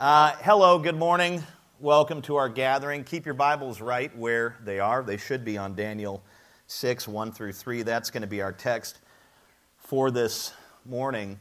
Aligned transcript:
Uh, 0.00 0.34
hello, 0.40 0.78
good 0.78 0.96
morning. 0.96 1.44
Welcome 1.78 2.22
to 2.22 2.36
our 2.36 2.48
gathering. 2.48 3.04
Keep 3.04 3.26
your 3.26 3.34
Bibles 3.34 3.82
right 3.82 4.10
where 4.16 4.56
they 4.64 4.80
are. 4.80 5.02
They 5.02 5.18
should 5.18 5.44
be 5.44 5.58
on 5.58 5.74
Daniel 5.74 6.22
6, 6.68 7.06
1 7.06 7.32
through 7.32 7.52
3. 7.52 7.82
That's 7.82 8.08
going 8.10 8.22
to 8.22 8.26
be 8.26 8.40
our 8.40 8.50
text 8.50 9.00
for 9.76 10.10
this 10.10 10.54
morning. 10.86 11.38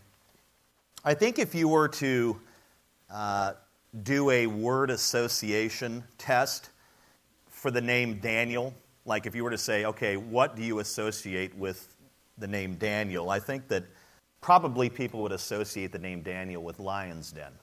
I 1.05 1.13
think 1.13 1.39
if 1.39 1.55
you 1.55 1.69
were 1.69 1.87
to 1.87 2.41
uh, 3.09 3.53
do 4.03 4.29
a 4.29 4.45
word 4.45 4.89
association 4.89 6.03
test 6.17 6.69
for 7.47 7.71
the 7.71 7.79
name 7.79 8.15
Daniel, 8.15 8.73
like 9.05 9.25
if 9.25 9.35
you 9.35 9.45
were 9.45 9.51
to 9.51 9.57
say, 9.57 9.85
okay, 9.85 10.17
what 10.17 10.57
do 10.57 10.63
you 10.63 10.79
associate 10.79 11.55
with 11.55 11.95
the 12.37 12.47
name 12.47 12.75
Daniel? 12.75 13.29
I 13.29 13.39
think 13.39 13.69
that 13.69 13.85
probably 14.41 14.89
people 14.89 15.21
would 15.21 15.31
associate 15.31 15.93
the 15.93 15.99
name 15.99 16.23
Daniel 16.23 16.61
with 16.61 16.79
Lion's 16.79 17.31
Den 17.31 17.53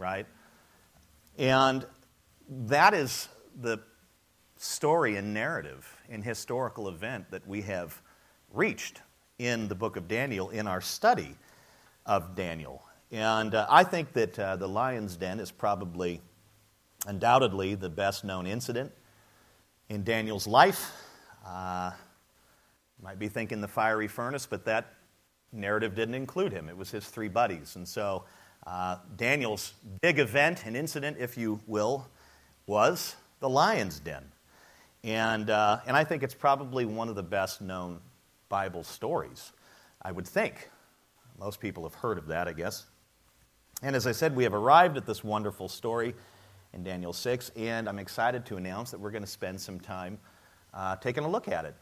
right? 0.00 0.26
And 1.38 1.86
that 2.48 2.94
is 2.94 3.28
the 3.60 3.78
story 4.56 5.16
and 5.16 5.32
narrative 5.32 5.94
and 6.08 6.24
historical 6.24 6.88
event 6.88 7.30
that 7.30 7.46
we 7.46 7.60
have 7.62 8.00
reached 8.52 9.02
in 9.38 9.68
the 9.68 9.74
book 9.74 9.96
of 9.96 10.08
Daniel 10.08 10.50
in 10.50 10.66
our 10.66 10.80
study 10.80 11.36
of 12.06 12.34
Daniel. 12.34 12.82
And 13.12 13.54
uh, 13.54 13.66
I 13.68 13.84
think 13.84 14.12
that 14.14 14.38
uh, 14.38 14.56
the 14.56 14.68
lion's 14.68 15.16
den 15.16 15.38
is 15.38 15.50
probably, 15.50 16.20
undoubtedly, 17.06 17.74
the 17.74 17.90
best 17.90 18.24
known 18.24 18.46
incident 18.46 18.92
in 19.88 20.02
Daniel's 20.02 20.46
life. 20.46 20.92
Uh, 21.46 21.92
might 23.02 23.18
be 23.18 23.28
thinking 23.28 23.60
the 23.60 23.68
fiery 23.68 24.08
furnace, 24.08 24.46
but 24.46 24.64
that 24.64 24.94
narrative 25.52 25.94
didn't 25.94 26.14
include 26.14 26.52
him. 26.52 26.68
It 26.68 26.76
was 26.76 26.90
his 26.90 27.06
three 27.08 27.28
buddies. 27.28 27.76
And 27.76 27.86
so 27.86 28.24
uh, 28.66 28.96
Daniel's 29.16 29.74
big 30.00 30.18
event, 30.18 30.64
an 30.66 30.76
incident, 30.76 31.16
if 31.18 31.36
you 31.36 31.60
will, 31.66 32.08
was 32.66 33.16
the 33.40 33.48
lion's 33.48 34.00
den. 34.00 34.24
And, 35.02 35.48
uh, 35.48 35.78
and 35.86 35.96
I 35.96 36.04
think 36.04 36.22
it's 36.22 36.34
probably 36.34 36.84
one 36.84 37.08
of 37.08 37.14
the 37.14 37.22
best 37.22 37.60
known 37.60 38.00
Bible 38.48 38.84
stories, 38.84 39.52
I 40.02 40.12
would 40.12 40.26
think. 40.26 40.68
Most 41.38 41.60
people 41.60 41.84
have 41.84 41.94
heard 41.94 42.18
of 42.18 42.26
that, 42.26 42.48
I 42.48 42.52
guess. 42.52 42.84
And 43.82 43.96
as 43.96 44.06
I 44.06 44.12
said, 44.12 44.36
we 44.36 44.44
have 44.44 44.52
arrived 44.52 44.98
at 44.98 45.06
this 45.06 45.24
wonderful 45.24 45.68
story 45.68 46.14
in 46.74 46.84
Daniel 46.84 47.14
6, 47.14 47.50
and 47.56 47.88
I'm 47.88 47.98
excited 47.98 48.44
to 48.46 48.56
announce 48.56 48.90
that 48.90 49.00
we're 49.00 49.10
going 49.10 49.24
to 49.24 49.30
spend 49.30 49.58
some 49.58 49.80
time 49.80 50.18
uh, 50.74 50.96
taking 50.96 51.24
a 51.24 51.28
look 51.28 51.48
at 51.48 51.64
it. 51.64 51.74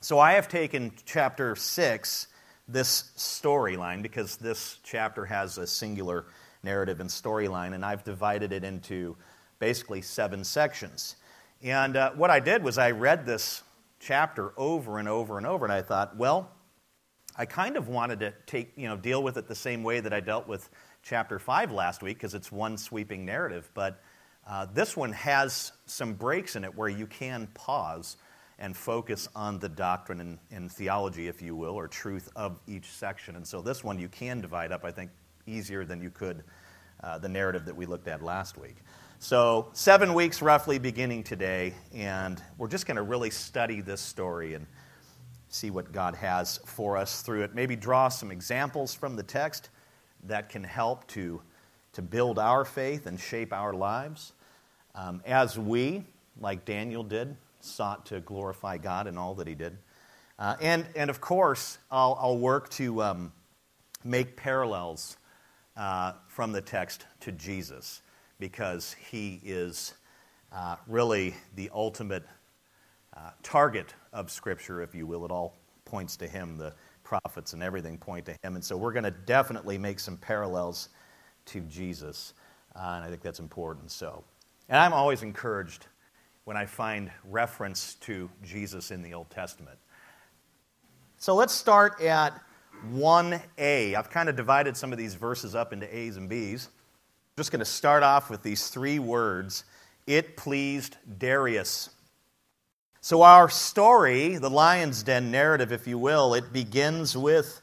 So 0.00 0.18
I 0.18 0.32
have 0.32 0.48
taken 0.48 0.92
chapter 1.04 1.54
6 1.54 2.28
this 2.68 3.12
storyline 3.16 4.02
because 4.02 4.36
this 4.36 4.78
chapter 4.82 5.24
has 5.24 5.58
a 5.58 5.66
singular 5.66 6.26
narrative 6.62 7.00
and 7.00 7.10
storyline, 7.10 7.74
and 7.74 7.84
I've 7.84 8.04
divided 8.04 8.52
it 8.52 8.64
into 8.64 9.16
basically 9.58 10.02
seven 10.02 10.44
sections. 10.44 11.16
And 11.62 11.96
uh, 11.96 12.12
what 12.12 12.30
I 12.30 12.40
did 12.40 12.62
was 12.62 12.78
I 12.78 12.90
read 12.90 13.26
this 13.26 13.62
chapter 14.00 14.52
over 14.56 14.98
and 14.98 15.08
over 15.08 15.38
and 15.38 15.46
over, 15.46 15.64
and 15.64 15.72
I 15.72 15.82
thought, 15.82 16.16
well, 16.16 16.50
I 17.36 17.46
kind 17.46 17.76
of 17.76 17.88
wanted 17.88 18.20
to 18.20 18.32
take, 18.46 18.72
you 18.76 18.88
know, 18.88 18.96
deal 18.96 19.22
with 19.22 19.36
it 19.36 19.48
the 19.48 19.54
same 19.54 19.82
way 19.82 20.00
that 20.00 20.12
I 20.12 20.20
dealt 20.20 20.46
with 20.46 20.68
chapter 21.02 21.38
5 21.38 21.72
last 21.72 22.02
week 22.02 22.16
because 22.16 22.34
it's 22.34 22.50
one 22.52 22.78
sweeping 22.78 23.24
narrative, 23.24 23.70
but 23.74 24.00
uh, 24.46 24.66
this 24.72 24.96
one 24.96 25.12
has 25.12 25.72
some 25.86 26.14
breaks 26.14 26.54
in 26.54 26.64
it 26.64 26.74
where 26.74 26.88
you 26.88 27.06
can 27.06 27.48
pause 27.54 28.16
and 28.58 28.76
focus 28.76 29.28
on 29.34 29.58
the 29.58 29.68
doctrine 29.68 30.20
and, 30.20 30.38
and, 30.50 30.70
theology, 30.70 31.26
if 31.26 31.42
you 31.42 31.56
will, 31.56 31.74
or 31.74 31.88
truth 31.88 32.30
of 32.36 32.60
each 32.68 32.86
section. 32.86 33.36
And 33.36 33.46
so 33.46 33.60
this 33.60 33.82
one 33.82 33.98
you 33.98 34.08
can 34.08 34.40
divide 34.40 34.70
up, 34.70 34.84
I 34.84 34.92
think, 34.92 35.10
easier 35.46 35.84
than 35.84 36.00
you 36.00 36.10
could 36.10 36.44
uh, 37.02 37.18
the 37.18 37.28
narrative 37.28 37.64
that 37.66 37.76
we 37.76 37.84
looked 37.86 38.08
at 38.08 38.22
last 38.22 38.56
week. 38.56 38.76
So, 39.18 39.68
seven 39.72 40.14
weeks 40.14 40.42
roughly 40.42 40.78
beginning 40.78 41.22
today, 41.22 41.74
and 41.94 42.42
we're 42.58 42.68
just 42.68 42.86
going 42.86 42.96
to 42.96 43.02
really 43.02 43.30
study 43.30 43.80
this 43.80 44.00
story 44.00 44.54
and 44.54 44.66
see 45.48 45.70
what 45.70 45.92
God 45.92 46.14
has 46.16 46.58
for 46.66 46.96
us 46.96 47.22
through 47.22 47.42
it. 47.42 47.54
Maybe 47.54 47.76
draw 47.76 48.08
some 48.08 48.30
examples 48.30 48.94
from 48.94 49.16
the 49.16 49.22
text 49.22 49.70
that 50.24 50.48
can 50.48 50.64
help 50.64 51.06
to, 51.08 51.40
to 51.92 52.02
build 52.02 52.38
our 52.38 52.64
faith 52.64 53.06
and 53.06 53.18
shape 53.18 53.52
our 53.52 53.72
lives 53.72 54.32
um, 54.94 55.22
as 55.24 55.58
we, 55.58 56.04
like 56.40 56.64
Daniel 56.64 57.02
did, 57.02 57.36
sought 57.64 58.06
to 58.06 58.20
glorify 58.20 58.78
God 58.78 59.06
in 59.06 59.18
all 59.18 59.34
that 59.36 59.46
he 59.46 59.54
did. 59.54 59.78
Uh, 60.38 60.56
and, 60.60 60.86
and 60.96 61.10
of 61.10 61.20
course, 61.20 61.78
I'll, 61.90 62.18
I'll 62.20 62.38
work 62.38 62.68
to 62.70 63.02
um, 63.02 63.32
make 64.02 64.36
parallels 64.36 65.16
uh, 65.76 66.12
from 66.28 66.52
the 66.52 66.60
text 66.60 67.06
to 67.20 67.32
Jesus 67.32 68.02
because 68.38 68.96
he 69.10 69.40
is 69.44 69.94
uh, 70.52 70.76
really 70.86 71.34
the 71.56 71.70
ultimate 71.72 72.24
uh, 73.16 73.30
target 73.42 73.94
of 74.12 74.30
Scripture, 74.30 74.82
if 74.82 74.94
you 74.94 75.06
will. 75.06 75.24
It 75.24 75.30
all 75.30 75.56
points 75.84 76.16
to 76.16 76.26
him. 76.26 76.56
The 76.56 76.74
prophets 77.04 77.52
and 77.52 77.62
everything 77.62 77.98
point 77.98 78.26
to 78.26 78.32
him. 78.42 78.56
And 78.56 78.64
so 78.64 78.76
we're 78.76 78.92
going 78.92 79.04
to 79.04 79.10
definitely 79.10 79.78
make 79.78 80.00
some 80.00 80.16
parallels 80.16 80.88
to 81.46 81.60
Jesus. 81.60 82.32
Uh, 82.74 82.94
and 82.96 83.04
I 83.04 83.08
think 83.08 83.22
that's 83.22 83.38
important. 83.38 83.90
So, 83.90 84.24
and 84.68 84.78
I'm 84.78 84.92
always 84.92 85.22
encouraged 85.22 85.86
when 86.44 86.56
I 86.56 86.66
find 86.66 87.10
reference 87.30 87.94
to 88.02 88.30
Jesus 88.42 88.90
in 88.90 89.02
the 89.02 89.14
Old 89.14 89.30
Testament. 89.30 89.78
So 91.16 91.34
let's 91.34 91.54
start 91.54 92.02
at 92.02 92.38
1a. 92.92 93.94
I've 93.94 94.10
kind 94.10 94.28
of 94.28 94.36
divided 94.36 94.76
some 94.76 94.92
of 94.92 94.98
these 94.98 95.14
verses 95.14 95.54
up 95.54 95.72
into 95.72 95.94
A's 95.96 96.16
and 96.16 96.28
B's. 96.28 96.66
I'm 96.66 97.40
just 97.40 97.50
going 97.50 97.60
to 97.60 97.64
start 97.64 98.02
off 98.02 98.30
with 98.30 98.42
these 98.42 98.68
three 98.68 98.98
words 98.98 99.64
It 100.06 100.36
pleased 100.36 100.96
Darius. 101.18 101.90
So, 103.00 103.22
our 103.22 103.48
story, 103.48 104.36
the 104.36 104.50
lion's 104.50 105.02
den 105.02 105.30
narrative, 105.30 105.72
if 105.72 105.86
you 105.86 105.98
will, 105.98 106.34
it 106.34 106.52
begins 106.52 107.16
with 107.16 107.60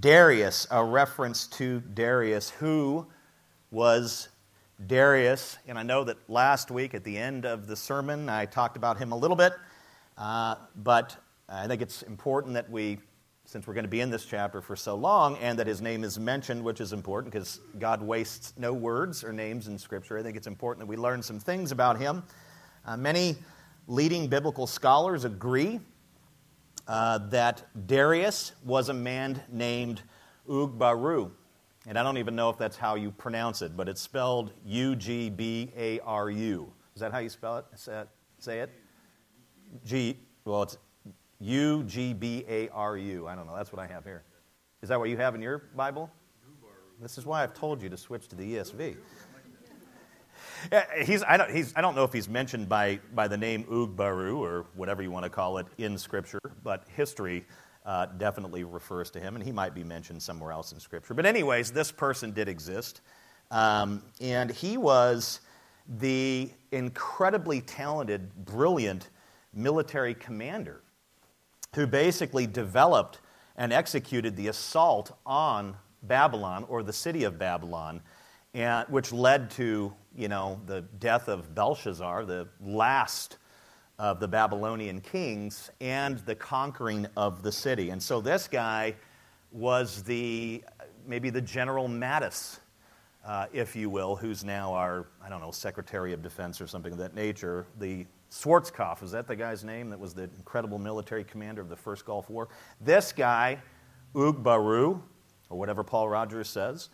Darius, 0.00 0.66
a 0.70 0.82
reference 0.82 1.46
to 1.48 1.80
Darius, 1.80 2.50
who 2.50 3.06
was 3.70 4.28
Darius, 4.86 5.56
and 5.68 5.78
I 5.78 5.84
know 5.84 6.04
that 6.04 6.16
last 6.28 6.70
week 6.70 6.94
at 6.94 7.04
the 7.04 7.16
end 7.16 7.46
of 7.46 7.66
the 7.66 7.76
sermon 7.76 8.28
I 8.28 8.44
talked 8.44 8.76
about 8.76 8.98
him 8.98 9.12
a 9.12 9.16
little 9.16 9.36
bit, 9.36 9.52
uh, 10.18 10.56
but 10.76 11.16
I 11.48 11.68
think 11.68 11.80
it's 11.80 12.02
important 12.02 12.54
that 12.54 12.68
we, 12.68 12.98
since 13.44 13.66
we're 13.66 13.74
going 13.74 13.84
to 13.84 13.90
be 13.90 14.00
in 14.00 14.10
this 14.10 14.24
chapter 14.24 14.60
for 14.60 14.74
so 14.74 14.96
long, 14.96 15.36
and 15.38 15.58
that 15.60 15.68
his 15.68 15.80
name 15.80 16.02
is 16.02 16.18
mentioned, 16.18 16.62
which 16.62 16.80
is 16.80 16.92
important 16.92 17.32
because 17.32 17.60
God 17.78 18.02
wastes 18.02 18.52
no 18.58 18.72
words 18.72 19.22
or 19.22 19.32
names 19.32 19.68
in 19.68 19.78
Scripture. 19.78 20.18
I 20.18 20.22
think 20.22 20.36
it's 20.36 20.48
important 20.48 20.80
that 20.80 20.90
we 20.90 20.96
learn 20.96 21.22
some 21.22 21.38
things 21.38 21.70
about 21.70 21.98
him. 21.98 22.24
Uh, 22.84 22.96
many 22.96 23.36
leading 23.86 24.26
biblical 24.26 24.66
scholars 24.66 25.24
agree 25.24 25.78
uh, 26.88 27.18
that 27.28 27.64
Darius 27.86 28.52
was 28.64 28.88
a 28.88 28.94
man 28.94 29.40
named 29.50 30.02
Ugbaru. 30.48 31.30
And 31.86 31.98
I 31.98 32.02
don't 32.02 32.16
even 32.16 32.34
know 32.34 32.48
if 32.48 32.56
that's 32.56 32.76
how 32.76 32.94
you 32.94 33.10
pronounce 33.10 33.60
it, 33.60 33.76
but 33.76 33.88
it's 33.88 34.00
spelled 34.00 34.52
U 34.64 34.96
G 34.96 35.28
B 35.28 35.70
A 35.76 36.00
R 36.00 36.30
U. 36.30 36.72
Is 36.94 37.00
that 37.00 37.12
how 37.12 37.18
you 37.18 37.28
spell 37.28 37.58
it? 37.58 37.66
Say 38.38 38.60
it? 38.60 38.70
G, 39.84 40.18
well, 40.44 40.62
it's 40.62 40.78
U 41.40 41.82
G 41.84 42.14
B 42.14 42.44
A 42.48 42.68
R 42.70 42.96
U. 42.96 43.26
I 43.26 43.34
don't 43.34 43.46
know. 43.46 43.54
That's 43.54 43.72
what 43.72 43.82
I 43.82 43.86
have 43.86 44.04
here. 44.04 44.22
Is 44.82 44.88
that 44.88 44.98
what 44.98 45.08
you 45.08 45.16
have 45.16 45.34
in 45.34 45.42
your 45.42 45.64
Bible? 45.76 46.10
This 47.00 47.18
is 47.18 47.26
why 47.26 47.42
I've 47.42 47.54
told 47.54 47.82
you 47.82 47.88
to 47.88 47.96
switch 47.96 48.28
to 48.28 48.36
the 48.36 48.54
ESV. 48.54 48.96
He's, 51.04 51.22
I, 51.24 51.36
don't, 51.36 51.50
he's, 51.50 51.74
I 51.76 51.82
don't 51.82 51.94
know 51.94 52.04
if 52.04 52.12
he's 52.12 52.28
mentioned 52.28 52.68
by, 52.68 52.98
by 53.14 53.28
the 53.28 53.36
name 53.36 53.64
Ugbaru 53.64 54.38
or 54.38 54.64
whatever 54.74 55.02
you 55.02 55.10
want 55.10 55.24
to 55.24 55.30
call 55.30 55.58
it 55.58 55.66
in 55.76 55.98
Scripture, 55.98 56.38
but 56.62 56.84
history 56.96 57.44
uh, 57.84 58.06
definitely 58.06 58.64
refers 58.64 59.10
to 59.10 59.20
him, 59.20 59.34
and 59.34 59.44
he 59.44 59.52
might 59.52 59.74
be 59.74 59.84
mentioned 59.84 60.22
somewhere 60.22 60.52
else 60.52 60.72
in 60.72 60.80
Scripture. 60.80 61.14
But, 61.14 61.26
anyways, 61.26 61.70
this 61.70 61.92
person 61.92 62.32
did 62.32 62.48
exist, 62.48 63.00
um, 63.50 64.02
and 64.20 64.50
he 64.50 64.76
was 64.76 65.40
the 65.98 66.50
incredibly 66.72 67.60
talented, 67.60 68.34
brilliant 68.44 69.10
military 69.52 70.14
commander 70.14 70.82
who 71.74 71.86
basically 71.86 72.46
developed 72.46 73.20
and 73.56 73.72
executed 73.72 74.36
the 74.36 74.48
assault 74.48 75.16
on 75.26 75.76
Babylon 76.02 76.64
or 76.68 76.82
the 76.82 76.92
city 76.92 77.24
of 77.24 77.38
Babylon, 77.38 78.00
and, 78.52 78.88
which 78.88 79.12
led 79.12 79.50
to 79.52 79.92
you 80.16 80.28
know 80.28 80.60
the 80.66 80.82
death 80.82 81.28
of 81.28 81.54
Belshazzar, 81.54 82.24
the 82.24 82.48
last 82.60 83.38
of 83.98 84.20
the 84.20 84.28
Babylonian 84.28 85.00
kings 85.00 85.70
and 85.80 86.18
the 86.20 86.34
conquering 86.34 87.06
of 87.16 87.42
the 87.42 87.52
city. 87.52 87.90
And 87.90 88.02
so 88.02 88.20
this 88.20 88.48
guy 88.48 88.94
was 89.52 90.02
the 90.02 90.64
maybe 91.06 91.30
the 91.30 91.40
General 91.40 91.88
Mattis, 91.88 92.58
uh, 93.24 93.46
if 93.52 93.76
you 93.76 93.88
will, 93.88 94.16
who's 94.16 94.44
now 94.44 94.72
our, 94.72 95.06
I 95.24 95.28
don't 95.28 95.40
know, 95.40 95.50
Secretary 95.50 96.12
of 96.12 96.22
Defense 96.22 96.60
or 96.60 96.66
something 96.66 96.92
of 96.92 96.98
that 96.98 97.14
nature. 97.14 97.66
The 97.78 98.06
Schwarzkopf, 98.30 99.02
is 99.02 99.12
that 99.12 99.28
the 99.28 99.36
guy's 99.36 99.62
name 99.62 99.90
that 99.90 99.98
was 99.98 100.12
the 100.12 100.24
incredible 100.24 100.78
military 100.78 101.24
commander 101.24 101.62
of 101.62 101.68
the 101.68 101.76
First 101.76 102.04
Gulf 102.04 102.28
War? 102.28 102.48
This 102.80 103.12
guy, 103.12 103.58
Ugbaru, 104.14 105.00
or 105.50 105.58
whatever 105.58 105.84
Paul 105.84 106.08
Rogers 106.08 106.48
says, 106.48 106.88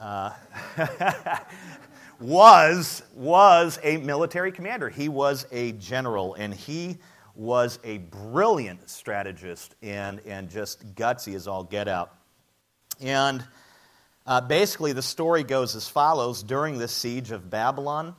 uh, 0.00 0.30
was, 2.20 3.02
was 3.14 3.78
a 3.82 3.96
military 3.98 4.52
commander. 4.52 4.88
He 4.88 5.08
was 5.08 5.46
a 5.52 5.72
general, 5.72 6.34
and 6.34 6.54
he 6.54 6.98
was 7.34 7.78
a 7.84 7.98
brilliant 7.98 8.88
strategist 8.88 9.74
and, 9.82 10.20
and 10.26 10.48
just 10.48 10.94
gutsy 10.94 11.34
as 11.34 11.48
all 11.48 11.64
get 11.64 11.88
out. 11.88 12.14
And 13.00 13.44
uh, 14.26 14.40
basically, 14.40 14.92
the 14.92 15.02
story 15.02 15.42
goes 15.42 15.74
as 15.76 15.88
follows 15.88 16.42
During 16.42 16.78
the 16.78 16.88
siege 16.88 17.30
of 17.30 17.50
Babylon, 17.50 18.14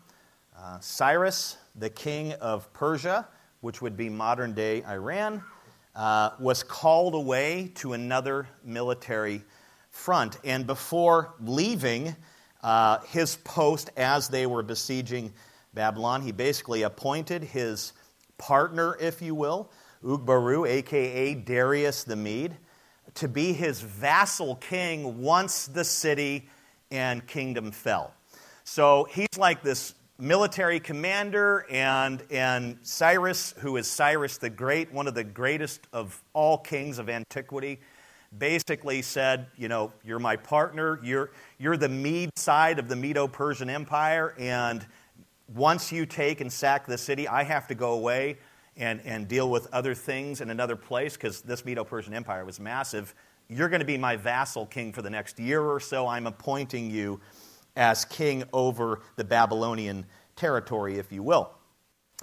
uh, 0.57 0.79
Cyrus, 0.79 1.57
the 1.75 1.89
king 1.89 2.33
of 2.33 2.71
Persia, 2.73 3.27
which 3.61 3.81
would 3.81 3.97
be 3.97 4.09
modern 4.09 4.53
day 4.53 4.83
Iran, 4.83 5.43
uh, 5.95 6.31
was 6.39 6.61
called 6.61 7.15
away 7.15 7.71
to 7.75 7.93
another 7.93 8.47
military 8.63 9.41
front. 9.89 10.37
And 10.43 10.67
before 10.67 11.33
leaving 11.39 12.15
uh, 12.65 12.99
his 13.09 13.35
post 13.37 13.91
as 13.95 14.27
they 14.27 14.47
were 14.47 14.63
besieging 14.63 15.31
Babylon, 15.75 16.23
he 16.23 16.31
basically 16.31 16.81
appointed 16.81 17.43
his 17.43 17.93
partner, 18.39 18.97
if 18.99 19.21
you 19.21 19.35
will, 19.35 19.69
Ugbaru, 20.03 20.67
aka 20.67 21.35
Darius 21.35 22.03
the 22.03 22.15
Mede, 22.15 22.57
to 23.13 23.27
be 23.27 23.53
his 23.53 23.81
vassal 23.81 24.55
king 24.55 25.21
once 25.21 25.67
the 25.67 25.83
city 25.83 26.49
and 26.89 27.25
kingdom 27.27 27.71
fell. 27.71 28.11
So 28.63 29.07
he's 29.11 29.37
like 29.37 29.61
this 29.61 29.93
military 30.17 30.79
commander, 30.79 31.67
and, 31.69 32.23
and 32.31 32.79
Cyrus, 32.81 33.53
who 33.59 33.77
is 33.77 33.85
Cyrus 33.85 34.39
the 34.39 34.49
Great, 34.49 34.91
one 34.91 35.07
of 35.07 35.13
the 35.13 35.23
greatest 35.23 35.81
of 35.93 36.19
all 36.33 36.57
kings 36.57 36.97
of 36.97 37.09
antiquity, 37.09 37.79
basically 38.37 39.01
said, 39.01 39.47
You 39.57 39.67
know, 39.67 39.91
you're 40.03 40.19
my 40.19 40.35
partner, 40.35 40.99
you're, 41.03 41.31
you're 41.57 41.77
the 41.77 41.89
Mede 41.89 42.31
side 42.37 42.79
of 42.79 42.87
the 42.87 42.95
Medo 42.95 43.27
Persian 43.27 43.69
Empire, 43.69 44.33
and 44.37 44.85
once 45.53 45.91
you 45.91 46.05
take 46.05 46.41
and 46.41 46.51
sack 46.51 46.85
the 46.87 46.97
city, 46.97 47.27
I 47.27 47.43
have 47.43 47.67
to 47.67 47.75
go 47.75 47.93
away 47.93 48.37
and, 48.77 48.99
and 49.05 49.27
deal 49.27 49.49
with 49.49 49.67
other 49.73 49.93
things 49.93 50.41
in 50.41 50.49
another 50.49 50.75
place 50.75 51.13
because 51.13 51.41
this 51.41 51.65
Medo 51.65 51.83
Persian 51.83 52.13
Empire 52.13 52.45
was 52.45 52.59
massive. 52.59 53.13
You're 53.47 53.69
going 53.69 53.79
to 53.79 53.85
be 53.85 53.97
my 53.97 54.15
vassal 54.15 54.65
king 54.65 54.91
for 54.91 55.01
the 55.01 55.09
next 55.09 55.39
year 55.39 55.61
or 55.61 55.79
so. 55.79 56.07
I'm 56.07 56.27
appointing 56.27 56.89
you 56.89 57.19
as 57.75 58.05
king 58.05 58.43
over 58.53 59.01
the 59.17 59.23
Babylonian 59.23 60.05
territory, 60.35 60.97
if 60.97 61.11
you 61.11 61.21
will. 61.21 61.51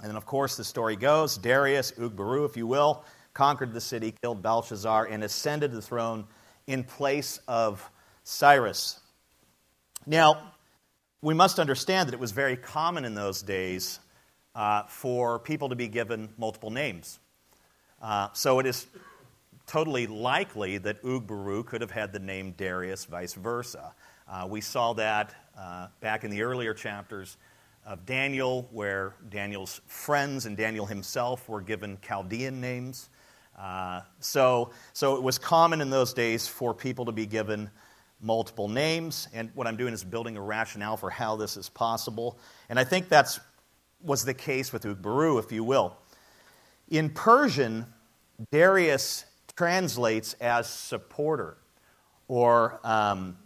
And 0.01 0.09
then, 0.09 0.17
of 0.17 0.25
course, 0.25 0.57
the 0.57 0.63
story 0.63 0.95
goes 0.95 1.37
Darius, 1.37 1.91
Ugbaru, 1.93 2.45
if 2.45 2.57
you 2.57 2.67
will, 2.67 3.05
conquered 3.33 3.73
the 3.73 3.81
city, 3.81 4.13
killed 4.21 4.41
Belshazzar, 4.41 5.05
and 5.05 5.23
ascended 5.23 5.71
the 5.71 5.81
throne 5.81 6.25
in 6.67 6.83
place 6.83 7.39
of 7.47 7.89
Cyrus. 8.23 8.99
Now, 10.05 10.53
we 11.21 11.33
must 11.33 11.59
understand 11.59 12.07
that 12.07 12.13
it 12.13 12.19
was 12.19 12.31
very 12.31 12.57
common 12.57 13.05
in 13.05 13.15
those 13.15 13.41
days 13.41 13.99
uh, 14.55 14.83
for 14.83 15.39
people 15.39 15.69
to 15.69 15.75
be 15.75 15.87
given 15.87 16.29
multiple 16.37 16.69
names. 16.69 17.19
Uh, 18.01 18.27
so 18.33 18.59
it 18.59 18.65
is 18.65 18.87
totally 19.65 20.07
likely 20.07 20.77
that 20.77 21.01
Ugbaru 21.03 21.65
could 21.65 21.81
have 21.81 21.91
had 21.91 22.11
the 22.11 22.19
name 22.19 22.51
Darius, 22.57 23.05
vice 23.05 23.33
versa. 23.33 23.93
Uh, 24.27 24.45
we 24.49 24.61
saw 24.61 24.93
that 24.93 25.33
uh, 25.57 25.87
back 26.01 26.23
in 26.23 26.31
the 26.31 26.41
earlier 26.41 26.73
chapters 26.73 27.37
of 27.85 28.05
Daniel, 28.05 28.67
where 28.71 29.15
Daniel's 29.29 29.81
friends 29.87 30.45
and 30.45 30.55
Daniel 30.55 30.85
himself 30.85 31.47
were 31.49 31.61
given 31.61 31.97
Chaldean 32.01 32.61
names. 32.61 33.09
Uh, 33.57 34.01
so, 34.19 34.71
so 34.93 35.15
it 35.15 35.23
was 35.23 35.37
common 35.37 35.81
in 35.81 35.89
those 35.89 36.13
days 36.13 36.47
for 36.47 36.73
people 36.73 37.05
to 37.05 37.11
be 37.11 37.25
given 37.25 37.69
multiple 38.21 38.67
names. 38.67 39.27
And 39.33 39.51
what 39.53 39.67
I'm 39.67 39.77
doing 39.77 39.93
is 39.93 40.03
building 40.03 40.37
a 40.37 40.41
rationale 40.41 40.97
for 40.97 41.09
how 41.09 41.35
this 41.35 41.57
is 41.57 41.69
possible. 41.69 42.39
And 42.69 42.79
I 42.79 42.83
think 42.83 43.09
that's 43.09 43.39
was 44.01 44.25
the 44.25 44.33
case 44.33 44.73
with 44.73 44.83
Ugbaru, 44.83 45.39
if 45.39 45.51
you 45.51 45.63
will. 45.63 45.95
In 46.89 47.09
Persian, 47.09 47.85
Darius 48.51 49.25
translates 49.55 50.33
as 50.41 50.67
supporter 50.69 51.57
or 52.27 52.79
um, 52.83 53.37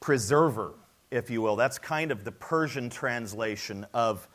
preserver, 0.00 0.74
if 1.10 1.30
you 1.30 1.42
will. 1.42 1.56
That's 1.56 1.78
kind 1.78 2.12
of 2.12 2.24
the 2.24 2.32
Persian 2.32 2.88
translation 2.88 3.86
of 3.92 4.28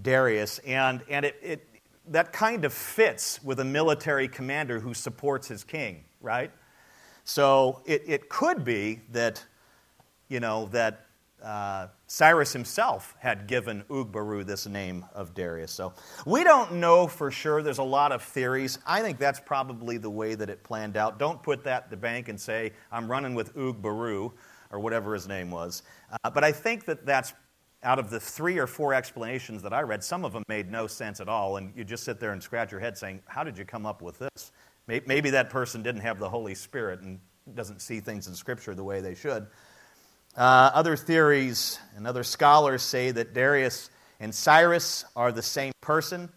Darius. 0.00 0.58
And, 0.60 1.02
and 1.08 1.24
it, 1.24 1.36
it, 1.42 1.68
that 2.08 2.32
kind 2.32 2.64
of 2.64 2.72
fits 2.72 3.42
with 3.42 3.60
a 3.60 3.64
military 3.64 4.28
commander 4.28 4.80
who 4.80 4.94
supports 4.94 5.48
his 5.48 5.64
king, 5.64 6.04
right? 6.20 6.50
So 7.24 7.82
it, 7.84 8.02
it 8.06 8.28
could 8.28 8.64
be 8.64 9.00
that, 9.10 9.44
you 10.28 10.40
know, 10.40 10.66
that 10.66 11.06
uh, 11.42 11.88
Cyrus 12.06 12.52
himself 12.52 13.14
had 13.18 13.46
given 13.46 13.84
Ugbaru 13.90 14.46
this 14.46 14.66
name 14.66 15.04
of 15.14 15.34
Darius. 15.34 15.72
So 15.72 15.92
we 16.24 16.44
don't 16.44 16.74
know 16.74 17.06
for 17.06 17.30
sure. 17.30 17.62
There's 17.62 17.78
a 17.78 17.82
lot 17.84 18.12
of 18.12 18.22
theories. 18.22 18.78
I 18.86 19.02
think 19.02 19.18
that's 19.18 19.40
probably 19.40 19.98
the 19.98 20.10
way 20.10 20.34
that 20.34 20.48
it 20.48 20.62
planned 20.62 20.96
out. 20.96 21.18
Don't 21.18 21.42
put 21.42 21.64
that 21.64 21.90
the 21.90 21.96
bank 21.96 22.28
and 22.28 22.40
say, 22.40 22.72
I'm 22.90 23.10
running 23.10 23.34
with 23.34 23.54
Ugbaru 23.54 24.32
or 24.70 24.80
whatever 24.80 25.14
his 25.14 25.28
name 25.28 25.50
was. 25.50 25.82
Uh, 26.10 26.30
but 26.30 26.42
I 26.42 26.52
think 26.52 26.84
that 26.86 27.04
that's 27.04 27.32
out 27.86 28.00
of 28.00 28.10
the 28.10 28.18
three 28.18 28.58
or 28.58 28.66
four 28.66 28.92
explanations 28.92 29.62
that 29.62 29.72
I 29.72 29.80
read, 29.82 30.02
some 30.02 30.24
of 30.24 30.32
them 30.32 30.42
made 30.48 30.70
no 30.70 30.88
sense 30.88 31.20
at 31.20 31.28
all. 31.28 31.56
And 31.56 31.72
you 31.76 31.84
just 31.84 32.04
sit 32.04 32.18
there 32.18 32.32
and 32.32 32.42
scratch 32.42 32.72
your 32.72 32.80
head 32.80 32.98
saying, 32.98 33.22
How 33.26 33.44
did 33.44 33.56
you 33.56 33.64
come 33.64 33.86
up 33.86 34.02
with 34.02 34.18
this? 34.18 34.52
Maybe 34.86 35.30
that 35.30 35.50
person 35.50 35.82
didn't 35.82 36.02
have 36.02 36.18
the 36.18 36.28
Holy 36.28 36.54
Spirit 36.54 37.00
and 37.00 37.18
doesn't 37.54 37.80
see 37.80 38.00
things 38.00 38.28
in 38.28 38.34
Scripture 38.34 38.74
the 38.74 38.84
way 38.84 39.00
they 39.00 39.14
should. 39.14 39.46
Uh, 40.36 40.70
other 40.74 40.96
theories 40.96 41.78
and 41.96 42.06
other 42.06 42.22
scholars 42.22 42.82
say 42.82 43.10
that 43.10 43.34
Darius 43.34 43.90
and 44.20 44.34
Cyrus 44.34 45.04
are 45.14 45.32
the 45.32 45.42
same 45.42 45.72
person. 45.80 46.28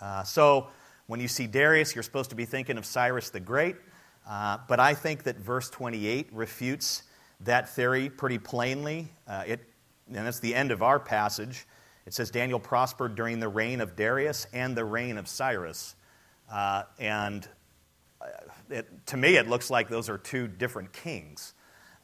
Uh, 0.00 0.22
so 0.22 0.68
when 1.06 1.20
you 1.20 1.28
see 1.28 1.46
Darius, 1.46 1.94
you're 1.94 2.02
supposed 2.02 2.30
to 2.30 2.36
be 2.36 2.44
thinking 2.44 2.78
of 2.78 2.86
Cyrus 2.86 3.30
the 3.30 3.40
Great. 3.40 3.76
Uh, 4.28 4.58
but 4.68 4.80
I 4.80 4.94
think 4.94 5.24
that 5.24 5.36
verse 5.36 5.68
28 5.70 6.30
refutes 6.32 7.02
that 7.40 7.68
theory 7.68 8.08
pretty 8.08 8.38
plainly. 8.38 9.12
Uh, 9.26 9.44
it, 9.46 9.60
and 10.16 10.26
that's 10.26 10.40
the 10.40 10.54
end 10.54 10.70
of 10.70 10.82
our 10.82 10.98
passage. 11.00 11.66
It 12.06 12.14
says 12.14 12.30
Daniel 12.30 12.58
prospered 12.58 13.14
during 13.14 13.40
the 13.40 13.48
reign 13.48 13.80
of 13.80 13.96
Darius 13.96 14.46
and 14.52 14.76
the 14.76 14.84
reign 14.84 15.18
of 15.18 15.28
Cyrus. 15.28 15.94
Uh, 16.52 16.82
and 16.98 17.46
uh, 18.20 18.26
it, 18.70 19.06
to 19.06 19.16
me, 19.16 19.36
it 19.36 19.48
looks 19.48 19.70
like 19.70 19.88
those 19.88 20.08
are 20.08 20.18
two 20.18 20.48
different 20.48 20.92
kings. 20.92 21.54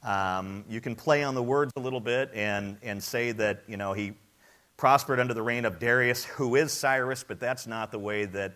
Um, 0.05 0.65
you 0.69 0.81
can 0.81 0.95
play 0.95 1.25
on 1.25 1.35
the 1.35 1.43
words 1.43 1.73
a 1.77 1.81
little 1.81 2.01
bit 2.01 2.31
and, 2.33 2.79
and 2.83 3.03
say 3.03 3.33
that, 3.33 3.65
you 3.67 3.77
know, 3.77 3.93
he 3.93 4.13
prospered 4.77 5.19
under 5.19 5.35
the 5.35 5.43
reign 5.43 5.65
of 5.65 5.81
Darius, 5.81 6.25
who 6.25 6.55
is 6.55 6.73
Cyrus, 6.73 7.25
but 7.25 7.41
that's 7.41 7.67
not 7.67 7.91
the 7.91 7.99
way 7.99 8.25
that 8.27 8.55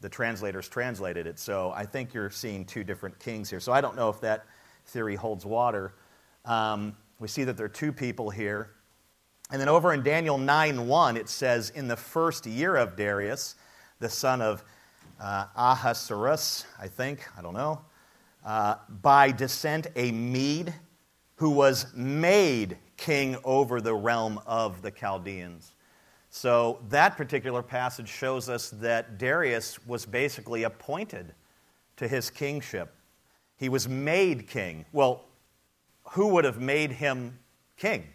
the 0.00 0.08
translators 0.08 0.68
translated 0.68 1.26
it. 1.26 1.38
So 1.38 1.72
I 1.74 1.86
think 1.86 2.12
you're 2.12 2.30
seeing 2.30 2.64
two 2.64 2.82
different 2.82 3.18
kings 3.20 3.48
here. 3.48 3.60
So 3.60 3.72
I 3.72 3.80
don't 3.80 3.94
know 3.94 4.10
if 4.10 4.20
that 4.22 4.44
theory 4.86 5.14
holds 5.14 5.46
water. 5.46 5.94
Um, 6.44 6.96
we 7.20 7.28
see 7.28 7.44
that 7.44 7.56
there 7.56 7.66
are 7.66 7.70
two 7.70 7.92
people 7.92 8.28
here. 8.28 8.73
And 9.50 9.60
then 9.60 9.68
over 9.68 9.92
in 9.92 10.02
Daniel 10.02 10.38
9 10.38 10.86
1, 10.86 11.16
it 11.16 11.28
says, 11.28 11.70
In 11.70 11.88
the 11.88 11.96
first 11.96 12.46
year 12.46 12.76
of 12.76 12.96
Darius, 12.96 13.56
the 14.00 14.08
son 14.08 14.40
of 14.40 14.64
uh, 15.20 15.46
Ahasuerus, 15.56 16.66
I 16.80 16.88
think, 16.88 17.20
I 17.38 17.42
don't 17.42 17.54
know, 17.54 17.82
uh, 18.44 18.76
by 19.02 19.30
descent 19.30 19.86
a 19.96 20.12
Mede 20.12 20.74
who 21.36 21.50
was 21.50 21.94
made 21.94 22.78
king 22.96 23.36
over 23.44 23.80
the 23.80 23.94
realm 23.94 24.40
of 24.46 24.82
the 24.82 24.90
Chaldeans. 24.90 25.72
So 26.30 26.80
that 26.88 27.16
particular 27.16 27.62
passage 27.62 28.08
shows 28.08 28.48
us 28.48 28.70
that 28.70 29.18
Darius 29.18 29.84
was 29.86 30.04
basically 30.04 30.64
appointed 30.64 31.32
to 31.96 32.08
his 32.08 32.30
kingship. 32.30 32.92
He 33.56 33.68
was 33.68 33.88
made 33.88 34.48
king. 34.48 34.84
Well, 34.92 35.24
who 36.10 36.28
would 36.28 36.44
have 36.44 36.60
made 36.60 36.90
him 36.92 37.38
king? 37.76 38.08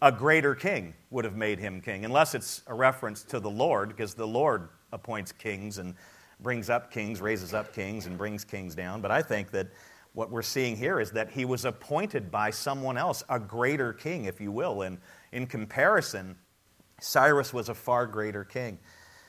A 0.00 0.12
greater 0.12 0.54
king 0.54 0.94
would 1.10 1.24
have 1.24 1.34
made 1.34 1.58
him 1.58 1.80
king, 1.80 2.04
unless 2.04 2.34
it's 2.34 2.62
a 2.68 2.74
reference 2.74 3.24
to 3.24 3.40
the 3.40 3.50
Lord, 3.50 3.88
because 3.88 4.14
the 4.14 4.26
Lord 4.26 4.68
appoints 4.92 5.32
kings 5.32 5.78
and 5.78 5.94
brings 6.40 6.70
up 6.70 6.92
kings, 6.92 7.20
raises 7.20 7.52
up 7.52 7.74
kings, 7.74 8.06
and 8.06 8.16
brings 8.16 8.44
kings 8.44 8.76
down. 8.76 9.00
But 9.00 9.10
I 9.10 9.22
think 9.22 9.50
that 9.50 9.68
what 10.12 10.30
we're 10.30 10.42
seeing 10.42 10.76
here 10.76 11.00
is 11.00 11.10
that 11.12 11.30
he 11.30 11.44
was 11.44 11.64
appointed 11.64 12.30
by 12.30 12.50
someone 12.50 12.96
else, 12.96 13.24
a 13.28 13.40
greater 13.40 13.92
king, 13.92 14.24
if 14.26 14.40
you 14.40 14.52
will. 14.52 14.82
And 14.82 14.98
in 15.32 15.46
comparison, 15.46 16.36
Cyrus 17.00 17.52
was 17.52 17.68
a 17.68 17.74
far 17.74 18.06
greater 18.06 18.44
king. 18.44 18.78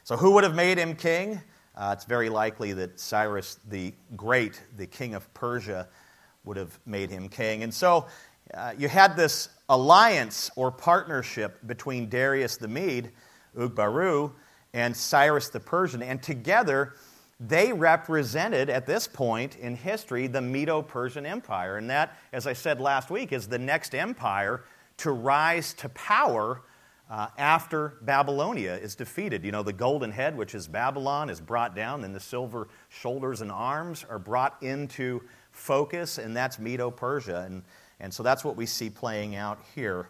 So, 0.04 0.18
who 0.18 0.32
would 0.32 0.44
have 0.44 0.56
made 0.56 0.78
him 0.78 0.96
king? 0.96 1.42
Uh, 1.76 1.94
it's 1.96 2.06
very 2.06 2.30
likely 2.30 2.74
that 2.74 3.00
Cyrus 3.00 3.60
the 3.68 3.94
Great, 4.16 4.62
the 4.78 4.88
king 4.88 5.16
of 5.16 5.32
Persia, 5.34 5.88
would 6.44 6.58
have 6.58 6.80
made 6.86 7.10
him 7.10 7.30
king. 7.30 7.64
And 7.64 7.74
so, 7.74 8.08
uh, 8.54 8.74
you 8.78 8.88
had 8.88 9.16
this 9.16 9.50
alliance 9.70 10.50
or 10.56 10.72
partnership 10.72 11.60
between 11.66 12.10
Darius 12.10 12.58
the 12.58 12.68
Mede, 12.68 13.12
Ugbaru, 13.56 14.32
and 14.74 14.96
Cyrus 14.96 15.50
the 15.50 15.60
Persian. 15.60 16.02
And 16.02 16.22
together, 16.22 16.96
they 17.40 17.72
represented, 17.72 18.70
at 18.70 18.86
this 18.86 19.08
point 19.08 19.56
in 19.58 19.76
history, 19.76 20.28
the 20.28 20.42
Medo 20.42 20.82
Persian 20.82 21.26
Empire. 21.26 21.78
And 21.78 21.90
that, 21.90 22.18
as 22.34 22.48
I 22.48 22.54
said 22.54 22.82
last 22.82 23.10
week, 23.10 23.32
is 23.32 23.48
the 23.48 23.60
next 23.60 23.96
empire 23.96 24.64
to 24.98 25.12
rise 25.12 25.74
to 25.76 25.90
power 25.90 26.62
uh, 27.10 27.28
after 27.38 27.94
Babylonia 28.02 28.76
is 28.76 28.96
defeated. 28.96 29.44
You 29.46 29.52
know, 29.52 29.64
the 29.64 29.74
golden 29.74 30.12
head, 30.12 30.38
which 30.38 30.54
is 30.54 30.68
Babylon, 30.68 31.30
is 31.30 31.40
brought 31.40 31.76
down, 31.76 32.04
and 32.04 32.14
the 32.14 32.20
silver 32.20 32.68
shoulders 32.90 33.42
and 33.42 33.52
arms 33.52 34.06
are 34.10 34.20
brought 34.20 34.62
into 34.62 35.22
focus, 35.52 36.18
and 36.18 36.36
that's 36.36 36.60
Medo 36.60 36.92
Persia. 36.92 37.44
And, 37.46 37.64
and 38.00 38.13
so 38.13 38.24
that's 38.24 38.44
what 38.44 38.56
we 38.56 38.65
see 38.65 38.89
playing 38.89 39.36
out 39.36 39.60
here. 39.75 40.10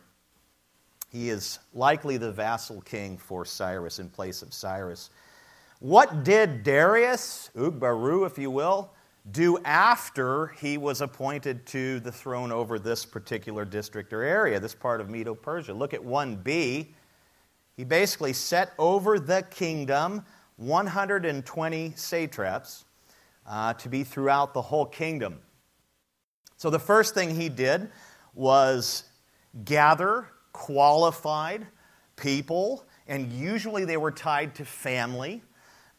He 1.11 1.29
is 1.29 1.59
likely 1.73 2.17
the 2.17 2.31
vassal 2.31 2.81
king 2.81 3.17
for 3.17 3.45
Cyrus 3.45 3.99
in 3.99 4.09
place 4.09 4.41
of 4.41 4.53
Cyrus. 4.53 5.09
What 5.79 6.23
did 6.23 6.63
Darius, 6.63 7.49
Ugbaru, 7.55 8.27
if 8.27 8.37
you 8.37 8.51
will, 8.51 8.91
do 9.31 9.57
after 9.63 10.47
he 10.59 10.77
was 10.77 11.01
appointed 11.01 11.65
to 11.67 11.99
the 11.99 12.11
throne 12.11 12.51
over 12.51 12.79
this 12.79 13.05
particular 13.05 13.65
district 13.65 14.13
or 14.13 14.23
area, 14.23 14.59
this 14.59 14.75
part 14.75 15.01
of 15.01 15.09
Medo 15.09 15.35
Persia. 15.35 15.73
Look 15.73 15.93
at 15.93 16.01
1b. 16.01 16.87
He 17.75 17.83
basically 17.83 18.33
set 18.33 18.73
over 18.77 19.19
the 19.19 19.43
kingdom 19.49 20.25
120 20.57 21.93
satraps 21.95 22.85
uh, 23.47 23.73
to 23.75 23.89
be 23.89 24.03
throughout 24.03 24.53
the 24.53 24.61
whole 24.61 24.85
kingdom. 24.85 25.39
So 26.59 26.69
the 26.69 26.77
first 26.77 27.13
thing 27.13 27.33
he 27.33 27.47
did 27.47 27.89
was 28.35 29.05
gather 29.63 30.27
qualified 30.51 31.65
people, 32.17 32.83
and 33.07 33.31
usually 33.31 33.85
they 33.85 33.95
were 33.95 34.11
tied 34.11 34.55
to 34.55 34.65
family. 34.65 35.41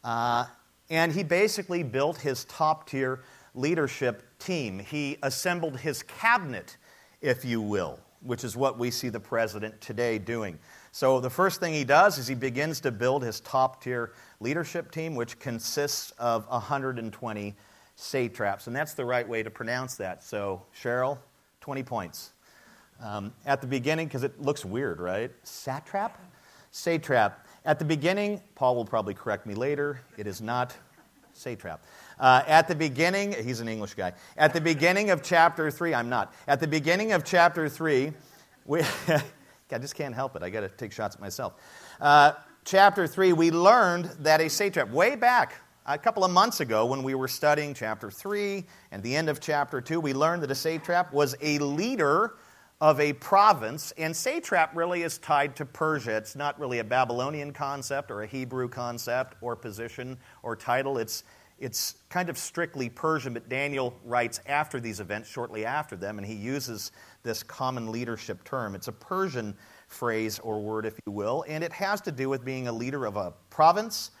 Uh, 0.03 0.45
and 0.91 1.11
he 1.11 1.23
basically 1.23 1.81
built 1.81 2.17
his 2.17 2.45
top 2.45 2.87
tier 2.87 3.23
leadership 3.55 4.37
team. 4.37 4.77
He 4.77 5.17
assembled 5.23 5.79
his 5.79 6.03
cabinet, 6.03 6.77
if 7.21 7.43
you 7.43 7.59
will, 7.59 7.99
which 8.21 8.43
is 8.43 8.55
what 8.55 8.77
we 8.77 8.91
see 8.91 9.09
the 9.09 9.19
president 9.19 9.81
today 9.81 10.19
doing. 10.19 10.59
So 10.91 11.19
the 11.19 11.29
first 11.31 11.59
thing 11.59 11.73
he 11.73 11.83
does 11.83 12.19
is 12.19 12.27
he 12.27 12.35
begins 12.35 12.79
to 12.81 12.91
build 12.91 13.23
his 13.23 13.39
top 13.39 13.83
tier 13.83 14.13
leadership 14.39 14.91
team, 14.91 15.15
which 15.15 15.39
consists 15.39 16.11
of 16.19 16.47
120 16.49 17.55
satraps. 18.01 18.67
And 18.67 18.75
that's 18.75 18.93
the 18.93 19.05
right 19.05 19.27
way 19.27 19.43
to 19.43 19.49
pronounce 19.49 19.95
that. 19.95 20.23
So, 20.23 20.63
Cheryl, 20.75 21.19
20 21.61 21.83
points. 21.83 22.31
Um, 23.01 23.33
at 23.45 23.61
the 23.61 23.67
beginning, 23.67 24.07
because 24.07 24.23
it 24.23 24.41
looks 24.41 24.65
weird, 24.65 24.99
right? 24.99 25.31
Satrap? 25.43 26.11
Satrap. 26.71 27.33
At 27.63 27.79
the 27.79 27.85
beginning, 27.85 28.41
Paul 28.55 28.75
will 28.75 28.85
probably 28.85 29.13
correct 29.13 29.45
me 29.45 29.53
later, 29.53 30.01
it 30.17 30.27
is 30.27 30.41
not 30.41 30.75
satrap. 31.33 31.79
Uh, 32.19 32.43
at 32.47 32.67
the 32.67 32.75
beginning, 32.75 33.33
he's 33.43 33.59
an 33.61 33.67
English 33.67 33.93
guy. 33.93 34.13
At 34.37 34.53
the 34.53 34.61
beginning 34.61 35.09
of 35.09 35.23
chapter 35.23 35.71
3, 35.71 35.93
I'm 35.93 36.09
not. 36.09 36.33
At 36.47 36.59
the 36.59 36.67
beginning 36.67 37.13
of 37.13 37.23
chapter 37.23 37.69
3, 37.69 38.13
we, 38.65 38.81
I 39.07 39.77
just 39.79 39.95
can't 39.95 40.13
help 40.13 40.35
it. 40.35 40.43
I 40.43 40.49
got 40.49 40.61
to 40.61 40.69
take 40.69 40.91
shots 40.91 41.15
at 41.15 41.21
myself. 41.21 41.53
Uh, 41.99 42.33
chapter 42.65 43.07
3, 43.07 43.33
we 43.33 43.51
learned 43.51 44.05
that 44.19 44.41
a 44.41 44.49
satrap, 44.49 44.89
way 44.89 45.15
back 45.15 45.53
a 45.85 45.97
couple 45.97 46.23
of 46.23 46.31
months 46.31 46.59
ago 46.59 46.85
when 46.85 47.01
we 47.03 47.15
were 47.15 47.27
studying 47.27 47.73
chapter 47.73 48.11
3 48.11 48.63
and 48.91 49.01
the 49.01 49.15
end 49.15 49.29
of 49.29 49.39
chapter 49.39 49.81
2, 49.81 49.99
we 49.99 50.13
learned 50.13 50.43
that 50.43 50.51
a 50.51 50.55
satrap 50.55 51.11
was 51.11 51.35
a 51.41 51.57
leader 51.59 52.35
of 52.79 52.99
a 52.99 53.13
province, 53.13 53.91
and 53.97 54.15
satrap 54.15 54.75
really 54.75 55.03
is 55.03 55.19
tied 55.19 55.55
to 55.55 55.65
Persia. 55.65 56.17
It's 56.17 56.35
not 56.35 56.59
really 56.59 56.79
a 56.79 56.83
Babylonian 56.83 57.53
concept 57.53 58.09
or 58.09 58.23
a 58.23 58.27
Hebrew 58.27 58.67
concept 58.67 59.35
or 59.41 59.55
position 59.55 60.17
or 60.41 60.55
title. 60.55 60.97
It's, 60.97 61.23
it's 61.59 61.95
kind 62.09 62.27
of 62.27 62.39
strictly 62.39 62.89
Persian, 62.89 63.33
but 63.33 63.49
Daniel 63.49 63.95
writes 64.03 64.39
after 64.47 64.79
these 64.79 64.99
events, 64.99 65.29
shortly 65.29 65.63
after 65.63 65.95
them, 65.95 66.17
and 66.17 66.25
he 66.25 66.33
uses 66.33 66.91
this 67.21 67.43
common 67.43 67.91
leadership 67.91 68.43
term. 68.43 68.73
It's 68.73 68.87
a 68.87 68.93
Persian 68.93 69.55
phrase 69.87 70.39
or 70.39 70.59
word, 70.59 70.87
if 70.87 70.95
you 71.05 71.11
will, 71.11 71.45
and 71.47 71.63
it 71.63 71.73
has 71.73 72.01
to 72.01 72.11
do 72.11 72.29
with 72.29 72.43
being 72.43 72.67
a 72.67 72.73
leader 72.73 73.05
of 73.05 73.15
a 73.15 73.33
province 73.51 74.11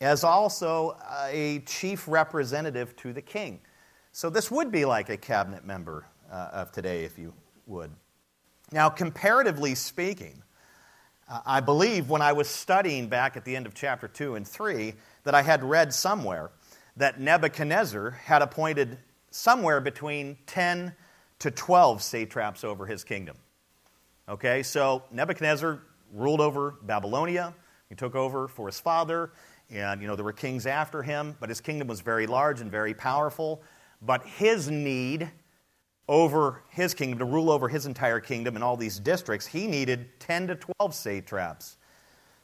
as 0.00 0.24
also 0.24 0.96
a 1.28 1.62
chief 1.66 2.08
representative 2.08 2.96
to 2.96 3.12
the 3.12 3.22
king. 3.22 3.60
So 4.12 4.30
this 4.30 4.50
would 4.50 4.72
be 4.72 4.84
like 4.84 5.08
a 5.08 5.16
cabinet 5.16 5.64
member 5.64 6.06
uh, 6.30 6.48
of 6.52 6.72
today, 6.72 7.04
if 7.04 7.18
you 7.18 7.32
would. 7.66 7.90
Now, 8.72 8.88
comparatively 8.88 9.74
speaking, 9.74 10.42
uh, 11.28 11.40
I 11.44 11.60
believe 11.60 12.08
when 12.08 12.22
I 12.22 12.32
was 12.32 12.48
studying 12.48 13.08
back 13.08 13.36
at 13.36 13.44
the 13.44 13.54
end 13.54 13.66
of 13.66 13.74
chapter 13.74 14.08
2 14.08 14.36
and 14.36 14.46
3 14.46 14.94
that 15.24 15.34
I 15.34 15.42
had 15.42 15.62
read 15.62 15.92
somewhere 15.92 16.50
that 16.96 17.20
Nebuchadnezzar 17.20 18.10
had 18.10 18.42
appointed 18.42 18.98
somewhere 19.30 19.80
between 19.80 20.38
10 20.46 20.94
to 21.40 21.50
12 21.50 22.02
satraps 22.02 22.64
over 22.64 22.86
his 22.86 23.04
kingdom. 23.04 23.36
Okay, 24.28 24.62
so 24.62 25.04
Nebuchadnezzar 25.10 25.82
ruled 26.12 26.40
over 26.40 26.76
Babylonia. 26.82 27.54
He 27.88 27.94
took 27.94 28.14
over 28.14 28.46
for 28.48 28.66
his 28.66 28.78
father, 28.78 29.32
and 29.70 30.00
you 30.00 30.08
know 30.08 30.16
there 30.16 30.24
were 30.24 30.32
kings 30.32 30.66
after 30.66 31.02
him, 31.02 31.36
but 31.40 31.48
his 31.48 31.60
kingdom 31.60 31.88
was 31.88 32.00
very 32.00 32.26
large 32.26 32.60
and 32.60 32.70
very 32.70 32.94
powerful. 32.94 33.62
But 34.02 34.24
his 34.24 34.70
need 34.70 35.30
over 36.10 36.62
his 36.70 36.92
kingdom, 36.92 37.20
to 37.20 37.24
rule 37.24 37.50
over 37.50 37.68
his 37.68 37.86
entire 37.86 38.18
kingdom 38.18 38.56
and 38.56 38.64
all 38.64 38.76
these 38.76 38.98
districts, 38.98 39.46
he 39.46 39.68
needed 39.68 40.08
10 40.18 40.48
to 40.48 40.54
12 40.56 40.92
satraps. 40.92 41.76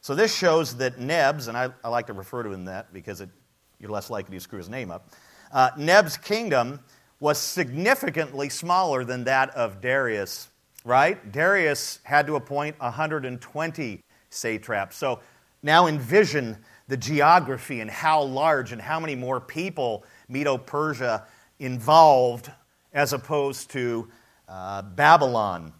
So 0.01 0.15
this 0.15 0.33
shows 0.33 0.77
that 0.77 1.01
Neb's, 1.01 1.49
and 1.49 1.57
I, 1.57 1.71
I 1.83 1.89
like 1.89 2.07
to 2.07 2.13
refer 2.13 2.45
to 2.45 2.53
him 2.53 2.67
that 2.67 2.93
because 2.93 3.21
it, 3.21 3.29
you're 3.81 3.91
less 3.91 4.09
likely 4.09 4.37
to 4.37 4.41
screw 4.41 4.59
his 4.59 4.69
name 4.69 4.93
up, 4.93 5.11
uh, 5.51 5.71
Neb's 5.77 6.17
kingdom 6.17 6.79
was 7.19 7.39
significantly 7.39 8.49
smaller 8.49 9.03
than 9.03 9.25
that 9.25 9.51
of 9.51 9.81
Darius, 9.81 10.49
right? 10.85 11.33
Darius 11.33 11.99
had 12.05 12.29
to 12.29 12.37
appoint 12.37 12.79
120 12.79 14.01
satraps. 14.31 14.97
So 14.97 15.19
now 15.65 15.89
envision 15.89 16.57
the 16.89 16.97
geography 16.97 17.81
and 17.81 17.91
how 17.91 18.23
large 18.23 18.73
and 18.73 18.81
how 18.81 19.01
many 19.01 19.15
more 19.15 19.41
people 19.41 20.05
Medo 20.29 20.57
Persia 20.57 21.25
involved 21.59 22.51
as 22.93 23.13
opposed 23.13 23.71
to 23.71 24.09
uh, 24.49 24.83
Babylon. 24.83 25.73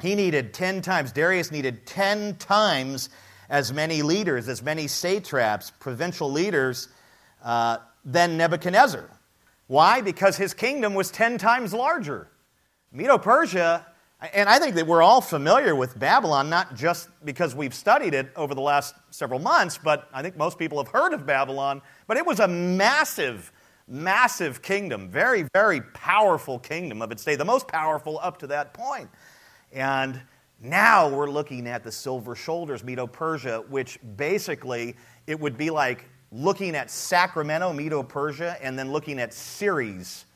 He 0.00 0.14
needed 0.14 0.54
10 0.54 0.82
times, 0.82 1.12
Darius 1.12 1.50
needed 1.50 1.86
10 1.86 2.36
times 2.36 3.10
as 3.48 3.72
many 3.72 4.02
leaders, 4.02 4.48
as 4.48 4.62
many 4.62 4.86
satraps, 4.86 5.70
provincial 5.70 6.30
leaders, 6.30 6.88
uh, 7.42 7.78
than 8.04 8.36
Nebuchadnezzar. 8.36 9.10
Why? 9.66 10.00
Because 10.00 10.36
his 10.36 10.54
kingdom 10.54 10.94
was 10.94 11.10
10 11.10 11.38
times 11.38 11.74
larger. 11.74 12.28
Medo 12.92 13.18
Persia, 13.18 13.86
and 14.20 14.48
I 14.48 14.58
think 14.58 14.74
that 14.74 14.86
we're 14.86 15.02
all 15.02 15.20
familiar 15.20 15.76
with 15.76 15.98
Babylon, 15.98 16.50
not 16.50 16.74
just 16.74 17.08
because 17.24 17.54
we've 17.54 17.74
studied 17.74 18.14
it 18.14 18.30
over 18.34 18.54
the 18.54 18.60
last 18.60 18.94
several 19.10 19.38
months, 19.38 19.78
but 19.78 20.08
I 20.12 20.22
think 20.22 20.36
most 20.36 20.58
people 20.58 20.82
have 20.82 20.92
heard 20.92 21.12
of 21.12 21.24
Babylon. 21.24 21.82
But 22.06 22.16
it 22.16 22.26
was 22.26 22.40
a 22.40 22.48
massive 22.48 23.52
massive 23.88 24.60
kingdom, 24.62 25.08
very, 25.08 25.46
very 25.54 25.80
powerful 25.80 26.58
kingdom 26.58 27.02
of 27.02 27.10
its 27.10 27.24
day, 27.24 27.36
the 27.36 27.44
most 27.44 27.66
powerful 27.66 28.18
up 28.22 28.38
to 28.38 28.46
that 28.48 28.74
point. 28.74 29.08
And 29.72 30.20
now 30.60 31.08
we're 31.08 31.30
looking 31.30 31.66
at 31.66 31.82
the 31.82 31.92
silver 31.92 32.34
shoulders, 32.34 32.84
Medo 32.84 33.06
Persia, 33.06 33.64
which 33.68 33.98
basically 34.16 34.96
it 35.26 35.38
would 35.38 35.56
be 35.56 35.70
like 35.70 36.04
looking 36.30 36.76
at 36.76 36.90
Sacramento, 36.90 37.72
Medo 37.72 38.02
Persia, 38.02 38.56
and 38.60 38.78
then 38.78 38.92
looking 38.92 39.18
at 39.18 39.32
Ceres 39.32 40.26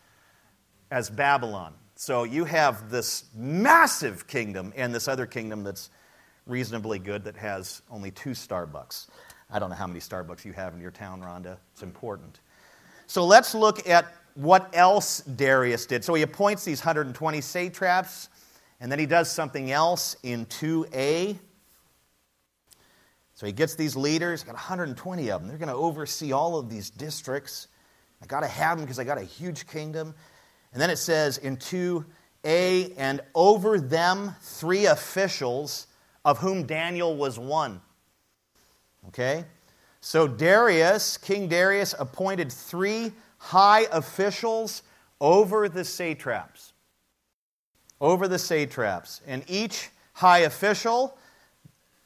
as 0.90 1.10
Babylon. 1.10 1.74
So 2.02 2.24
you 2.24 2.44
have 2.46 2.90
this 2.90 3.26
massive 3.32 4.26
kingdom 4.26 4.72
and 4.74 4.92
this 4.92 5.06
other 5.06 5.24
kingdom 5.24 5.62
that's 5.62 5.88
reasonably 6.48 6.98
good 6.98 7.22
that 7.22 7.36
has 7.36 7.80
only 7.92 8.10
two 8.10 8.30
Starbucks. 8.30 9.06
I 9.48 9.60
don't 9.60 9.70
know 9.70 9.76
how 9.76 9.86
many 9.86 10.00
Starbucks 10.00 10.44
you 10.44 10.52
have 10.52 10.74
in 10.74 10.80
your 10.80 10.90
town, 10.90 11.22
Rhonda. 11.22 11.58
It's 11.70 11.84
important. 11.84 12.40
So 13.06 13.24
let's 13.24 13.54
look 13.54 13.88
at 13.88 14.12
what 14.34 14.68
else 14.72 15.20
Darius 15.20 15.86
did. 15.86 16.02
So 16.02 16.14
he 16.14 16.22
appoints 16.22 16.64
these 16.64 16.80
120 16.80 17.40
satraps, 17.40 18.30
and 18.80 18.90
then 18.90 18.98
he 18.98 19.06
does 19.06 19.30
something 19.30 19.70
else 19.70 20.16
in 20.24 20.44
2a. 20.46 21.38
So 23.36 23.46
he 23.46 23.52
gets 23.52 23.76
these 23.76 23.94
leaders, 23.94 24.42
got 24.42 24.54
120 24.54 25.30
of 25.30 25.40
them. 25.40 25.48
They're 25.48 25.56
going 25.56 25.68
to 25.68 25.74
oversee 25.74 26.32
all 26.32 26.58
of 26.58 26.68
these 26.68 26.90
districts. 26.90 27.68
I 28.20 28.26
got 28.26 28.40
to 28.40 28.48
have 28.48 28.78
them 28.78 28.86
because 28.86 28.98
I 28.98 29.04
got 29.04 29.18
a 29.18 29.24
huge 29.24 29.68
kingdom. 29.68 30.16
And 30.72 30.80
then 30.80 30.90
it 30.90 30.96
says 30.96 31.38
in 31.38 31.56
2a, 31.56 32.94
and 32.96 33.20
over 33.34 33.78
them 33.78 34.34
three 34.40 34.86
officials, 34.86 35.86
of 36.24 36.38
whom 36.38 36.64
Daniel 36.64 37.16
was 37.16 37.38
one. 37.38 37.80
Okay? 39.08 39.44
So 40.00 40.26
Darius, 40.26 41.16
King 41.16 41.48
Darius, 41.48 41.94
appointed 41.98 42.52
three 42.52 43.12
high 43.38 43.86
officials 43.92 44.82
over 45.20 45.68
the 45.68 45.84
satraps. 45.84 46.72
Over 48.00 48.28
the 48.28 48.38
satraps. 48.38 49.20
And 49.26 49.44
each 49.48 49.90
high 50.14 50.40
official 50.40 51.16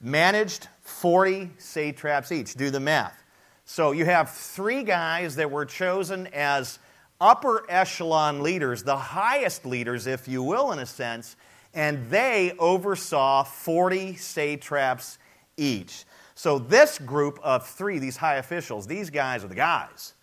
managed 0.01 0.69
40 0.83 1.51
satraps 1.59 2.33
each. 2.33 2.55
Do 2.55 2.71
the 2.71 2.81
math. 2.81 3.23
So 3.65 3.93
you 3.93 4.05
have 4.05 4.31
three 4.31 4.83
guys 4.83 5.37
that 5.37 5.51
were 5.51 5.65
chosen 5.65 6.29
as 6.29 6.79
upper 7.21 7.65
echelon 7.69 8.43
leaders, 8.43 8.83
the 8.83 8.97
highest 8.97 9.65
leaders, 9.67 10.07
if 10.07 10.29
you 10.29 10.43
will, 10.43 10.73
in 10.73 10.79
a 10.79 10.87
sense, 10.87 11.37
and 11.75 12.09
they 12.11 12.53
oversaw 12.59 13.43
40 13.43 14.17
satraps 14.17 15.19
each. 15.57 16.05
So, 16.35 16.59
this 16.59 16.99
group 16.99 17.39
of 17.43 17.67
three, 17.67 17.99
these 17.99 18.17
high 18.17 18.37
officials, 18.37 18.87
these 18.87 19.11
guys 19.11 19.45
are 19.45 19.49
the 19.49 19.55
guys. 19.55 20.15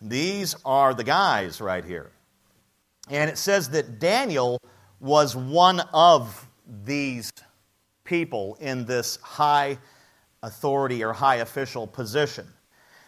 These 0.00 0.56
are 0.64 0.94
the 0.94 1.04
guys 1.04 1.60
right 1.60 1.84
here. 1.84 2.10
And 3.08 3.30
it 3.30 3.38
says 3.38 3.68
that 3.70 3.98
Daniel 3.98 4.58
was 4.98 5.36
one 5.36 5.80
of 5.92 6.48
these 6.84 7.30
people 8.04 8.56
in 8.60 8.84
this 8.84 9.16
high 9.22 9.78
authority 10.42 11.04
or 11.04 11.12
high 11.12 11.36
official 11.36 11.86
position. 11.86 12.46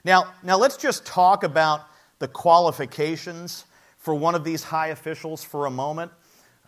Now, 0.05 0.33
now 0.43 0.57
let's 0.59 0.77
just 0.77 1.07
talk 1.07 1.45
about 1.45 1.87
the 2.23 2.29
qualifications 2.29 3.65
for 3.99 4.15
one 4.15 4.37
of 4.37 4.45
these 4.45 4.63
high 4.63 4.89
officials 4.89 5.43
for 5.43 5.67
a 5.67 5.71
moment. 5.71 6.13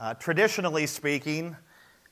Uh, 0.00 0.12
traditionally 0.14 0.84
speaking, 0.84 1.56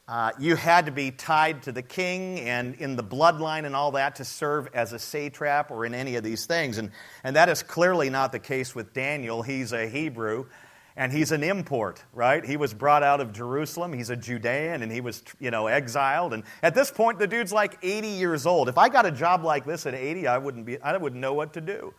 uh, 0.07 0.31
you 0.39 0.55
had 0.55 0.87
to 0.87 0.93
be 0.93 1.11
tied 1.11 1.61
to 1.61 1.73
the 1.73 1.83
king 1.83 2.39
and 2.39 2.77
in 2.77 2.95
the 2.95 3.03
bloodline 3.03 3.65
and 3.65 3.75
all 3.75 3.91
that 3.91 4.15
to 4.15 4.25
serve 4.25 4.69
as 4.75 4.93
a 4.93 4.99
satrap 4.99 5.73
or 5.73 5.85
in 5.85 5.93
any 5.93 6.15
of 6.15 6.23
these 6.23 6.47
things. 6.47 6.79
And, 6.79 6.93
and 7.25 7.35
that 7.35 7.49
is 7.49 7.65
clearly 7.65 8.11
not 8.11 8.31
the 8.31 8.39
case 8.39 8.77
with 8.77 8.93
Daniel. 8.93 9.43
He's 9.43 9.73
a 9.73 9.89
Hebrew 9.89 10.47
and 10.95 11.13
he's 11.13 11.33
an 11.33 11.43
import, 11.43 12.05
right? 12.13 12.45
He 12.45 12.57
was 12.57 12.73
brought 12.73 13.03
out 13.03 13.21
of 13.21 13.33
Jerusalem. 13.33 13.93
He's 13.93 14.11
a 14.11 14.17
Judean, 14.17 14.83
and 14.83 14.93
he 14.93 15.01
was, 15.01 15.25
you 15.41 15.51
know, 15.51 15.67
exiled. 15.67 16.35
And 16.35 16.45
at 16.63 16.75
this 16.75 16.91
point, 16.91 17.19
the 17.19 17.27
dude's 17.27 17.53
like 17.53 17.79
80 17.83 18.07
years 18.07 18.47
old. 18.47 18.69
If 18.69 18.77
I 18.77 18.89
got 18.91 19.07
a 19.07 19.11
job 19.11 19.43
like 19.43 19.65
this 19.65 19.87
at 19.87 19.95
80, 19.95 20.27
I 20.27 20.37
wouldn't 20.37 20.67
be, 20.67 20.79
I 20.83 20.97
wouldn't 20.99 21.21
know 21.21 21.33
what 21.33 21.55
to 21.55 21.63
do. 21.63 21.95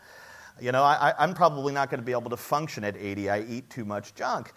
You 0.62 0.72
know, 0.72 0.84
I, 0.84 1.14
I'm 1.18 1.34
probably 1.34 1.74
not 1.74 1.90
going 1.90 2.00
to 2.00 2.06
be 2.06 2.12
able 2.12 2.30
to 2.30 2.38
function 2.38 2.84
at 2.84 2.96
80. 2.96 3.30
I 3.30 3.42
eat 3.42 3.70
too 3.70 3.86
much 3.86 4.16
junk. 4.16 4.54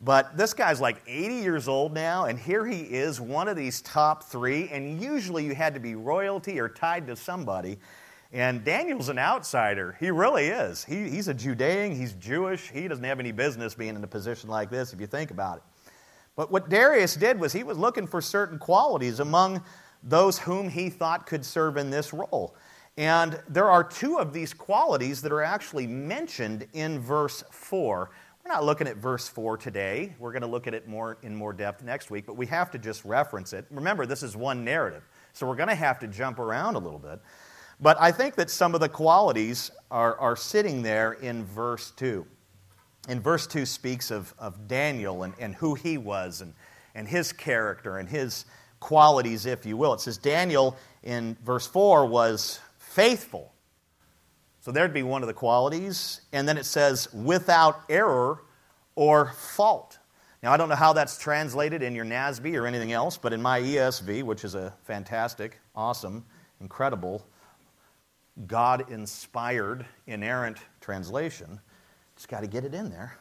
But 0.00 0.36
this 0.36 0.54
guy's 0.54 0.80
like 0.80 1.02
80 1.06 1.34
years 1.36 1.66
old 1.66 1.92
now, 1.92 2.26
and 2.26 2.38
here 2.38 2.64
he 2.64 2.82
is, 2.82 3.20
one 3.20 3.48
of 3.48 3.56
these 3.56 3.80
top 3.82 4.22
three. 4.24 4.68
And 4.68 5.00
usually 5.02 5.44
you 5.44 5.54
had 5.54 5.74
to 5.74 5.80
be 5.80 5.96
royalty 5.96 6.60
or 6.60 6.68
tied 6.68 7.06
to 7.08 7.16
somebody. 7.16 7.78
And 8.32 8.62
Daniel's 8.62 9.08
an 9.08 9.18
outsider. 9.18 9.96
He 9.98 10.10
really 10.10 10.46
is. 10.46 10.84
He, 10.84 11.08
he's 11.08 11.28
a 11.28 11.34
Judean, 11.34 11.96
he's 11.96 12.12
Jewish. 12.12 12.68
He 12.70 12.86
doesn't 12.86 13.02
have 13.04 13.18
any 13.18 13.32
business 13.32 13.74
being 13.74 13.96
in 13.96 14.04
a 14.04 14.08
position 14.08 14.50
like 14.50 14.70
this 14.70 14.92
if 14.92 15.00
you 15.00 15.06
think 15.06 15.30
about 15.30 15.58
it. 15.58 15.62
But 16.36 16.52
what 16.52 16.68
Darius 16.68 17.16
did 17.16 17.40
was 17.40 17.52
he 17.52 17.64
was 17.64 17.78
looking 17.78 18.06
for 18.06 18.20
certain 18.20 18.58
qualities 18.58 19.18
among 19.18 19.64
those 20.04 20.38
whom 20.38 20.68
he 20.68 20.90
thought 20.90 21.26
could 21.26 21.44
serve 21.44 21.76
in 21.76 21.90
this 21.90 22.12
role. 22.12 22.54
And 22.98 23.40
there 23.48 23.70
are 23.70 23.84
two 23.84 24.18
of 24.18 24.32
these 24.32 24.52
qualities 24.52 25.22
that 25.22 25.30
are 25.30 25.40
actually 25.40 25.86
mentioned 25.86 26.66
in 26.72 26.98
verse 26.98 27.44
4. 27.48 28.10
We're 28.44 28.52
not 28.52 28.64
looking 28.64 28.88
at 28.88 28.96
verse 28.96 29.28
4 29.28 29.56
today. 29.56 30.16
We're 30.18 30.32
going 30.32 30.42
to 30.42 30.48
look 30.48 30.66
at 30.66 30.74
it 30.74 30.88
more 30.88 31.16
in 31.22 31.32
more 31.32 31.52
depth 31.52 31.84
next 31.84 32.10
week, 32.10 32.26
but 32.26 32.36
we 32.36 32.44
have 32.46 32.72
to 32.72 32.78
just 32.78 33.04
reference 33.04 33.52
it. 33.52 33.66
Remember, 33.70 34.04
this 34.04 34.24
is 34.24 34.36
one 34.36 34.64
narrative, 34.64 35.04
so 35.32 35.46
we're 35.46 35.54
going 35.54 35.68
to 35.68 35.76
have 35.76 36.00
to 36.00 36.08
jump 36.08 36.40
around 36.40 36.74
a 36.74 36.80
little 36.80 36.98
bit. 36.98 37.20
But 37.80 37.96
I 38.00 38.10
think 38.10 38.34
that 38.34 38.50
some 38.50 38.74
of 38.74 38.80
the 38.80 38.88
qualities 38.88 39.70
are, 39.92 40.18
are 40.18 40.34
sitting 40.34 40.82
there 40.82 41.12
in 41.12 41.44
verse 41.44 41.92
2. 41.92 42.26
And 43.08 43.22
verse 43.22 43.46
2 43.46 43.64
speaks 43.64 44.10
of, 44.10 44.34
of 44.40 44.66
Daniel 44.66 45.22
and, 45.22 45.34
and 45.38 45.54
who 45.54 45.76
he 45.76 45.98
was 45.98 46.40
and, 46.40 46.52
and 46.96 47.06
his 47.06 47.32
character 47.32 47.98
and 47.98 48.08
his 48.08 48.44
qualities, 48.80 49.46
if 49.46 49.64
you 49.64 49.76
will. 49.76 49.92
It 49.94 50.00
says 50.00 50.18
Daniel 50.18 50.76
in 51.04 51.36
verse 51.44 51.68
4 51.68 52.04
was 52.04 52.58
faithful. 52.90 53.52
So 54.60 54.72
there'd 54.72 54.92
be 54.92 55.02
one 55.02 55.22
of 55.22 55.28
the 55.28 55.34
qualities. 55.34 56.20
And 56.32 56.48
then 56.48 56.58
it 56.58 56.64
says 56.64 57.12
without 57.12 57.80
error 57.88 58.42
or 58.94 59.32
fault. 59.32 59.98
Now, 60.42 60.52
I 60.52 60.56
don't 60.56 60.68
know 60.68 60.76
how 60.76 60.92
that's 60.92 61.18
translated 61.18 61.82
in 61.82 61.94
your 61.94 62.04
NASB 62.04 62.54
or 62.54 62.66
anything 62.66 62.92
else, 62.92 63.18
but 63.18 63.32
in 63.32 63.42
my 63.42 63.60
ESV, 63.60 64.22
which 64.22 64.44
is 64.44 64.54
a 64.54 64.72
fantastic, 64.84 65.58
awesome, 65.74 66.24
incredible 66.60 67.26
God 68.46 68.90
inspired, 68.90 69.84
inerrant 70.06 70.58
translation. 70.80 71.60
Just 72.16 72.28
got 72.28 72.40
to 72.40 72.46
get 72.46 72.64
it 72.64 72.74
in 72.74 72.90
there. 72.90 73.16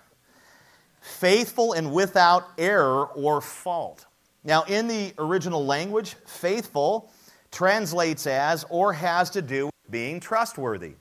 Faithful 1.01 1.73
and 1.73 1.91
without 1.91 2.45
error 2.57 3.05
or 3.05 3.41
fault. 3.41 4.05
Now, 4.43 4.63
in 4.63 4.87
the 4.87 5.13
original 5.17 5.65
language, 5.65 6.15
faithful 6.25 7.11
translates 7.57 8.27
as 8.27 8.63
or 8.69 8.93
has 8.93 9.31
to 9.31 9.41
do 9.41 9.65
with 9.65 9.73
being 9.89 10.19
trustworthy. 10.19 10.91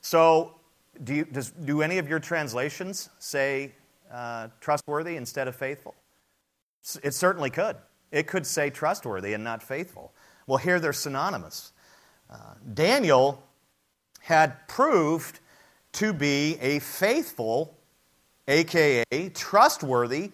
So, 0.00 0.56
do, 1.04 1.14
you, 1.14 1.24
does, 1.24 1.52
do 1.52 1.82
any 1.82 1.98
of 1.98 2.08
your 2.08 2.18
translations 2.18 3.10
say 3.20 3.70
uh, 4.12 4.48
trustworthy 4.60 5.14
instead 5.14 5.46
of 5.46 5.54
faithful? 5.54 5.94
It 7.04 7.14
certainly 7.14 7.50
could. 7.50 7.76
It 8.10 8.26
could 8.26 8.44
say 8.44 8.70
trustworthy 8.70 9.34
and 9.34 9.44
not 9.44 9.62
faithful. 9.62 10.12
Well, 10.48 10.58
here 10.58 10.80
they're 10.80 10.92
synonymous. 10.92 11.70
Uh, 12.28 12.54
Daniel 12.74 13.40
had 14.22 14.66
proved 14.66 15.38
to 15.92 16.12
be 16.12 16.58
a 16.60 16.80
faithful, 16.80 17.78
aka 18.48 19.04
trustworthy 19.32 20.32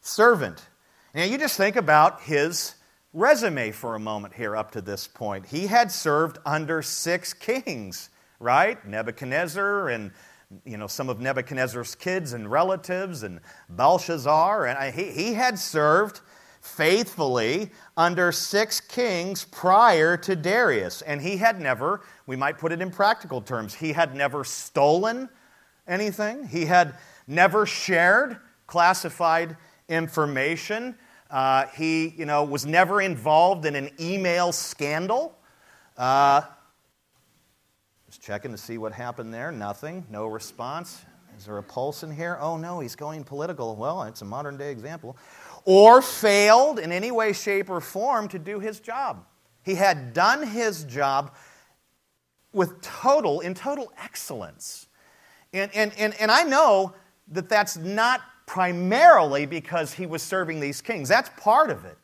servant. 0.00 0.66
Now, 1.14 1.24
you 1.24 1.36
just 1.36 1.58
think 1.58 1.76
about 1.76 2.22
his 2.22 2.72
resume 3.12 3.70
for 3.72 3.94
a 3.94 3.98
moment 3.98 4.34
here 4.34 4.56
up 4.56 4.70
to 4.72 4.80
this 4.80 5.06
point. 5.06 5.46
He 5.46 5.66
had 5.66 5.90
served 5.90 6.38
under 6.44 6.82
six 6.82 7.32
kings, 7.32 8.10
right? 8.40 8.84
Nebuchadnezzar 8.86 9.88
and 9.88 10.10
you 10.64 10.78
know 10.78 10.86
some 10.86 11.10
of 11.10 11.20
Nebuchadnezzar's 11.20 11.94
kids 11.94 12.32
and 12.32 12.50
relatives 12.50 13.22
and 13.22 13.40
Belshazzar 13.68 14.66
and 14.66 14.94
he, 14.94 15.10
he 15.10 15.34
had 15.34 15.58
served 15.58 16.20
faithfully 16.60 17.70
under 17.96 18.32
six 18.32 18.80
kings 18.80 19.44
prior 19.44 20.16
to 20.16 20.36
Darius. 20.36 21.02
And 21.02 21.20
he 21.20 21.36
had 21.36 21.60
never, 21.60 22.02
we 22.26 22.36
might 22.36 22.58
put 22.58 22.72
it 22.72 22.80
in 22.80 22.90
practical 22.90 23.40
terms, 23.40 23.74
he 23.74 23.92
had 23.92 24.14
never 24.14 24.44
stolen 24.44 25.28
anything, 25.86 26.46
he 26.46 26.66
had 26.66 26.94
never 27.26 27.66
shared 27.66 28.38
classified 28.66 29.56
information. 29.88 30.94
Uh, 31.30 31.66
he, 31.76 32.08
you 32.08 32.24
know, 32.24 32.44
was 32.44 32.64
never 32.64 33.00
involved 33.00 33.66
in 33.66 33.74
an 33.74 33.90
email 34.00 34.52
scandal. 34.52 35.36
Uh, 35.96 36.42
just 38.06 38.22
checking 38.22 38.50
to 38.50 38.58
see 38.58 38.78
what 38.78 38.92
happened 38.92 39.34
there. 39.34 39.52
Nothing. 39.52 40.06
No 40.10 40.26
response. 40.26 41.04
Is 41.36 41.44
there 41.44 41.58
a 41.58 41.62
pulse 41.62 42.02
in 42.02 42.10
here? 42.10 42.38
Oh 42.40 42.56
no, 42.56 42.80
he's 42.80 42.96
going 42.96 43.24
political. 43.24 43.76
Well, 43.76 44.02
it's 44.04 44.22
a 44.22 44.24
modern 44.24 44.56
day 44.56 44.72
example 44.72 45.16
or 45.64 46.00
failed 46.00 46.78
in 46.78 46.92
any 46.92 47.10
way, 47.10 47.30
shape, 47.34 47.68
or 47.68 47.78
form 47.78 48.26
to 48.28 48.38
do 48.38 48.58
his 48.58 48.80
job. 48.80 49.26
He 49.62 49.74
had 49.74 50.14
done 50.14 50.46
his 50.46 50.84
job 50.84 51.34
with 52.54 52.80
total, 52.80 53.40
in 53.40 53.52
total 53.52 53.92
excellence. 54.02 54.88
And, 55.52 55.70
and, 55.74 55.92
and, 55.98 56.14
and 56.18 56.30
I 56.30 56.42
know 56.44 56.94
that 57.32 57.50
that's 57.50 57.76
not 57.76 58.22
primarily 58.48 59.44
because 59.44 59.92
he 59.92 60.06
was 60.06 60.22
serving 60.22 60.58
these 60.58 60.80
kings, 60.80 61.10
that's 61.10 61.30
part 61.36 61.70
of 61.70 61.84
it. 61.84 61.98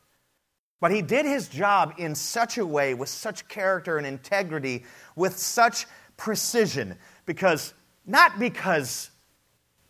But 0.79 0.93
he 0.93 1.01
did 1.01 1.25
his 1.25 1.49
job 1.49 1.95
in 1.97 2.15
such 2.15 2.59
a 2.59 2.67
way, 2.67 2.93
with 2.93 3.09
such 3.09 3.49
character 3.49 3.97
and 3.97 4.07
integrity, 4.07 4.85
with 5.17 5.39
such 5.39 5.87
precision, 6.19 6.97
because 7.25 7.73
not 8.05 8.39
because 8.39 9.11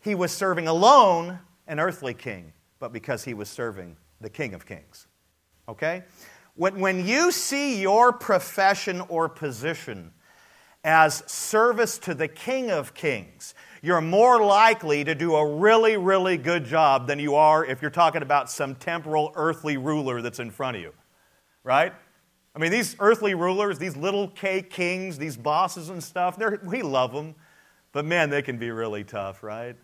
he 0.01 0.15
was 0.15 0.31
serving 0.31 0.69
alone 0.69 1.41
an 1.67 1.81
earthly 1.81 2.15
king, 2.15 2.53
but 2.79 2.93
because 2.93 3.25
he 3.25 3.35
was 3.35 3.49
serving 3.49 3.97
the 4.21 4.31
King 4.31 4.55
of 4.55 4.65
Kings. 4.65 5.09
Okay? 5.69 6.05
When, 6.55 6.79
when 6.79 7.05
you 7.05 7.33
see 7.33 7.81
your 7.81 8.13
profession 8.13 9.01
or 9.09 9.29
position 9.29 10.13
as 10.85 11.25
service 11.31 11.99
to 11.99 12.15
the 12.15 12.29
King 12.29 12.71
of 12.71 12.95
Kings, 12.95 13.55
you're 13.83 14.01
more 14.01 14.43
likely 14.43 15.03
to 15.05 15.15
do 15.15 15.35
a 15.35 15.57
really, 15.57 15.97
really 15.97 16.37
good 16.37 16.65
job 16.65 17.07
than 17.07 17.19
you 17.19 17.35
are 17.35 17.65
if 17.65 17.83
you're 17.83 17.91
talking 17.91 18.23
about 18.23 18.51
some 18.51 18.75
temporal 18.75 19.33
earthly 19.35 19.77
ruler 19.77 20.23
that's 20.23 20.39
in 20.39 20.51
front 20.51 20.77
of 20.77 20.83
you. 20.83 20.93
Right? 21.65 21.93
I 22.55 22.59
mean, 22.59 22.71
these 22.71 22.95
earthly 23.01 23.35
rulers, 23.35 23.79
these 23.79 23.97
little 23.97 24.29
K 24.29 24.63
kings, 24.63 25.19
these 25.19 25.37
bosses 25.37 25.89
and 25.89 26.03
stuff, 26.03 26.39
we 26.63 26.83
love 26.83 27.13
them. 27.13 27.35
But 27.93 28.05
man, 28.05 28.31
they 28.31 28.43
can 28.43 28.59
be 28.59 28.71
really 28.71 29.05
tough, 29.05 29.43
right? 29.43 29.77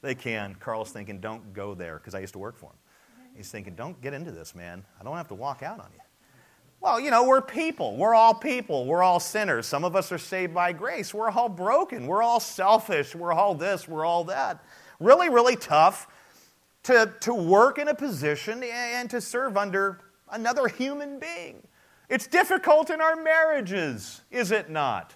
They 0.00 0.14
can. 0.14 0.54
Carl's 0.54 0.90
thinking, 0.90 1.20
don't 1.20 1.52
go 1.52 1.74
there, 1.74 1.98
because 1.98 2.14
I 2.14 2.20
used 2.20 2.34
to 2.34 2.38
work 2.38 2.56
for 2.58 2.66
him. 2.66 2.76
He's 3.36 3.50
thinking, 3.50 3.74
don't 3.74 4.00
get 4.00 4.14
into 4.14 4.30
this, 4.30 4.54
man. 4.54 4.84
I 5.00 5.04
don't 5.04 5.16
have 5.16 5.28
to 5.28 5.34
walk 5.34 5.62
out 5.62 5.80
on 5.80 5.88
you. 5.92 6.00
Well, 6.80 7.00
you 7.00 7.10
know, 7.10 7.26
we're 7.26 7.42
people. 7.42 7.96
We're 7.96 8.14
all 8.14 8.34
people. 8.34 8.86
We're 8.86 9.02
all 9.02 9.18
sinners. 9.18 9.66
Some 9.66 9.84
of 9.84 9.96
us 9.96 10.12
are 10.12 10.18
saved 10.18 10.54
by 10.54 10.72
grace. 10.72 11.12
We're 11.12 11.30
all 11.30 11.48
broken. 11.48 12.06
We're 12.06 12.22
all 12.22 12.40
selfish. 12.40 13.14
We're 13.14 13.32
all 13.32 13.54
this. 13.54 13.88
We're 13.88 14.04
all 14.04 14.24
that. 14.24 14.64
Really, 15.00 15.28
really 15.28 15.56
tough 15.56 16.06
to, 16.84 17.12
to 17.20 17.34
work 17.34 17.78
in 17.78 17.88
a 17.88 17.94
position 17.94 18.62
and 18.62 19.10
to 19.10 19.20
serve 19.20 19.56
under 19.56 20.00
another 20.30 20.68
human 20.68 21.18
being. 21.18 21.66
It's 22.08 22.26
difficult 22.26 22.90
in 22.90 23.00
our 23.00 23.16
marriages, 23.16 24.22
is 24.30 24.50
it 24.50 24.70
not? 24.70 25.14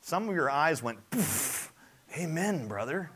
Some 0.00 0.28
of 0.28 0.34
your 0.34 0.50
eyes 0.50 0.82
went, 0.82 0.98
Amen, 2.18 2.66
brother. 2.68 3.10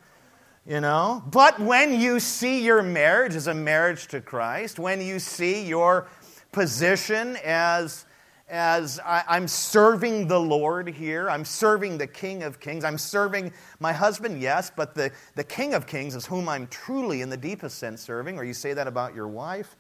you 0.65 0.81
know? 0.81 1.23
But 1.31 1.59
when 1.59 1.99
you 2.01 2.21
see 2.21 2.65
your 2.65 2.83
marriage 2.83 3.35
as 3.35 3.47
a 3.47 3.55
marriage 3.55 4.07
to 4.09 4.21
Christ, 4.21 4.79
when 4.79 5.01
you 5.01 5.19
see 5.19 5.65
your 5.65 6.09
position 6.53 7.37
as 7.45 8.05
as 8.53 9.01
I, 9.01 9.37
am 9.37 9.49
serving 9.49 10.29
the 10.29 10.39
Lord 10.39 10.87
here. 10.87 11.31
I'm 11.31 11.45
serving 11.45 11.97
the 11.97 12.07
King 12.07 12.43
of 12.43 12.61
Kings. 12.61 12.85
I'm 12.85 12.99
serving 12.99 13.51
my 13.81 13.95
husband, 13.95 14.43
yes, 14.43 14.71
but 14.71 14.95
the, 14.95 15.11
the 15.37 15.45
King 15.45 15.73
of 15.73 15.87
Kings 15.87 16.15
is 16.15 16.27
whom 16.27 16.51
I'm 16.51 16.67
truly, 16.67 17.23
in 17.23 17.31
the 17.31 17.37
deepest 17.37 17.79
sense, 17.79 18.03
serving. 18.03 18.39
Or 18.39 18.45
you 18.45 18.53
say 18.53 18.75
that 18.75 18.87
about 18.87 19.15
your 19.15 19.27
wife. 19.27 19.75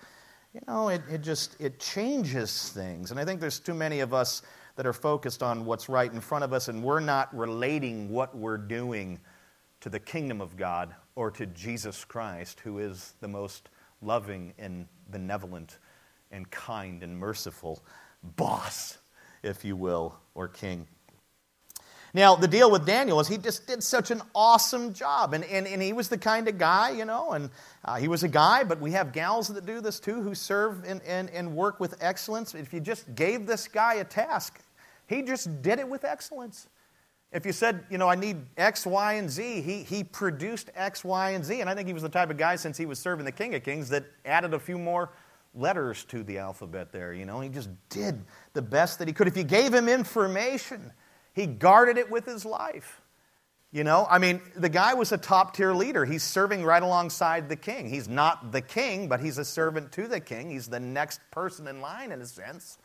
You 0.54 0.60
know, 0.66 0.88
it, 0.88 1.02
it 1.10 1.20
just 1.20 1.60
it 1.60 1.80
changes 1.80 2.70
things. 2.70 3.10
And 3.10 3.20
I 3.20 3.26
think 3.26 3.40
there's 3.40 3.60
too 3.60 3.74
many 3.74 4.00
of 4.00 4.14
us 4.14 4.40
that 4.76 4.86
are 4.86 4.94
focused 4.94 5.42
on 5.42 5.66
what's 5.66 5.90
right 5.90 6.10
in 6.10 6.20
front 6.20 6.42
of 6.42 6.54
us, 6.54 6.68
and 6.68 6.82
we're 6.82 7.00
not 7.00 7.34
relating 7.36 8.08
what 8.08 8.34
we're 8.34 8.56
doing 8.56 9.20
to 9.82 9.90
the 9.90 10.00
kingdom 10.00 10.40
of 10.40 10.56
God 10.56 10.94
or 11.14 11.30
to 11.32 11.44
Jesus 11.44 12.06
Christ, 12.06 12.60
who 12.60 12.78
is 12.78 13.12
the 13.20 13.28
most 13.28 13.68
loving 14.00 14.54
and 14.58 14.86
benevolent 15.10 15.76
and 16.32 16.50
kind 16.50 17.02
and 17.02 17.16
merciful 17.16 17.82
boss, 18.36 18.98
if 19.42 19.64
you 19.64 19.76
will, 19.76 20.16
or 20.34 20.48
king. 20.48 20.86
Now, 22.14 22.34
the 22.34 22.48
deal 22.48 22.70
with 22.70 22.84
Daniel 22.84 23.20
is 23.20 23.28
he 23.28 23.38
just 23.38 23.66
did 23.66 23.82
such 23.82 24.10
an 24.10 24.20
awesome 24.34 24.92
job. 24.92 25.32
And, 25.32 25.44
and, 25.44 25.66
and 25.66 25.80
he 25.80 25.94
was 25.94 26.10
the 26.10 26.18
kind 26.18 26.46
of 26.46 26.58
guy, 26.58 26.90
you 26.90 27.06
know, 27.06 27.32
and 27.32 27.48
uh, 27.84 27.96
he 27.96 28.06
was 28.06 28.22
a 28.22 28.28
guy, 28.28 28.64
but 28.64 28.80
we 28.80 28.90
have 28.92 29.12
gals 29.12 29.48
that 29.48 29.64
do 29.64 29.80
this 29.80 29.98
too 29.98 30.20
who 30.20 30.34
serve 30.34 30.84
and, 30.84 31.00
and, 31.04 31.30
and 31.30 31.56
work 31.56 31.80
with 31.80 31.96
excellence. 32.02 32.54
If 32.54 32.72
you 32.74 32.80
just 32.80 33.14
gave 33.14 33.46
this 33.46 33.66
guy 33.66 33.94
a 33.94 34.04
task, 34.04 34.60
he 35.06 35.22
just 35.22 35.62
did 35.62 35.78
it 35.78 35.88
with 35.88 36.04
excellence. 36.04 36.68
If 37.32 37.46
you 37.46 37.52
said, 37.52 37.86
you 37.88 37.96
know, 37.96 38.10
I 38.10 38.14
need 38.14 38.36
X, 38.58 38.84
Y, 38.84 39.14
and 39.14 39.30
Z, 39.30 39.62
he, 39.62 39.82
he 39.82 40.04
produced 40.04 40.70
X, 40.74 41.02
Y, 41.02 41.30
and 41.30 41.42
Z. 41.42 41.62
And 41.62 41.70
I 41.70 41.74
think 41.74 41.88
he 41.88 41.94
was 41.94 42.02
the 42.02 42.10
type 42.10 42.28
of 42.28 42.36
guy, 42.36 42.56
since 42.56 42.76
he 42.76 42.84
was 42.84 42.98
serving 42.98 43.24
the 43.24 43.32
King 43.32 43.54
of 43.54 43.62
Kings, 43.62 43.88
that 43.88 44.04
added 44.26 44.52
a 44.52 44.58
few 44.58 44.76
more 44.76 45.08
letters 45.54 46.04
to 46.04 46.22
the 46.22 46.38
alphabet 46.38 46.92
there. 46.92 47.12
You 47.12 47.24
know, 47.24 47.40
he 47.40 47.48
just 47.48 47.70
did 47.88 48.22
the 48.52 48.62
best 48.62 48.98
that 48.98 49.08
he 49.08 49.14
could. 49.14 49.28
If 49.28 49.36
you 49.36 49.44
gave 49.44 49.72
him 49.72 49.88
information, 49.88 50.92
he 51.34 51.46
guarded 51.46 51.98
it 51.98 52.10
with 52.10 52.24
his 52.24 52.44
life. 52.44 53.00
You 53.70 53.84
know, 53.84 54.06
I 54.10 54.18
mean, 54.18 54.42
the 54.54 54.68
guy 54.68 54.92
was 54.92 55.12
a 55.12 55.16
top 55.16 55.56
tier 55.56 55.72
leader. 55.72 56.04
He's 56.04 56.22
serving 56.22 56.62
right 56.62 56.82
alongside 56.82 57.48
the 57.48 57.56
king. 57.56 57.88
He's 57.88 58.06
not 58.06 58.52
the 58.52 58.60
king, 58.60 59.08
but 59.08 59.20
he's 59.20 59.38
a 59.38 59.46
servant 59.46 59.92
to 59.92 60.06
the 60.06 60.20
king. 60.20 60.50
He's 60.50 60.68
the 60.68 60.80
next 60.80 61.20
person 61.30 61.66
in 61.66 61.80
line, 61.80 62.12
in 62.12 62.20
a 62.20 62.26
sense. 62.26 62.76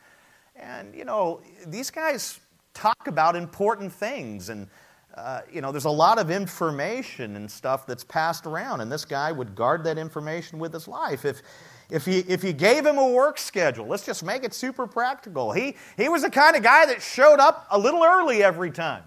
And, 0.56 0.94
you 0.94 1.04
know, 1.04 1.42
these 1.66 1.90
guys 1.90 2.40
talk 2.72 3.06
about 3.06 3.36
important 3.36 3.92
things. 3.92 4.48
And, 4.48 4.66
uh, 5.14 5.42
you 5.52 5.60
know, 5.60 5.72
there's 5.72 5.84
a 5.84 5.90
lot 5.90 6.18
of 6.18 6.30
information 6.30 7.36
and 7.36 7.50
stuff 7.50 7.86
that's 7.86 8.04
passed 8.04 8.46
around. 8.46 8.80
And 8.80 8.90
this 8.90 9.04
guy 9.04 9.30
would 9.30 9.54
guard 9.54 9.84
that 9.84 9.98
information 9.98 10.58
with 10.58 10.72
his 10.72 10.88
life. 10.88 11.26
If, 11.26 11.42
if 11.90 12.06
you, 12.06 12.22
if 12.28 12.44
you 12.44 12.52
gave 12.52 12.84
him 12.84 12.98
a 12.98 13.08
work 13.08 13.38
schedule, 13.38 13.86
let's 13.86 14.04
just 14.04 14.22
make 14.22 14.44
it 14.44 14.52
super 14.52 14.86
practical. 14.86 15.52
He, 15.52 15.76
he 15.96 16.08
was 16.08 16.22
the 16.22 16.30
kind 16.30 16.54
of 16.54 16.62
guy 16.62 16.84
that 16.86 17.00
showed 17.00 17.40
up 17.40 17.66
a 17.70 17.78
little 17.78 18.04
early 18.04 18.42
every 18.42 18.70
time 18.70 19.04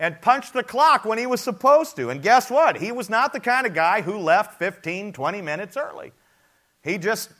and 0.00 0.20
punched 0.20 0.52
the 0.52 0.62
clock 0.62 1.04
when 1.04 1.18
he 1.18 1.26
was 1.26 1.40
supposed 1.40 1.96
to. 1.96 2.10
And 2.10 2.22
guess 2.22 2.50
what? 2.50 2.76
He 2.76 2.92
was 2.92 3.08
not 3.08 3.32
the 3.32 3.40
kind 3.40 3.66
of 3.66 3.74
guy 3.74 4.00
who 4.00 4.18
left 4.18 4.58
15, 4.58 5.12
20 5.12 5.42
minutes 5.42 5.76
early. 5.76 6.12
He 6.82 6.98
just 6.98 7.30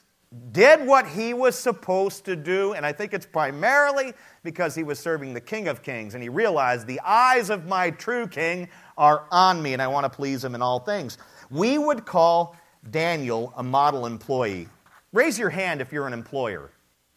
did 0.52 0.86
what 0.86 1.08
he 1.08 1.32
was 1.32 1.58
supposed 1.58 2.24
to 2.26 2.36
do, 2.36 2.74
and 2.74 2.84
I 2.84 2.92
think 2.92 3.14
it's 3.14 3.24
primarily 3.24 4.12
because 4.42 4.74
he 4.74 4.82
was 4.82 4.98
serving 4.98 5.32
the 5.32 5.40
King 5.40 5.68
of 5.68 5.82
Kings, 5.82 6.14
and 6.14 6.22
he 6.22 6.28
realized 6.28 6.86
the 6.86 7.00
eyes 7.00 7.48
of 7.48 7.66
my 7.66 7.90
true 7.90 8.26
King 8.26 8.68
are 8.98 9.24
on 9.30 9.62
me, 9.62 9.72
and 9.72 9.80
I 9.80 9.86
want 9.86 10.04
to 10.04 10.10
please 10.10 10.44
him 10.44 10.54
in 10.54 10.60
all 10.60 10.80
things. 10.80 11.16
We 11.50 11.78
would 11.78 12.04
call 12.04 12.56
Daniel 12.90 13.52
a 13.56 13.62
model 13.62 14.06
employee. 14.06 14.68
Raise 15.12 15.38
your 15.38 15.50
hand 15.50 15.80
if 15.80 15.92
you're 15.92 16.06
an 16.06 16.12
employer 16.12 16.70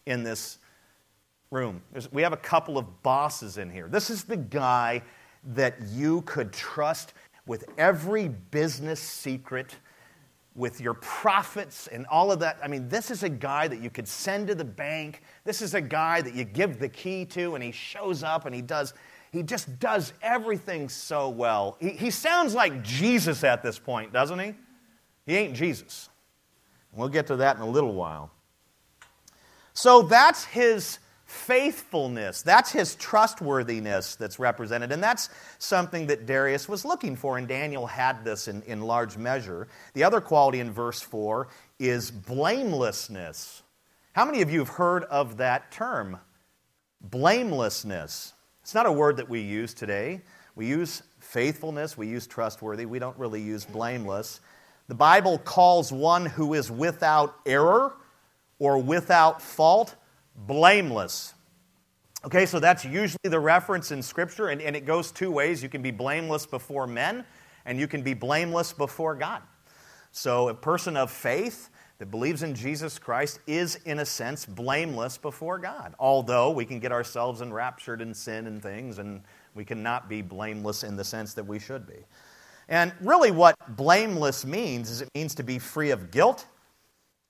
in 0.06 0.24
this 0.24 0.58
room. 1.52 1.82
There's, 1.91 2.12
we 2.12 2.21
have 2.21 2.34
a 2.34 2.38
couple 2.38 2.78
of 2.78 3.04
bosses 3.04 3.58
in 3.58 3.69
here. 3.69 3.88
This 3.88 4.10
is 4.10 4.24
the 4.24 4.38
guy 4.38 5.04
that 5.54 5.82
you 5.89 6.21
could 6.21 6.54
trust 6.54 7.13
with 7.45 7.65
every 7.78 8.28
business 8.28 9.00
secret, 9.00 9.76
with 10.56 10.80
your 10.80 10.93
profits 10.95 11.88
and 11.88 12.06
all 12.08 12.32
of 12.32 12.39
that. 12.39 12.58
I 12.63 12.67
mean, 12.67 12.88
this 12.88 13.12
is 13.12 13.24
a 13.24 13.30
guy 13.30 13.67
that 13.67 13.82
you 13.82 13.89
could 13.89 14.08
send 14.08 14.47
to 14.47 14.56
the 14.56 14.65
bank. 14.65 15.21
This 15.43 15.62
is 15.62 15.74
a 15.74 15.82
guy 15.82 16.21
that 16.21 16.34
you 16.34 16.43
give 16.43 16.80
the 16.80 16.89
key 16.89 17.26
to, 17.26 17.56
and 17.56 17.63
he 17.63 17.71
shows 17.71 18.24
up 18.24 18.45
and 18.45 18.54
he 18.54 18.62
does. 18.62 18.93
He 19.32 19.43
just 19.43 19.80
does 19.80 20.13
everything 20.21 20.89
so 20.89 21.30
well. 21.30 21.78
He, 21.80 21.89
he 21.89 22.12
sounds 22.12 22.54
like 22.54 22.84
Jesus 22.84 23.43
at 23.43 23.63
this 23.63 23.80
point, 23.80 24.13
doesn't 24.13 24.39
he? 24.39 24.54
He 25.25 25.36
ain't 25.36 25.55
Jesus. 25.55 26.10
We'll 26.93 27.10
get 27.10 27.27
to 27.27 27.38
that 27.38 27.55
in 27.55 27.62
a 27.62 27.69
little 27.69 27.93
while. 27.93 28.31
So 29.73 30.01
that's 30.01 30.43
his 30.43 30.99
faithfulness. 31.25 32.41
That's 32.41 32.71
his 32.71 32.95
trustworthiness 32.95 34.15
that's 34.15 34.38
represented. 34.38 34.91
And 34.91 35.01
that's 35.01 35.29
something 35.60 36.07
that 36.07 36.25
Darius 36.25 36.67
was 36.67 36.84
looking 36.84 37.15
for, 37.15 37.38
and 37.38 37.47
Daniel 37.47 37.88
had 37.88 38.25
this 38.25 38.49
in, 38.49 38.62
in 38.63 38.81
large 38.81 39.17
measure. 39.17 39.69
The 39.93 40.03
other 40.03 40.19
quality 40.19 40.60
in 40.60 40.71
verse 40.71 40.99
4 40.99 41.47
is 41.79 42.12
blamelessness. 42.12 43.63
How 44.13 44.25
many 44.25 44.41
of 44.41 44.51
you 44.51 44.60
have 44.60 44.69
heard 44.69 45.05
of 45.05 45.38
that 45.38 45.71
term? 45.71 46.19
Blamelessness. 46.99 48.34
It's 48.62 48.75
not 48.75 48.86
a 48.86 48.91
word 48.91 49.15
that 49.17 49.29
we 49.29 49.39
use 49.39 49.73
today. 49.73 50.21
We 50.55 50.67
use 50.67 51.01
faithfulness, 51.19 51.97
we 51.97 52.07
use 52.07 52.27
trustworthy, 52.27 52.86
we 52.86 52.99
don't 52.99 53.17
really 53.17 53.41
use 53.41 53.63
blameless. 53.63 54.41
The 54.91 54.95
Bible 54.95 55.38
calls 55.38 55.89
one 55.93 56.25
who 56.25 56.54
is 56.54 56.69
without 56.69 57.36
error 57.45 57.93
or 58.60 58.77
without 58.77 59.41
fault 59.41 59.95
blameless. 60.36 61.34
Okay, 62.25 62.45
so 62.45 62.60
that's 62.60 62.84
usually 62.84 63.30
the 63.30 63.39
reference 63.39 63.91
in 63.91 64.04
Scripture, 64.04 64.49
and, 64.49 64.62
and 64.62 64.75
it 64.75 64.86
goes 64.86 65.13
two 65.13 65.32
ways. 65.32 65.63
You 65.63 65.69
can 65.69 65.82
be 65.82 65.91
blameless 65.91 66.45
before 66.45 66.88
men, 66.88 67.23
and 67.65 67.80
you 67.80 67.88
can 67.88 68.01
be 68.01 68.13
blameless 68.13 68.73
before 68.73 69.15
God. 69.15 69.41
So 70.12 70.49
a 70.49 70.54
person 70.54 70.97
of 70.97 71.10
faith 71.10 71.69
that 71.99 72.12
believes 72.12 72.43
in 72.43 72.54
Jesus 72.54 72.99
Christ 72.99 73.39
is, 73.47 73.77
in 73.86 73.99
a 73.99 74.06
sense, 74.06 74.45
blameless 74.45 75.17
before 75.17 75.58
God. 75.58 75.95
Although 75.99 76.51
we 76.51 76.65
can 76.65 76.82
get 76.82 76.91
ourselves 76.91 77.39
enraptured 77.39 78.01
in 78.01 78.13
sin 78.13 78.45
and 78.45 78.62
things, 78.62 78.97
and 78.97 79.21
we 79.56 79.63
cannot 79.63 80.10
be 80.10 80.21
blameless 80.21 80.84
in 80.84 80.97
the 80.97 81.06
sense 81.06 81.34
that 81.36 81.45
we 81.45 81.60
should 81.60 81.88
be. 81.88 82.04
And 82.69 82.93
really, 83.02 83.32
what 83.32 83.56
blameless 83.76 84.45
means 84.45 84.89
is 84.89 85.02
it 85.02 85.10
means 85.15 85.36
to 85.36 85.43
be 85.43 85.60
free 85.60 85.91
of 85.91 86.12
guilt. 86.12 86.45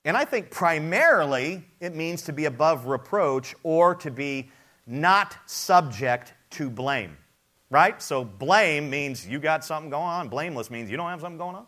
And 0.04 0.16
I 0.16 0.24
think 0.24 0.50
primarily 0.50 1.64
it 1.80 1.94
means 1.94 2.22
to 2.22 2.32
be 2.32 2.46
above 2.46 2.86
reproach 2.86 3.54
or 3.62 3.94
to 3.96 4.10
be 4.10 4.50
not 4.86 5.36
subject 5.46 6.34
to 6.50 6.68
blame. 6.68 7.16
Right? 7.70 8.00
So 8.02 8.24
blame 8.24 8.90
means 8.90 9.26
you 9.26 9.38
got 9.38 9.64
something 9.64 9.90
going 9.90 10.04
on. 10.04 10.28
Blameless 10.28 10.70
means 10.70 10.90
you 10.90 10.96
don't 10.96 11.08
have 11.08 11.20
something 11.20 11.38
going 11.38 11.56
on. 11.56 11.66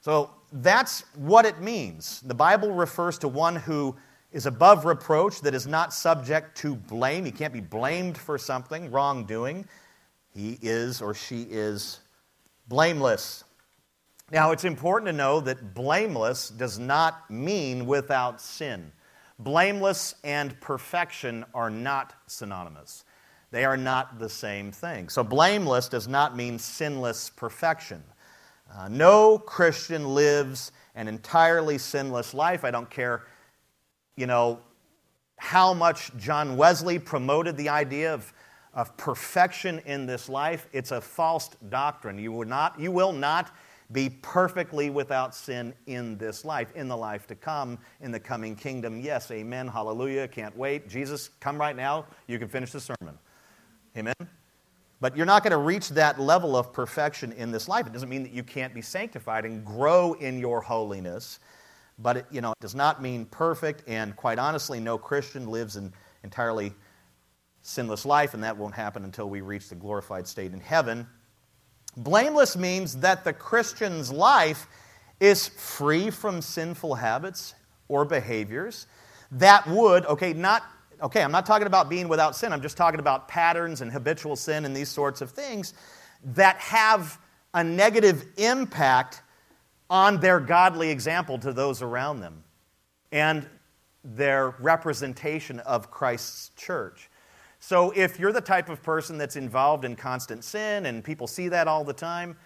So 0.00 0.30
that's 0.52 1.04
what 1.14 1.44
it 1.44 1.60
means. 1.60 2.22
The 2.22 2.34
Bible 2.34 2.72
refers 2.72 3.18
to 3.18 3.28
one 3.28 3.56
who 3.56 3.94
is 4.32 4.46
above 4.46 4.84
reproach, 4.84 5.40
that 5.40 5.54
is 5.54 5.66
not 5.66 5.92
subject 5.92 6.56
to 6.58 6.74
blame. 6.74 7.24
He 7.24 7.32
can't 7.32 7.52
be 7.52 7.60
blamed 7.60 8.16
for 8.16 8.38
something, 8.38 8.90
wrongdoing. 8.90 9.66
He 10.32 10.58
is 10.62 11.02
or 11.02 11.14
she 11.14 11.42
is 11.42 12.00
blameless. 12.70 13.42
Now, 14.30 14.52
it's 14.52 14.64
important 14.64 15.08
to 15.08 15.12
know 15.12 15.40
that 15.40 15.74
blameless 15.74 16.50
does 16.50 16.78
not 16.78 17.28
mean 17.28 17.84
without 17.84 18.40
sin. 18.40 18.92
Blameless 19.40 20.14
and 20.22 20.58
perfection 20.60 21.44
are 21.52 21.68
not 21.68 22.14
synonymous. 22.28 23.04
They 23.50 23.64
are 23.64 23.76
not 23.76 24.20
the 24.20 24.28
same 24.28 24.70
thing. 24.70 25.08
So, 25.08 25.24
blameless 25.24 25.88
does 25.88 26.06
not 26.06 26.36
mean 26.36 26.60
sinless 26.60 27.28
perfection. 27.28 28.04
Uh, 28.72 28.86
no 28.88 29.36
Christian 29.36 30.14
lives 30.14 30.70
an 30.94 31.08
entirely 31.08 31.76
sinless 31.76 32.32
life. 32.34 32.64
I 32.64 32.70
don't 32.70 32.88
care, 32.88 33.26
you 34.14 34.26
know, 34.26 34.60
how 35.38 35.74
much 35.74 36.16
John 36.16 36.56
Wesley 36.56 37.00
promoted 37.00 37.56
the 37.56 37.68
idea 37.70 38.14
of 38.14 38.32
of 38.74 38.96
perfection 38.96 39.80
in 39.86 40.06
this 40.06 40.28
life, 40.28 40.66
it's 40.72 40.92
a 40.92 41.00
false 41.00 41.50
doctrine. 41.68 42.18
You 42.18 42.32
will 42.32 42.46
not, 42.46 42.78
you 42.78 42.92
will 42.92 43.12
not 43.12 43.54
be 43.92 44.08
perfectly 44.22 44.88
without 44.88 45.34
sin 45.34 45.74
in 45.86 46.16
this 46.16 46.44
life, 46.44 46.72
in 46.76 46.86
the 46.86 46.96
life 46.96 47.26
to 47.26 47.34
come, 47.34 47.78
in 48.00 48.12
the 48.12 48.20
coming 48.20 48.54
kingdom. 48.54 49.00
Yes, 49.00 49.30
amen, 49.30 49.66
hallelujah, 49.66 50.28
can't 50.28 50.56
wait. 50.56 50.88
Jesus, 50.88 51.30
come 51.40 51.58
right 51.58 51.74
now, 51.74 52.06
you 52.28 52.38
can 52.38 52.48
finish 52.48 52.70
the 52.70 52.80
sermon. 52.80 53.18
Amen? 53.96 54.14
But 55.00 55.16
you're 55.16 55.26
not 55.26 55.42
going 55.42 55.52
to 55.52 55.58
reach 55.58 55.88
that 55.90 56.20
level 56.20 56.56
of 56.56 56.72
perfection 56.72 57.32
in 57.32 57.50
this 57.50 57.66
life. 57.66 57.86
It 57.86 57.92
doesn't 57.92 58.08
mean 58.08 58.22
that 58.22 58.32
you 58.32 58.44
can't 58.44 58.72
be 58.72 58.82
sanctified 58.82 59.44
and 59.44 59.64
grow 59.64 60.12
in 60.14 60.38
your 60.38 60.60
holiness, 60.60 61.40
but 61.98 62.18
it, 62.18 62.26
you 62.30 62.40
know, 62.40 62.52
it 62.52 62.60
does 62.60 62.76
not 62.76 63.02
mean 63.02 63.24
perfect, 63.26 63.82
and 63.88 64.14
quite 64.14 64.38
honestly, 64.38 64.78
no 64.78 64.96
Christian 64.98 65.48
lives 65.48 65.74
an 65.74 65.92
entirely 66.22 66.72
sinless 67.62 68.04
life, 68.04 68.34
and 68.34 68.44
that 68.44 68.56
won't 68.56 68.74
happen 68.74 69.04
until 69.04 69.28
we 69.28 69.40
reach 69.40 69.68
the 69.68 69.74
glorified 69.74 70.26
state 70.26 70.52
in 70.52 70.60
heaven. 70.60 71.06
Blameless 71.96 72.56
means 72.56 72.96
that 72.98 73.24
the 73.24 73.32
Christian's 73.32 74.10
life 74.10 74.66
is 75.18 75.48
free 75.48 76.10
from 76.10 76.40
sinful 76.40 76.94
habits 76.94 77.54
or 77.88 78.04
behaviors 78.04 78.86
that 79.32 79.66
would, 79.66 80.06
okay, 80.06 80.32
not, 80.32 80.62
okay, 81.02 81.22
I'm 81.22 81.32
not 81.32 81.46
talking 81.46 81.66
about 81.66 81.88
being 81.88 82.08
without 82.08 82.34
sin, 82.34 82.52
I'm 82.52 82.62
just 82.62 82.76
talking 82.76 83.00
about 83.00 83.28
patterns 83.28 83.80
and 83.80 83.92
habitual 83.92 84.36
sin 84.36 84.64
and 84.64 84.74
these 84.74 84.88
sorts 84.88 85.20
of 85.20 85.30
things 85.30 85.74
that 86.24 86.56
have 86.56 87.18
a 87.54 87.64
negative 87.64 88.24
impact 88.36 89.22
on 89.88 90.20
their 90.20 90.38
godly 90.40 90.90
example 90.90 91.38
to 91.38 91.52
those 91.52 91.82
around 91.82 92.20
them 92.20 92.44
and 93.12 93.48
their 94.04 94.50
representation 94.60 95.58
of 95.60 95.90
Christ's 95.90 96.50
church. 96.56 97.09
So 97.60 97.92
if 97.94 98.18
you're 98.18 98.32
the 98.32 98.40
type 98.40 98.68
of 98.68 98.82
person 98.82 99.18
that's 99.18 99.36
involved 99.36 99.84
in 99.84 99.94
constant 99.94 100.44
sin 100.44 100.86
and 100.86 101.04
people 101.04 101.26
see 101.26 101.48
that 101.48 101.68
all 101.68 101.84
the 101.84 101.92
time, 101.92 102.36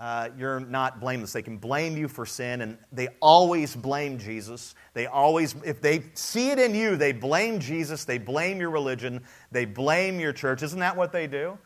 uh, 0.00 0.28
you're 0.36 0.58
not 0.58 1.00
blameless. 1.00 1.32
They 1.32 1.42
can 1.42 1.56
blame 1.56 1.96
you 1.96 2.08
for 2.08 2.26
sin, 2.26 2.60
and 2.60 2.76
they 2.90 3.08
always 3.22 3.76
blame 3.76 4.18
Jesus. 4.18 4.74
They 4.92 5.06
always, 5.06 5.54
if 5.64 5.80
they 5.80 6.02
see 6.14 6.50
it 6.50 6.58
in 6.58 6.74
you, 6.74 6.96
they 6.96 7.12
blame 7.12 7.60
Jesus, 7.60 8.04
they 8.04 8.18
blame 8.18 8.58
your 8.58 8.70
religion, 8.70 9.22
they 9.52 9.64
blame 9.64 10.18
your 10.18 10.32
church. 10.32 10.64
Isn't 10.64 10.80
that 10.80 10.96
what 10.96 11.12
they 11.12 11.28
do? 11.28 11.56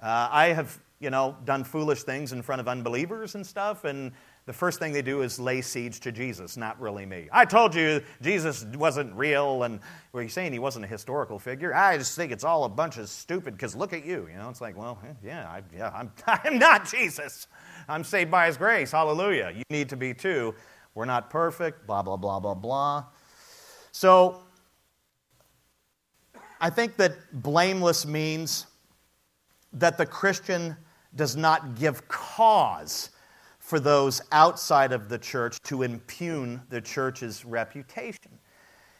Uh, 0.00 0.28
I 0.30 0.46
have, 0.46 0.80
you 1.00 1.10
know, 1.10 1.36
done 1.44 1.64
foolish 1.64 2.04
things 2.04 2.32
in 2.32 2.40
front 2.40 2.60
of 2.60 2.68
unbelievers 2.68 3.34
and 3.34 3.44
stuff, 3.44 3.84
and 3.84 4.12
the 4.44 4.52
first 4.52 4.80
thing 4.80 4.92
they 4.92 5.02
do 5.02 5.22
is 5.22 5.38
lay 5.38 5.60
siege 5.62 6.00
to 6.00 6.10
Jesus, 6.10 6.56
not 6.56 6.80
really 6.80 7.06
me. 7.06 7.28
I 7.30 7.44
told 7.44 7.74
you 7.76 8.02
Jesus 8.20 8.64
wasn't 8.74 9.14
real, 9.14 9.62
and 9.62 9.78
were 10.12 10.22
you 10.22 10.28
saying 10.28 10.52
he 10.52 10.58
wasn't 10.58 10.84
a 10.84 10.88
historical 10.88 11.38
figure? 11.38 11.72
I 11.72 11.96
just 11.96 12.16
think 12.16 12.32
it's 12.32 12.42
all 12.42 12.64
a 12.64 12.68
bunch 12.68 12.98
of 12.98 13.08
stupid, 13.08 13.54
because 13.54 13.76
look 13.76 13.92
at 13.92 14.04
you. 14.04 14.28
You 14.28 14.36
know, 14.36 14.48
it's 14.48 14.60
like, 14.60 14.76
well, 14.76 14.98
eh, 15.04 15.12
yeah, 15.24 15.48
I, 15.48 15.62
yeah 15.74 15.90
I'm, 15.94 16.10
I'm 16.26 16.58
not 16.58 16.90
Jesus. 16.90 17.46
I'm 17.88 18.02
saved 18.02 18.32
by 18.32 18.48
his 18.48 18.56
grace. 18.56 18.90
Hallelujah. 18.90 19.52
You 19.54 19.62
need 19.70 19.88
to 19.90 19.96
be 19.96 20.12
too. 20.12 20.54
We're 20.94 21.04
not 21.04 21.30
perfect, 21.30 21.86
blah, 21.86 22.02
blah, 22.02 22.16
blah, 22.16 22.40
blah, 22.40 22.54
blah. 22.54 23.04
So, 23.92 24.42
I 26.60 26.70
think 26.70 26.96
that 26.96 27.42
blameless 27.42 28.06
means 28.06 28.66
that 29.72 29.98
the 29.98 30.06
Christian 30.06 30.76
does 31.14 31.36
not 31.36 31.76
give 31.76 32.06
cause 32.08 33.10
for 33.72 33.80
those 33.80 34.20
outside 34.32 34.92
of 34.92 35.08
the 35.08 35.16
church 35.16 35.58
to 35.62 35.82
impugn 35.82 36.60
the 36.68 36.78
church's 36.78 37.42
reputation. 37.42 38.30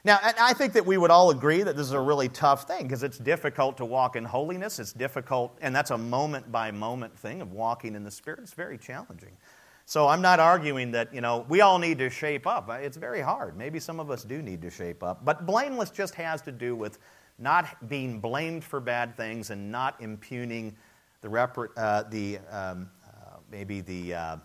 Now, 0.02 0.18
I 0.22 0.54
think 0.54 0.72
that 0.72 0.86
we 0.86 0.96
would 0.96 1.10
all 1.10 1.28
agree 1.28 1.62
that 1.62 1.76
this 1.76 1.86
is 1.86 1.92
a 1.92 2.00
really 2.00 2.30
tough 2.30 2.66
thing 2.66 2.84
because 2.84 3.02
it's 3.02 3.18
difficult 3.18 3.76
to 3.76 3.84
walk 3.84 4.16
in 4.16 4.24
holiness. 4.24 4.78
It's 4.78 4.94
difficult, 4.94 5.58
and 5.60 5.76
that's 5.76 5.90
a 5.90 5.98
moment 5.98 6.50
by 6.50 6.70
moment 6.70 7.14
thing 7.18 7.42
of 7.42 7.52
walking 7.52 7.94
in 7.94 8.02
the 8.02 8.10
Spirit. 8.10 8.40
It's 8.40 8.54
very 8.54 8.78
challenging. 8.78 9.36
So 9.84 10.08
I'm 10.08 10.22
not 10.22 10.40
arguing 10.40 10.90
that, 10.92 11.12
you 11.12 11.20
know, 11.20 11.44
we 11.50 11.60
all 11.60 11.78
need 11.78 11.98
to 11.98 12.08
shape 12.08 12.46
up. 12.46 12.70
It's 12.70 12.96
very 12.96 13.20
hard. 13.20 13.58
Maybe 13.58 13.78
some 13.78 14.00
of 14.00 14.10
us 14.10 14.24
do 14.24 14.40
need 14.40 14.62
to 14.62 14.70
shape 14.70 15.02
up. 15.02 15.22
But 15.22 15.44
blameless 15.44 15.90
just 15.90 16.14
has 16.14 16.40
to 16.42 16.50
do 16.50 16.74
with 16.74 16.98
not 17.38 17.90
being 17.90 18.20
blamed 18.20 18.64
for 18.64 18.80
bad 18.80 19.18
things 19.18 19.50
and 19.50 19.70
not 19.70 20.00
impugning 20.00 20.74
the, 21.20 21.30
uh, 21.76 22.04
the 22.04 22.38
um, 22.50 22.88
uh, 23.06 23.36
maybe 23.50 23.82
the. 23.82 24.14
Uh, 24.14 24.36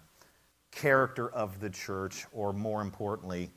character 0.77 1.29
of 1.31 1.59
the 1.59 1.69
church, 1.69 2.25
or 2.31 2.53
more 2.53 2.81
importantly, 2.81 3.49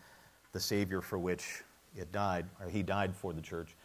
the 0.52 0.58
Savior 0.58 1.00
for 1.00 1.18
which 1.18 1.62
it 1.94 2.10
died, 2.10 2.46
or 2.60 2.68
he 2.68 2.82
died 2.82 3.14
for 3.14 3.32
the 3.32 3.42
church. 3.42 3.76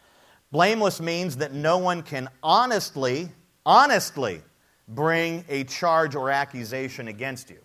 Blameless 0.52 1.00
means 1.00 1.36
that 1.36 1.52
no 1.52 1.78
one 1.78 2.02
can 2.02 2.28
honestly, 2.42 3.28
honestly 3.64 4.40
bring 4.88 5.44
a 5.48 5.64
charge 5.64 6.14
or 6.14 6.30
accusation 6.30 7.08
against 7.08 7.50
you. 7.50 7.58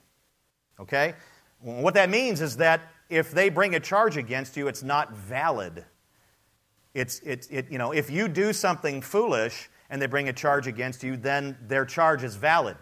Okay? 0.80 1.14
What 1.62 1.94
that 1.94 2.10
means 2.10 2.42
is 2.42 2.58
that 2.58 2.82
if 3.10 3.32
they 3.32 3.50
bring 3.50 3.76
a 3.76 3.80
charge 3.80 4.18
against 4.18 4.58
you, 4.58 4.68
it's 4.68 4.84
not 4.84 5.14
valid. 5.14 5.86
It's, 6.94 7.20
it, 7.20 7.48
it, 7.50 7.72
you 7.72 7.78
know, 7.78 7.92
if 7.92 8.10
you 8.10 8.28
do 8.28 8.52
something 8.52 9.02
foolish 9.02 9.70
and 9.90 10.02
they 10.02 10.08
bring 10.08 10.28
a 10.28 10.34
charge 10.34 10.68
against 10.68 11.04
you, 11.04 11.16
then 11.16 11.58
their 11.68 11.86
charge 11.86 12.24
is 12.24 12.36
valid. 12.36 12.78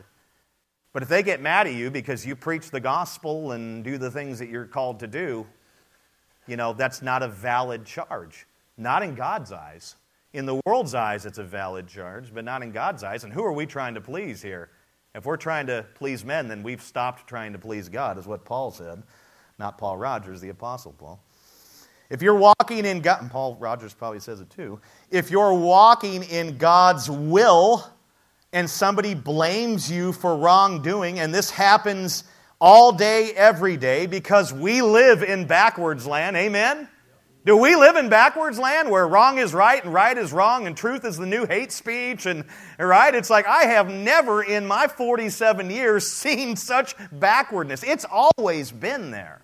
But 0.91 1.04
if 1.04 1.10
they 1.10 1.21
get 1.21 1.41
mad 1.41 1.67
at 1.67 1.73
you 1.73 1.91
because 1.91 2.25
you 2.25 2.36
preach 2.36 2.71
the 2.71 2.80
gospel 2.80 3.52
and 3.52 3.84
do 3.84 3.97
the 3.97 4.10
things 4.10 4.39
that 4.39 4.49
you're 4.49 4.65
called 4.65 4.99
to 5.02 5.08
do, 5.08 5.45
you 6.47 6.58
know, 6.58 6.73
that's 6.73 7.02
not 7.02 7.21
a 7.21 7.28
valid 7.28 7.86
charge. 7.86 8.47
Not 8.78 9.04
in 9.04 9.13
God's 9.13 9.52
eyes. 9.52 9.95
In 10.34 10.45
the 10.45 10.60
world's 10.65 10.95
eyes, 10.95 11.25
it's 11.25 11.38
a 11.38 11.43
valid 11.43 11.88
charge, 11.88 12.34
but 12.34 12.43
not 12.43 12.63
in 12.63 12.71
God's 12.71 13.04
eyes. 13.04 13.23
And 13.23 13.34
who 13.34 13.43
are 13.43 13.54
we 13.54 13.65
trying 13.65 13.93
to 13.95 14.02
please 14.02 14.41
here? 14.41 14.69
If 15.15 15.25
we're 15.25 15.38
trying 15.38 15.67
to 15.67 15.86
please 15.95 16.23
men, 16.23 16.47
then 16.47 16.63
we've 16.63 16.82
stopped 16.82 17.28
trying 17.28 17.54
to 17.54 17.60
please 17.60 17.89
God, 17.89 18.17
is 18.17 18.28
what 18.28 18.45
Paul 18.45 18.71
said. 18.71 19.04
Not 19.58 19.78
Paul 19.78 19.97
Rogers, 19.97 20.39
the 20.39 20.49
Apostle 20.49 20.93
Paul. 20.97 21.21
If 22.10 22.21
you're 22.21 22.36
walking 22.36 22.86
in 22.86 23.02
God, 23.02 23.21
and 23.21 23.30
Paul 23.30 23.56
Rogers 23.60 23.93
probably 23.93 24.19
says 24.19 24.39
it 24.39 24.49
too, 24.49 24.80
if 25.12 25.30
you're 25.30 25.54
walking 25.54 26.23
in 26.23 26.58
God's 26.58 27.10
will, 27.10 27.86
and 28.52 28.70
somebody 28.70 29.14
blames 29.14 29.92
you 29.92 30.12
for 30.12 30.36
wrongdoing, 30.36 31.20
and 31.20 31.34
this 31.34 31.52
happens 31.52 32.24
all 32.60 32.92
day, 32.92 33.32
every 33.34 33.78
day, 33.78 34.06
because 34.06 34.54
we 34.54 34.82
live 34.82 35.24
in 35.24 35.46
backwards 35.46 36.06
land. 36.06 36.36
Amen? 36.36 36.88
Do 37.46 37.56
we 37.56 37.76
live 37.76 37.96
in 37.96 38.10
backwards 38.10 38.60
land 38.60 38.92
where 38.92 39.08
wrong 39.08 39.38
is 39.38 39.54
right 39.54 39.82
and 39.84 39.94
right 39.94 40.18
is 40.18 40.34
wrong 40.34 40.68
and 40.68 40.76
truth 40.76 41.06
is 41.06 41.18
the 41.18 41.26
new 41.26 41.46
hate 41.46 41.72
speech? 41.72 42.26
And 42.26 42.44
right? 42.78 43.16
It's 43.16 43.30
like 43.30 43.48
I 43.48 43.64
have 43.64 43.90
never 43.90 44.44
in 44.44 44.68
my 44.68 44.88
47 44.88 45.70
years 45.70 46.06
seen 46.12 46.56
such 46.56 46.96
backwardness. 47.14 47.84
It's 47.84 48.06
always 48.12 48.72
been 48.72 49.12
there. 49.12 49.42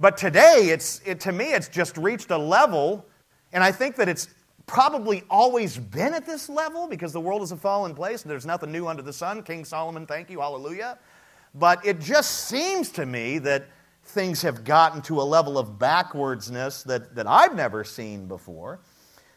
But 0.00 0.16
today, 0.16 0.70
it's, 0.72 1.02
it, 1.04 1.20
to 1.20 1.32
me, 1.32 1.52
it's 1.52 1.68
just 1.68 1.98
reached 1.98 2.30
a 2.30 2.38
level, 2.38 3.04
and 3.52 3.62
I 3.62 3.70
think 3.70 3.96
that 3.96 4.08
it's 4.08 4.28
probably 4.66 5.22
always 5.30 5.76
been 5.76 6.14
at 6.14 6.26
this 6.26 6.48
level 6.48 6.86
because 6.86 7.12
the 7.12 7.20
world 7.20 7.42
is 7.42 7.52
a 7.52 7.56
fallen 7.56 7.94
place 7.94 8.22
and 8.22 8.30
there's 8.30 8.46
nothing 8.46 8.70
new 8.70 8.86
under 8.86 9.02
the 9.02 9.12
sun. 9.12 9.42
King 9.42 9.64
Solomon, 9.64 10.06
thank 10.06 10.30
you, 10.30 10.40
hallelujah. 10.40 10.98
But 11.54 11.84
it 11.84 12.00
just 12.00 12.48
seems 12.48 12.90
to 12.92 13.06
me 13.06 13.38
that 13.38 13.66
things 14.04 14.42
have 14.42 14.64
gotten 14.64 15.02
to 15.02 15.20
a 15.20 15.22
level 15.22 15.58
of 15.58 15.78
backwardsness 15.78 16.84
that, 16.84 17.14
that 17.14 17.26
I've 17.26 17.54
never 17.54 17.84
seen 17.84 18.26
before. 18.26 18.80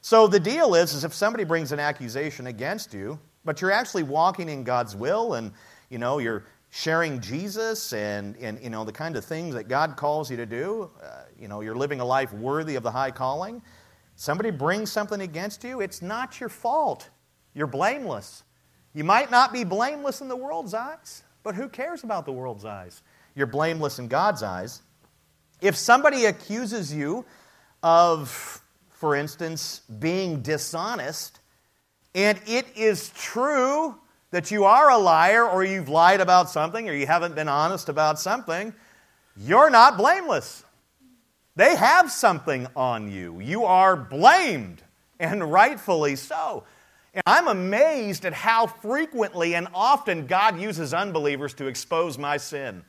So 0.01 0.27
the 0.27 0.39
deal 0.39 0.75
is, 0.75 0.93
is 0.93 1.03
if 1.03 1.13
somebody 1.13 1.43
brings 1.43 1.71
an 1.71 1.79
accusation 1.79 2.47
against 2.47 2.93
you, 2.93 3.19
but 3.45 3.61
you're 3.61 3.71
actually 3.71 4.03
walking 4.03 4.49
in 4.49 4.63
God's 4.63 4.95
will 4.95 5.35
and 5.35 5.51
you 5.89 5.97
know 5.97 6.19
you're 6.19 6.45
sharing 6.69 7.19
Jesus 7.19 7.93
and, 7.93 8.35
and 8.37 8.61
you 8.61 8.69
know 8.69 8.83
the 8.83 8.91
kind 8.91 9.15
of 9.15 9.23
things 9.23 9.53
that 9.55 9.67
God 9.67 9.95
calls 9.95 10.29
you 10.29 10.37
to 10.37 10.45
do, 10.45 10.89
uh, 11.01 11.23
you 11.39 11.47
know 11.47 11.61
you're 11.61 11.75
living 11.75 11.99
a 11.99 12.05
life 12.05 12.33
worthy 12.33 12.75
of 12.75 12.83
the 12.83 12.91
high 12.91 13.11
calling 13.11 13.61
Somebody 14.15 14.51
brings 14.51 14.91
something 14.91 15.21
against 15.21 15.63
you, 15.63 15.81
it's 15.81 16.01
not 16.01 16.39
your 16.39 16.49
fault. 16.49 17.09
You're 17.53 17.67
blameless. 17.67 18.43
You 18.93 19.03
might 19.03 19.31
not 19.31 19.51
be 19.51 19.63
blameless 19.63 20.21
in 20.21 20.27
the 20.27 20.35
world's 20.35 20.73
eyes, 20.73 21.23
but 21.43 21.55
who 21.55 21.67
cares 21.67 22.03
about 22.03 22.25
the 22.25 22.31
world's 22.31 22.65
eyes? 22.65 23.01
You're 23.35 23.47
blameless 23.47 23.99
in 23.99 24.07
God's 24.07 24.43
eyes. 24.43 24.81
If 25.61 25.75
somebody 25.75 26.25
accuses 26.25 26.93
you 26.93 27.25
of, 27.81 28.61
for 28.89 29.15
instance, 29.15 29.81
being 29.99 30.41
dishonest, 30.41 31.39
and 32.15 32.39
it 32.45 32.67
is 32.75 33.09
true 33.15 33.95
that 34.31 34.51
you 34.51 34.65
are 34.65 34.89
a 34.89 34.97
liar 34.97 35.47
or 35.47 35.63
you've 35.63 35.89
lied 35.89 36.21
about 36.21 36.49
something 36.49 36.89
or 36.89 36.93
you 36.93 37.07
haven't 37.07 37.35
been 37.35 37.47
honest 37.47 37.89
about 37.89 38.19
something, 38.19 38.73
you're 39.37 39.69
not 39.69 39.97
blameless. 39.97 40.63
They 41.55 41.75
have 41.75 42.11
something 42.11 42.67
on 42.75 43.11
you. 43.11 43.39
You 43.39 43.65
are 43.65 43.95
blamed, 43.95 44.81
and 45.19 45.51
rightfully 45.51 46.15
so. 46.15 46.63
And 47.13 47.23
I'm 47.27 47.47
amazed 47.47 48.25
at 48.25 48.33
how 48.33 48.65
frequently 48.65 49.53
and 49.53 49.67
often 49.73 50.25
God 50.25 50.59
uses 50.59 50.93
unbelievers 50.93 51.53
to 51.55 51.67
expose 51.67 52.17
my 52.17 52.37
sin. 52.37 52.83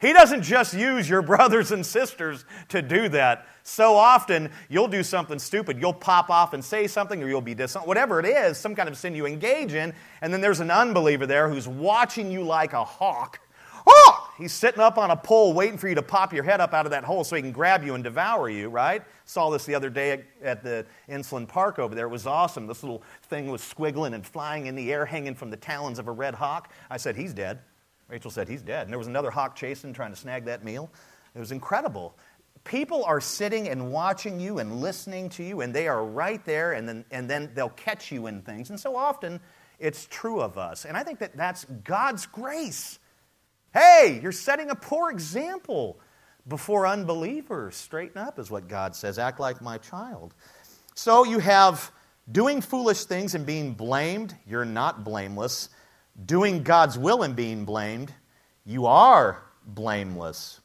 He 0.00 0.12
doesn't 0.12 0.42
just 0.42 0.74
use 0.74 1.08
your 1.08 1.22
brothers 1.32 1.70
and 1.70 1.86
sisters 1.86 2.44
to 2.68 2.82
do 2.82 3.08
that. 3.10 3.46
So 3.62 3.94
often, 3.94 4.50
you'll 4.68 4.88
do 4.88 5.02
something 5.04 5.38
stupid. 5.38 5.80
You'll 5.80 5.92
pop 5.92 6.30
off 6.30 6.54
and 6.54 6.64
say 6.64 6.88
something, 6.88 7.22
or 7.22 7.28
you'll 7.28 7.40
be 7.40 7.54
dishonest. 7.54 7.86
Whatever 7.86 8.18
it 8.18 8.26
is, 8.26 8.58
some 8.58 8.74
kind 8.74 8.88
of 8.88 8.96
sin 8.96 9.14
you 9.14 9.26
engage 9.26 9.74
in, 9.74 9.92
and 10.20 10.32
then 10.32 10.40
there's 10.40 10.60
an 10.60 10.70
unbeliever 10.70 11.26
there 11.26 11.48
who's 11.48 11.68
watching 11.68 12.30
you 12.32 12.42
like 12.42 12.72
a 12.72 12.84
hawk! 12.84 13.40
He's 14.38 14.52
sitting 14.52 14.80
up 14.80 14.98
on 14.98 15.10
a 15.10 15.16
pole 15.16 15.52
waiting 15.52 15.76
for 15.78 15.88
you 15.88 15.96
to 15.96 16.02
pop 16.02 16.32
your 16.32 16.44
head 16.44 16.60
up 16.60 16.72
out 16.72 16.86
of 16.86 16.92
that 16.92 17.02
hole 17.02 17.24
so 17.24 17.34
he 17.34 17.42
can 17.42 17.50
grab 17.50 17.82
you 17.82 17.96
and 17.96 18.04
devour 18.04 18.48
you, 18.48 18.68
right? 18.68 19.02
Saw 19.24 19.50
this 19.50 19.66
the 19.66 19.74
other 19.74 19.90
day 19.90 20.22
at 20.40 20.62
the 20.62 20.86
Insulin 21.08 21.48
Park 21.48 21.80
over 21.80 21.92
there. 21.92 22.06
It 22.06 22.10
was 22.10 22.24
awesome. 22.24 22.68
This 22.68 22.84
little 22.84 23.02
thing 23.24 23.50
was 23.50 23.60
squiggling 23.60 24.14
and 24.14 24.24
flying 24.24 24.66
in 24.66 24.76
the 24.76 24.92
air, 24.92 25.04
hanging 25.04 25.34
from 25.34 25.50
the 25.50 25.56
talons 25.56 25.98
of 25.98 26.06
a 26.06 26.12
red 26.12 26.36
hawk. 26.36 26.72
I 26.88 26.98
said, 26.98 27.16
He's 27.16 27.34
dead. 27.34 27.58
Rachel 28.06 28.30
said, 28.30 28.48
He's 28.48 28.62
dead. 28.62 28.82
And 28.82 28.92
there 28.92 28.98
was 28.98 29.08
another 29.08 29.32
hawk 29.32 29.56
chasing, 29.56 29.92
trying 29.92 30.10
to 30.12 30.16
snag 30.16 30.44
that 30.44 30.64
meal. 30.64 30.88
It 31.34 31.40
was 31.40 31.50
incredible. 31.50 32.16
People 32.62 33.04
are 33.04 33.20
sitting 33.20 33.68
and 33.68 33.90
watching 33.90 34.38
you 34.38 34.60
and 34.60 34.80
listening 34.80 35.30
to 35.30 35.42
you, 35.42 35.62
and 35.62 35.74
they 35.74 35.88
are 35.88 36.04
right 36.04 36.44
there, 36.44 36.72
and 36.72 36.88
then, 36.88 37.04
and 37.10 37.28
then 37.28 37.50
they'll 37.54 37.70
catch 37.70 38.12
you 38.12 38.28
in 38.28 38.42
things. 38.42 38.70
And 38.70 38.78
so 38.78 38.94
often, 38.94 39.40
it's 39.80 40.06
true 40.10 40.40
of 40.40 40.58
us. 40.58 40.84
And 40.84 40.96
I 40.96 41.02
think 41.02 41.18
that 41.18 41.36
that's 41.36 41.64
God's 41.82 42.26
grace. 42.26 43.00
Hey, 43.72 44.20
you're 44.22 44.32
setting 44.32 44.70
a 44.70 44.74
poor 44.74 45.10
example 45.10 46.00
before 46.46 46.86
unbelievers. 46.86 47.76
Straighten 47.76 48.18
up, 48.18 48.38
is 48.38 48.50
what 48.50 48.68
God 48.68 48.96
says. 48.96 49.18
Act 49.18 49.38
like 49.38 49.60
my 49.60 49.78
child. 49.78 50.34
So 50.94 51.24
you 51.24 51.38
have 51.38 51.90
doing 52.30 52.60
foolish 52.60 53.04
things 53.04 53.34
and 53.34 53.44
being 53.44 53.74
blamed. 53.74 54.34
You're 54.46 54.64
not 54.64 55.04
blameless. 55.04 55.68
Doing 56.26 56.62
God's 56.62 56.98
will 56.98 57.22
and 57.22 57.36
being 57.36 57.64
blamed. 57.64 58.12
You 58.64 58.86
are 58.86 59.42
blameless. 59.64 60.60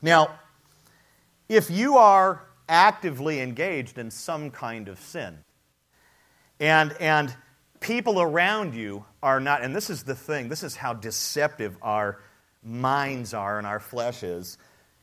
Now, 0.00 0.38
if 1.48 1.70
you 1.70 1.96
are 1.96 2.46
actively 2.68 3.40
engaged 3.40 3.98
in 3.98 4.10
some 4.10 4.50
kind 4.50 4.88
of 4.88 5.00
sin, 5.00 5.38
and, 6.60 6.92
and 7.00 7.34
people 7.80 8.20
around 8.20 8.74
you 8.74 9.04
are 9.22 9.40
not, 9.40 9.62
and 9.62 9.74
this 9.74 9.90
is 9.90 10.04
the 10.04 10.14
thing, 10.14 10.48
this 10.48 10.62
is 10.62 10.76
how 10.76 10.92
deceptive 10.92 11.76
our 11.82 12.20
minds 12.62 13.34
are 13.34 13.58
and 13.58 13.66
our 13.66 13.80
flesh 13.80 14.22
is. 14.22 14.58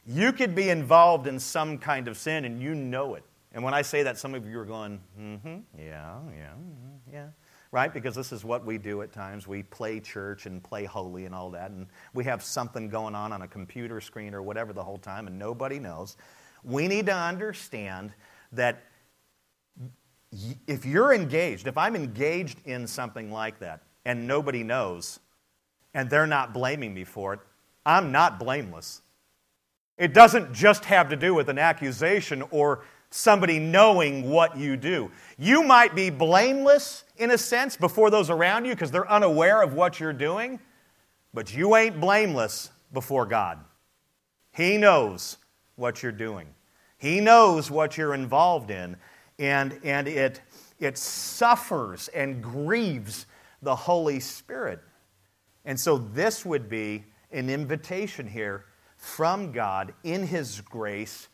You 0.06 0.32
could 0.32 0.56
be 0.56 0.70
involved 0.70 1.28
in 1.28 1.40
some 1.40 1.80
kind 1.80 2.08
of 2.08 2.18
sin 2.18 2.46
and 2.46 2.62
you 2.62 2.74
know 2.76 3.16
it. 3.16 3.24
And 3.54 3.64
when 3.64 3.74
I 3.74 3.82
say 3.82 4.04
that, 4.04 4.18
some 4.18 4.36
of 4.36 4.48
you 4.48 4.60
are 4.60 4.66
going, 4.66 5.02
mm 5.20 5.42
hmm, 5.42 5.58
yeah, 5.78 6.20
yeah, 6.36 6.52
mm-hmm, 6.52 7.14
yeah. 7.14 7.28
Right? 7.72 7.94
Because 7.94 8.16
this 8.16 8.32
is 8.32 8.46
what 8.46 8.66
we 8.66 8.78
do 8.78 9.02
at 9.02 9.12
times. 9.12 9.48
We 9.48 9.64
play 9.64 10.00
church 10.00 10.46
and 10.46 10.64
play 10.64 10.86
holy 10.86 11.26
and 11.26 11.36
all 11.36 11.52
that. 11.52 11.72
And 11.72 11.88
we 12.14 12.24
have 12.24 12.42
something 12.42 12.88
going 12.88 13.14
on 13.16 13.34
on 13.34 13.42
a 13.42 13.48
computer 13.48 14.00
screen 14.00 14.34
or 14.34 14.42
whatever 14.42 14.72
the 14.72 14.84
whole 14.84 14.98
time, 14.98 15.28
and 15.28 15.38
nobody 15.38 15.80
knows. 15.80 16.16
We 16.64 16.88
need 16.88 17.08
to 17.08 17.16
understand 17.16 18.14
that 18.54 18.84
if 20.68 20.86
you're 20.86 21.14
engaged, 21.14 21.68
if 21.68 21.78
I'm 21.78 21.96
engaged 21.96 22.60
in 22.66 22.88
something 22.88 23.32
like 23.32 23.60
that 23.60 23.82
and 24.06 24.28
nobody 24.28 24.64
knows 24.64 25.20
and 25.94 26.10
they're 26.10 26.28
not 26.28 26.54
blaming 26.54 26.94
me 26.94 27.04
for 27.04 27.34
it, 27.34 27.40
I'm 27.86 28.12
not 28.12 28.40
blameless. 28.40 29.02
It 29.98 30.14
doesn't 30.14 30.54
just 30.54 30.86
have 30.86 31.10
to 31.10 31.16
do 31.16 31.34
with 31.34 31.50
an 31.50 31.58
accusation 31.58 32.44
or 32.52 32.84
somebody 33.10 33.58
knowing 33.58 34.30
what 34.30 34.58
you 34.58 34.78
do. 34.78 35.10
You 35.38 35.64
might 35.64 35.96
be 35.96 36.10
blameless 36.10 37.04
in 37.18 37.32
a 37.32 37.38
sense 37.38 37.78
before 37.78 38.10
those 38.10 38.30
around 38.30 38.66
you 38.66 38.74
because 38.74 38.92
they're 38.92 39.10
unaware 39.10 39.62
of 39.62 39.74
what 39.74 40.00
you're 40.00 40.14
doing, 40.14 40.60
but 41.34 41.56
you 41.56 41.76
ain't 41.76 42.00
blameless 42.00 42.70
before 42.94 43.26
God. 43.26 43.60
He 44.52 44.78
knows 44.78 45.38
what 45.76 46.04
you're 46.04 46.12
doing, 46.12 46.48
He 46.98 47.20
knows 47.20 47.72
what 47.72 47.98
you're 47.98 48.14
involved 48.14 48.72
in, 48.72 48.98
and, 49.40 49.80
and 49.84 50.08
it, 50.08 50.42
it 50.80 50.98
suffers 50.98 52.08
and 52.10 52.42
grieves 52.42 53.26
the 53.62 53.76
Holy 53.76 54.20
Spirit. 54.20 54.80
And 55.66 55.80
so, 55.80 55.98
this 55.98 56.46
would 56.46 56.70
be 56.70 57.04
an 57.32 57.50
invitation 57.50 58.28
here 58.28 58.66
from 58.96 59.52
God 59.52 59.94
in 60.04 60.26
His 60.26 60.62
grace 60.62 61.28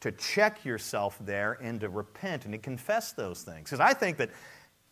to 0.00 0.12
check 0.12 0.64
yourself 0.64 1.18
there 1.20 1.58
and 1.60 1.80
to 1.80 1.88
repent 1.88 2.44
and 2.44 2.52
to 2.52 2.58
confess 2.58 3.12
those 3.12 3.42
things. 3.42 3.64
Because 3.64 3.80
I 3.80 3.92
think 3.92 4.16
that 4.18 4.30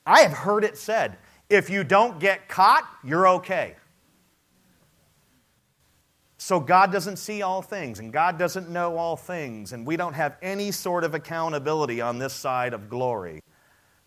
I 0.04 0.20
have 0.20 0.32
heard 0.32 0.64
it 0.64 0.76
said 0.76 1.18
if 1.48 1.70
you 1.70 1.84
don't 1.84 2.18
get 2.18 2.48
caught, 2.48 2.84
you're 3.04 3.28
okay. 3.28 3.76
So 6.38 6.60
God 6.60 6.92
doesn't 6.92 7.16
see 7.16 7.42
all 7.42 7.62
things, 7.62 7.98
and 7.98 8.12
God 8.12 8.38
doesn't 8.38 8.68
know 8.68 8.96
all 8.96 9.16
things, 9.16 9.72
and 9.72 9.86
we 9.86 9.96
don't 9.96 10.12
have 10.12 10.36
any 10.42 10.70
sort 10.70 11.02
of 11.02 11.14
accountability 11.14 12.00
on 12.00 12.18
this 12.18 12.34
side 12.34 12.74
of 12.74 12.90
glory. 12.90 13.40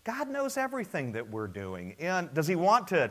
God 0.04 0.30
knows 0.30 0.56
everything 0.56 1.12
that 1.12 1.28
we're 1.28 1.48
doing. 1.48 1.96
And 1.98 2.32
does 2.32 2.46
He 2.46 2.54
want 2.54 2.88
to 2.88 3.10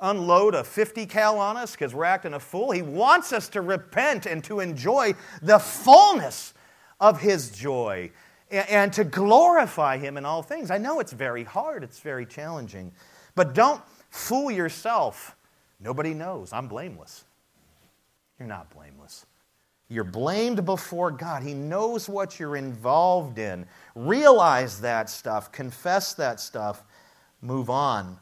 unload 0.00 0.54
a 0.54 0.64
50 0.64 1.06
cal 1.06 1.38
on 1.38 1.56
us 1.56 1.72
because 1.72 1.94
we're 1.94 2.04
acting 2.04 2.34
a 2.34 2.40
fool? 2.40 2.70
He 2.70 2.82
wants 2.82 3.32
us 3.32 3.48
to 3.50 3.60
repent 3.60 4.26
and 4.26 4.42
to 4.44 4.60
enjoy 4.60 5.14
the 5.42 5.58
fullness 5.58 6.54
of 7.00 7.20
His 7.20 7.50
joy 7.50 8.12
and 8.50 8.92
to 8.92 9.02
glorify 9.02 9.98
Him 9.98 10.16
in 10.16 10.24
all 10.24 10.42
things. 10.42 10.70
I 10.70 10.78
know 10.78 11.00
it's 11.00 11.12
very 11.12 11.44
hard, 11.44 11.82
it's 11.82 11.98
very 11.98 12.24
challenging, 12.24 12.92
but 13.34 13.52
don't 13.52 13.82
fool 14.10 14.50
yourself. 14.50 15.36
Nobody 15.80 16.14
knows. 16.14 16.52
I'm 16.52 16.68
blameless. 16.68 17.24
You're 18.42 18.48
not 18.48 18.70
blameless. 18.70 19.24
You're 19.88 20.02
blamed 20.02 20.64
before 20.64 21.12
God. 21.12 21.44
He 21.44 21.54
knows 21.54 22.08
what 22.08 22.40
you're 22.40 22.56
involved 22.56 23.38
in. 23.38 23.66
Realize 23.94 24.80
that 24.80 25.08
stuff, 25.08 25.52
confess 25.52 26.14
that 26.14 26.40
stuff, 26.40 26.82
move 27.40 27.70
on. 27.70 28.18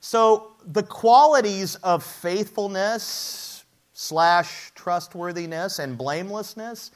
So, 0.00 0.52
the 0.64 0.82
qualities 0.82 1.74
of 1.76 2.02
faithfulness 2.02 3.66
slash 3.92 4.72
trustworthiness 4.74 5.78
and 5.78 5.98
blamelessness 5.98 6.90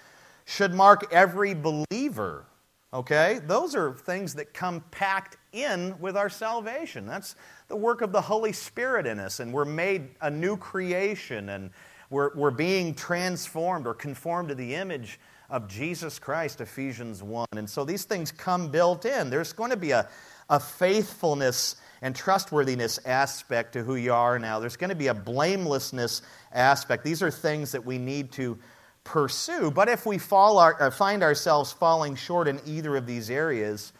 should 0.47 0.73
mark 0.73 1.13
every 1.13 1.53
believer. 1.53 2.47
Okay? 2.95 3.41
Those 3.47 3.75
are 3.75 3.93
things 3.93 4.35
that 4.37 4.55
come 4.55 4.83
packed 4.91 5.37
in 5.53 5.95
with 6.01 6.17
our 6.17 6.31
salvation. 6.31 7.07
That's 7.07 7.37
the 7.69 7.77
work 7.77 8.01
of 8.01 8.11
the 8.11 8.23
Holy 8.23 8.53
Spirit 8.53 9.07
in 9.07 9.19
us, 9.19 9.41
and 9.41 9.53
we're 9.53 9.67
made 9.67 10.09
a 10.23 10.31
new 10.31 10.57
creation 10.57 11.51
and 11.51 11.71
we're, 12.11 12.35
we're 12.35 12.51
being 12.51 12.95
transformed 12.95 13.87
or 13.87 13.95
conformed 13.95 14.49
to 14.49 14.55
the 14.55 14.75
image 14.75 15.19
of 15.49 15.69
Jesus 15.69 16.19
Christ, 16.19 16.61
Ephesians 16.61 17.23
1. 17.23 17.47
And 17.57 17.71
so 17.71 17.85
these 17.85 18.05
things 18.05 18.31
come 18.33 18.71
built 18.71 19.05
in. 19.05 19.31
There's 19.31 19.53
going 19.53 19.71
to 19.71 19.77
be 19.77 19.93
a, 19.93 20.09
a 20.49 20.61
faithfulness 20.61 21.77
and 22.03 22.15
trustworthiness 22.15 22.99
aspect 23.05 23.75
to 23.75 23.83
who 23.83 23.97
you 23.97 24.13
are 24.13 24.39
now. 24.39 24.59
There's 24.59 24.77
going 24.77 24.91
to 24.91 24.97
be 24.97 25.09
a 25.09 25.15
blamelessness 25.15 26.23
aspect. 26.53 27.05
These 27.05 27.23
are 27.23 27.31
things 27.31 27.73
that 27.73 27.85
we 27.85 27.99
need 27.99 28.33
to 28.33 28.59
pursue. 29.05 29.71
But 29.71 29.89
if 29.89 30.07
we 30.07 30.19
fall 30.19 30.59
our, 30.59 30.81
uh, 30.83 30.91
find 30.91 31.23
ourselves 31.23 31.73
falling 31.73 32.17
short 32.17 32.49
in 32.49 32.61
either 32.67 32.97
of 32.97 33.07
these 33.07 33.31
areas, 33.31 33.93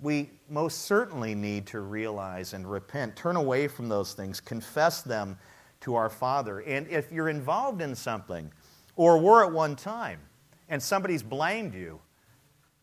we 0.00 0.30
most 0.48 0.82
certainly 0.82 1.34
need 1.34 1.66
to 1.68 1.80
realize 1.80 2.54
and 2.54 2.68
repent. 2.68 3.16
Turn 3.16 3.36
away 3.36 3.68
from 3.68 3.88
those 3.88 4.14
things, 4.14 4.40
confess 4.40 5.02
them 5.02 5.38
to 5.82 5.94
our 5.94 6.08
Father. 6.08 6.60
And 6.60 6.88
if 6.88 7.12
you're 7.12 7.28
involved 7.28 7.80
in 7.80 7.94
something, 7.94 8.52
or 8.96 9.18
were 9.18 9.44
at 9.44 9.52
one 9.52 9.76
time, 9.76 10.20
and 10.68 10.82
somebody's 10.82 11.22
blamed 11.22 11.74
you, 11.74 12.00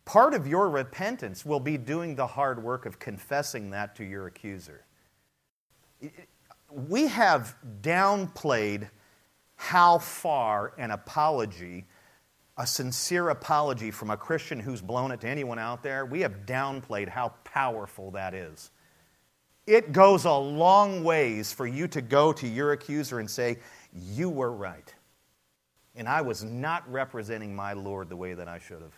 part 0.05 0.33
of 0.33 0.47
your 0.47 0.69
repentance 0.69 1.45
will 1.45 1.59
be 1.59 1.77
doing 1.77 2.15
the 2.15 2.27
hard 2.27 2.63
work 2.63 2.85
of 2.85 2.99
confessing 2.99 3.71
that 3.71 3.95
to 3.95 4.03
your 4.03 4.27
accuser. 4.27 4.85
We 6.71 7.07
have 7.07 7.55
downplayed 7.81 8.89
how 9.55 9.97
far 9.97 10.73
an 10.77 10.91
apology, 10.91 11.85
a 12.57 12.65
sincere 12.65 13.29
apology 13.29 13.91
from 13.91 14.09
a 14.09 14.17
Christian 14.17 14.59
who's 14.59 14.81
blown 14.81 15.11
it 15.11 15.21
to 15.21 15.27
anyone 15.27 15.59
out 15.59 15.83
there, 15.83 16.05
we 16.05 16.21
have 16.21 16.45
downplayed 16.45 17.09
how 17.09 17.33
powerful 17.43 18.11
that 18.11 18.33
is. 18.33 18.71
It 19.69 19.91
goes 19.91 20.25
a 20.25 20.33
long 20.33 21.03
ways 21.03 21.53
for 21.53 21.67
you 21.67 21.87
to 21.89 22.01
go 22.01 22.33
to 22.33 22.47
your 22.47 22.71
accuser 22.71 23.19
and 23.19 23.29
say, 23.29 23.59
You 23.93 24.27
were 24.27 24.51
right. 24.51 24.91
And 25.95 26.09
I 26.09 26.21
was 26.21 26.43
not 26.43 26.91
representing 26.91 27.55
my 27.55 27.73
Lord 27.73 28.09
the 28.09 28.15
way 28.15 28.33
that 28.33 28.47
I 28.47 28.57
should 28.57 28.81
have. 28.81 28.95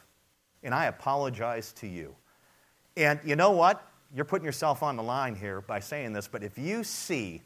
And 0.64 0.74
I 0.74 0.86
apologize 0.86 1.74
to 1.74 1.88
you. 1.88 2.16
And 2.96 3.20
you 3.26 3.36
know 3.36 3.52
what? 3.52 3.86
You're 4.16 4.24
putting 4.24 4.46
yourself 4.46 4.82
on 4.82 4.96
the 4.96 5.04
line 5.04 5.36
here 5.36 5.60
by 5.60 5.82
saying 5.82 6.14
this, 6.14 6.30
but 6.30 6.42
if 6.42 6.58
you 6.58 6.86
see 6.86 7.42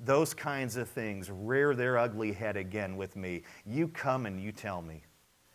those 0.00 0.34
kinds 0.34 0.76
of 0.76 0.88
things 0.88 1.30
rear 1.30 1.72
their 1.72 1.96
ugly 1.98 2.32
head 2.32 2.56
again 2.56 2.96
with 2.96 3.14
me, 3.14 3.42
you 3.64 3.86
come 3.86 4.26
and 4.26 4.40
you 4.40 4.50
tell 4.50 4.82
me, 4.82 5.04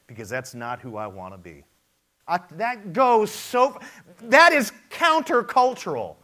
because 0.07 0.29
that's 0.29 0.55
not 0.55 0.79
who 0.79 0.95
I 0.95 1.07
want 1.07 1.33
to 1.33 1.37
be. 1.37 1.65
I, 2.25 2.39
that 2.51 2.93
goes 2.93 3.31
so, 3.31 3.77
that 4.21 4.53
is 4.53 4.71
countercultural. 4.89 6.15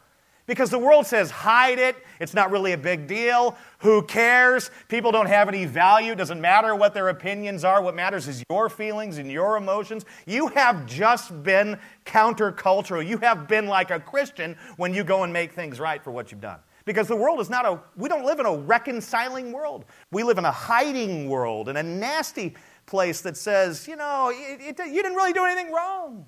Because 0.47 0.69
the 0.69 0.79
world 0.79 1.05
says, 1.05 1.29
hide 1.29 1.77
it. 1.77 1.97
It's 2.21 2.33
not 2.33 2.51
really 2.51 2.71
a 2.71 2.77
big 2.77 3.05
deal. 3.05 3.57
Who 3.79 4.01
cares? 4.01 4.71
People 4.87 5.11
don't 5.11 5.27
have 5.27 5.49
any 5.49 5.65
value. 5.65 6.13
It 6.13 6.17
doesn't 6.17 6.39
matter 6.39 6.73
what 6.73 6.93
their 6.93 7.09
opinions 7.09 7.65
are. 7.65 7.81
What 7.81 7.95
matters 7.95 8.29
is 8.29 8.41
your 8.49 8.69
feelings 8.69 9.17
and 9.17 9.29
your 9.29 9.57
emotions. 9.57 10.05
You 10.25 10.47
have 10.47 10.85
just 10.85 11.43
been 11.43 11.77
countercultural. 12.05 13.05
You 13.05 13.17
have 13.17 13.49
been 13.49 13.67
like 13.67 13.91
a 13.91 13.99
Christian 13.99 14.55
when 14.77 14.93
you 14.93 15.03
go 15.03 15.23
and 15.23 15.33
make 15.33 15.51
things 15.51 15.81
right 15.81 16.01
for 16.01 16.11
what 16.11 16.31
you've 16.31 16.41
done. 16.41 16.59
Because 16.85 17.09
the 17.09 17.17
world 17.17 17.41
is 17.41 17.49
not 17.49 17.65
a, 17.65 17.81
we 17.97 18.07
don't 18.07 18.23
live 18.23 18.39
in 18.39 18.45
a 18.45 18.55
reconciling 18.55 19.51
world. 19.51 19.83
We 20.11 20.23
live 20.23 20.37
in 20.37 20.45
a 20.45 20.51
hiding 20.51 21.27
world, 21.27 21.67
in 21.67 21.75
a 21.75 21.83
nasty 21.83 22.55
place 22.85 23.19
that 23.21 23.35
says, 23.35 23.85
you 23.85 23.97
know, 23.97 24.31
it, 24.33 24.79
it, 24.79 24.87
you 24.87 25.03
didn't 25.03 25.15
really 25.15 25.33
do 25.33 25.43
anything 25.43 25.73
wrong, 25.73 26.25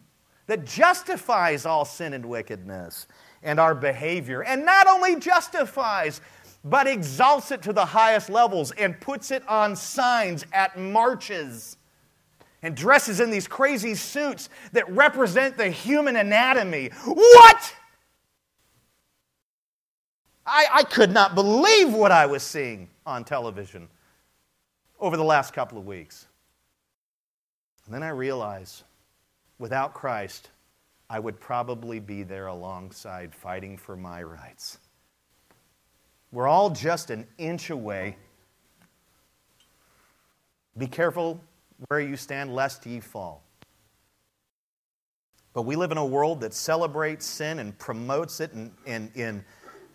that 0.48 0.66
justifies 0.66 1.66
all 1.66 1.86
sin 1.86 2.12
and 2.12 2.26
wickedness 2.26 3.08
and 3.44 3.60
our 3.60 3.76
behavior, 3.76 4.42
and 4.44 4.66
not 4.66 4.88
only 4.88 5.20
justifies, 5.20 6.22
but 6.64 6.88
exalts 6.88 7.52
it 7.52 7.62
to 7.64 7.74
the 7.74 7.86
highest 7.86 8.30
levels 8.30 8.72
and 8.72 9.00
puts 9.00 9.32
it 9.32 9.48
on 9.48 9.76
signs 9.76 10.46
at 10.52 10.78
marches 10.78 11.78
and 12.62 12.76
dresses 12.76 13.20
in 13.22 13.32
these 13.32 13.48
crazy 13.48 13.96
suits 13.96 14.50
that 14.74 14.90
represent 14.90 15.58
the 15.58 15.70
human 15.70 16.18
anatomy. 16.18 16.90
What? 17.06 17.76
I, 20.46 20.66
I 20.74 20.84
could 20.84 21.12
not 21.12 21.36
believe 21.36 21.94
what 21.94 22.12
I 22.12 22.26
was 22.26 22.44
seeing 22.44 22.90
on 23.06 23.24
television 23.24 23.88
over 25.00 25.16
the 25.16 25.24
last 25.24 25.54
couple 25.54 25.78
of 25.78 25.86
weeks. 25.86 26.26
And 27.86 27.94
then 27.94 28.04
I 28.04 28.10
realized 28.10 28.84
without 29.58 29.94
Christ, 29.94 30.50
I 31.10 31.20
would 31.20 31.40
probably 31.40 32.00
be 32.00 32.24
there 32.24 32.48
alongside 32.48 33.34
fighting 33.34 33.78
for 33.78 33.96
my 33.96 34.22
rights. 34.22 34.78
We're 36.32 36.48
all 36.48 36.70
just 36.70 37.10
an 37.10 37.26
inch 37.40 37.72
away. 37.72 38.18
Be 40.78 40.86
careful 40.86 41.42
where 41.88 42.00
you 42.00 42.16
stand, 42.16 42.54
lest 42.54 42.86
ye 42.86 43.00
fall. 43.00 43.44
But 45.54 45.64
we 45.64 45.76
live 45.76 45.92
in 45.92 45.98
a 45.98 46.06
world 46.06 46.42
that 46.42 46.54
celebrates 46.54 47.26
sin 47.26 47.58
and 47.58 47.78
promotes 47.80 48.40
it 48.40 48.54
and, 48.54 48.72
and, 48.86 49.12
and, 49.16 49.44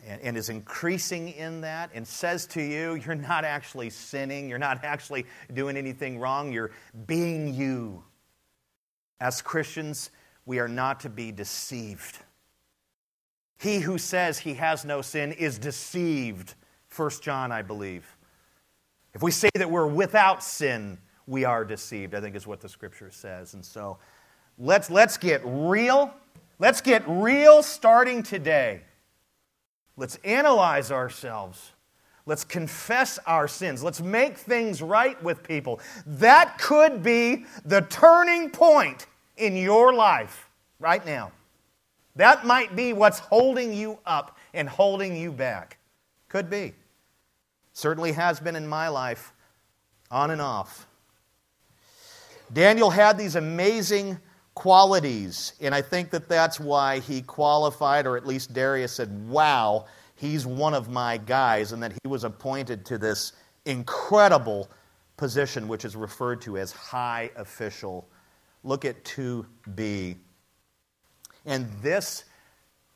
and, 0.05 0.37
is 0.37 0.49
increasing 0.49 1.29
in 1.29 1.61
that 1.61 1.91
and 1.95 2.07
says 2.07 2.47
to 2.49 2.62
you, 2.62 2.97
you're 2.97 3.15
not 3.15 3.45
actually 3.45 3.91
sinning, 3.91 4.49
you're 4.49 4.59
not 4.59 4.85
actually 4.85 5.27
doing 5.55 5.77
anything 5.77 6.19
wrong, 6.19 6.53
you're 6.53 6.73
being 7.07 7.55
you. 7.55 8.03
As 9.21 9.41
Christians, 9.41 10.11
we 10.47 10.59
are 10.59 10.68
not 10.68 11.01
to 11.01 11.09
be 11.09 11.32
deceived. 11.32 12.18
He 13.59 13.78
who 13.78 13.99
says 13.99 14.38
he 14.38 14.55
has 14.55 14.84
no 14.84 15.01
sin 15.01 15.32
is 15.32 15.59
deceived. 15.59 16.55
1 16.95 17.11
John, 17.22 17.51
I 17.51 17.62
believe. 17.62 18.16
If 19.14 19.22
we 19.22 19.30
say 19.30 19.49
that 19.55 19.70
we're 19.70 19.86
without 19.86 20.42
sin, 20.42 20.99
we 21.26 21.45
are 21.45 21.64
deceived, 21.64 22.14
I 22.14 22.20
think 22.20 22.36
is 22.36 22.47
what 22.47 22.61
the 22.61 22.68
scripture 22.68 23.11
says. 23.11 23.55
And 23.55 23.64
so 23.64 23.99
let's, 24.59 24.90
let's 24.90 25.16
get 25.16 25.40
real. 25.45 26.12
Let's 26.59 26.80
get 26.80 27.03
real 27.07 27.62
starting 27.62 28.22
today. 28.22 28.82
Let's 29.97 30.16
analyze 30.24 30.90
ourselves. 30.90 31.72
Let's 32.26 32.45
confess 32.45 33.18
our 33.26 33.47
sins. 33.47 33.82
Let's 33.82 34.01
make 34.01 34.38
things 34.38 34.82
right 34.82 35.20
with 35.22 35.42
people. 35.42 35.80
That 36.07 36.59
could 36.59 37.03
be 37.03 37.45
the 37.64 37.82
turning 37.82 38.51
point 38.51 39.07
in 39.37 39.57
your 39.57 39.93
life 39.95 40.49
right 40.78 41.05
now. 41.05 41.32
That 42.16 42.47
might 42.47 42.76
be 42.76 42.93
what's 42.93 43.18
holding 43.18 43.72
you 43.72 43.99
up 44.07 44.39
and 44.53 44.68
holding 44.68 45.16
you 45.16 45.32
back. 45.32 45.78
Could 46.28 46.49
be. 46.49 46.74
Certainly 47.72 48.12
has 48.12 48.39
been 48.39 48.55
in 48.55 48.66
my 48.66 48.89
life, 48.89 49.32
on 50.11 50.30
and 50.30 50.41
off. 50.41 50.87
Daniel 52.53 52.91
had 52.91 53.18
these 53.18 53.35
amazing 53.35 54.18
qualities, 54.55 55.55
and 55.61 55.74
I 55.74 55.82
think 55.82 56.11
that 56.11 56.28
that's 56.28 56.61
why 56.61 57.01
he 57.01 57.20
qualified, 57.22 58.07
or 58.07 58.16
at 58.16 58.26
least 58.26 58.55
Darius 58.55 58.93
said, 58.93 59.28
Wow, 59.28 59.87
he's 60.14 60.47
one 60.47 60.74
of 60.74 60.89
my 60.89 61.16
guys, 61.16 61.72
and 61.72 61.82
that 61.82 61.93
he 61.93 62.09
was 62.09 62.22
appointed 62.22 62.85
to 62.87 62.99
this 62.99 63.32
incredible 63.64 64.70
position, 65.16 65.66
which 65.66 65.85
is 65.85 65.97
referred 65.97 66.41
to 66.43 66.59
as 66.59 66.70
high 66.70 67.30
official. 67.37 68.09
Look 68.65 68.87
at 68.87 69.05
2b. 69.05 70.17
And 71.47 71.71
this 71.83 72.25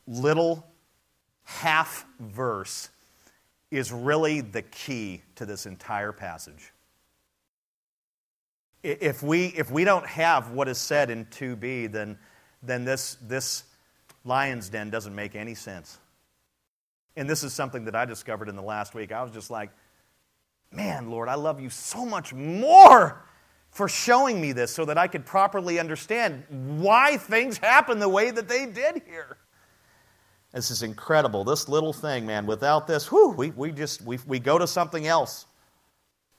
little 0.07 0.67
half 1.45 2.07
verse 2.19 2.89
is 3.71 3.93
really 3.93 4.41
the 4.41 4.63
key 4.63 5.23
to 5.35 5.45
this 5.45 5.67
entire 5.67 6.13
passage. 6.13 6.73
If 8.83 9.23
we, 9.23 9.47
if 9.49 9.71
we 9.71 9.85
don't 9.85 10.07
have 10.07 10.53
what 10.53 10.69
is 10.69 10.79
said 10.79 11.11
in 11.11 11.27
2b, 11.27 11.93
then, 11.93 12.19
then 12.63 12.85
this, 12.85 13.19
this 13.21 13.65
lion's 14.25 14.71
den 14.71 14.89
doesn't 14.89 15.15
make 15.15 15.37
any 15.37 15.55
sense. 15.55 15.99
And 17.17 17.29
this 17.29 17.43
is 17.43 17.53
something 17.53 17.85
that 17.85 17.97
I 17.97 18.07
discovered 18.07 18.49
in 18.49 18.57
the 18.57 18.63
last 18.63 18.95
week. 18.95 19.13
I 19.13 19.23
was 19.23 19.33
just 19.33 19.51
like, 19.51 19.71
man, 20.73 21.11
Lord, 21.11 21.29
I 21.29 21.35
love 21.35 21.61
you 21.61 21.69
so 21.69 22.07
much 22.07 22.33
more 22.33 23.23
for 23.79 23.89
showing 23.89 24.41
me 24.41 24.51
this 24.51 24.75
so 24.75 24.85
that 24.85 24.99
I 24.99 25.07
could 25.07 25.25
properly 25.25 25.79
understand 25.79 26.43
why 26.51 27.17
things 27.17 27.59
happen 27.63 28.01
the 28.01 28.09
way 28.09 28.33
that 28.33 28.49
they 28.49 28.67
did 28.67 29.03
here. 29.07 29.39
This 30.53 30.73
is 30.73 30.83
incredible. 30.83 31.45
This 31.45 31.69
little 31.69 31.93
thing, 31.93 32.27
man, 32.27 32.45
without 32.45 32.89
this, 32.89 33.07
whew, 33.07 33.31
we, 33.31 33.53
we 33.53 33.71
just 33.71 34.03
we, 34.03 34.19
we 34.27 34.41
go 34.41 34.59
to 34.59 34.67
something 34.67 35.07
else. 35.07 35.47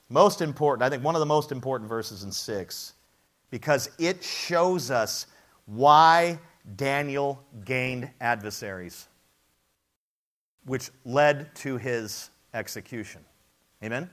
Most 0.09 0.41
important, 0.41 0.83
I 0.83 0.89
think 0.89 1.01
one 1.01 1.15
of 1.15 1.21
the 1.21 1.25
most 1.25 1.53
important 1.53 1.87
verses 1.87 2.23
in 2.23 2.31
6, 2.33 2.93
because 3.51 3.89
it 3.97 4.21
shows 4.21 4.91
us 4.91 5.27
why 5.65 6.39
Daniel 6.75 7.41
gained 7.63 8.11
adversaries, 8.19 9.07
which 10.65 10.89
led 11.05 11.55
to 11.55 11.77
his 11.77 12.31
execution. 12.53 13.23
Amen? 13.81 14.09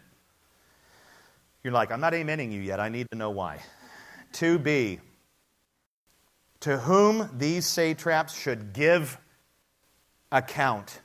You're 1.67 1.73
like, 1.73 1.91
I'm 1.91 1.99
not 2.01 2.12
amening 2.12 2.53
you 2.53 2.61
yet. 2.61 2.79
I 2.79 2.89
need 2.89 3.09
to 3.11 3.19
know 3.19 3.31
why. 3.31 3.59
2b, 4.35 5.01
to 6.61 6.79
whom 6.79 7.29
these 7.37 7.67
satraps 7.67 8.41
should 8.41 8.73
give 8.73 9.19
account, 10.31 11.01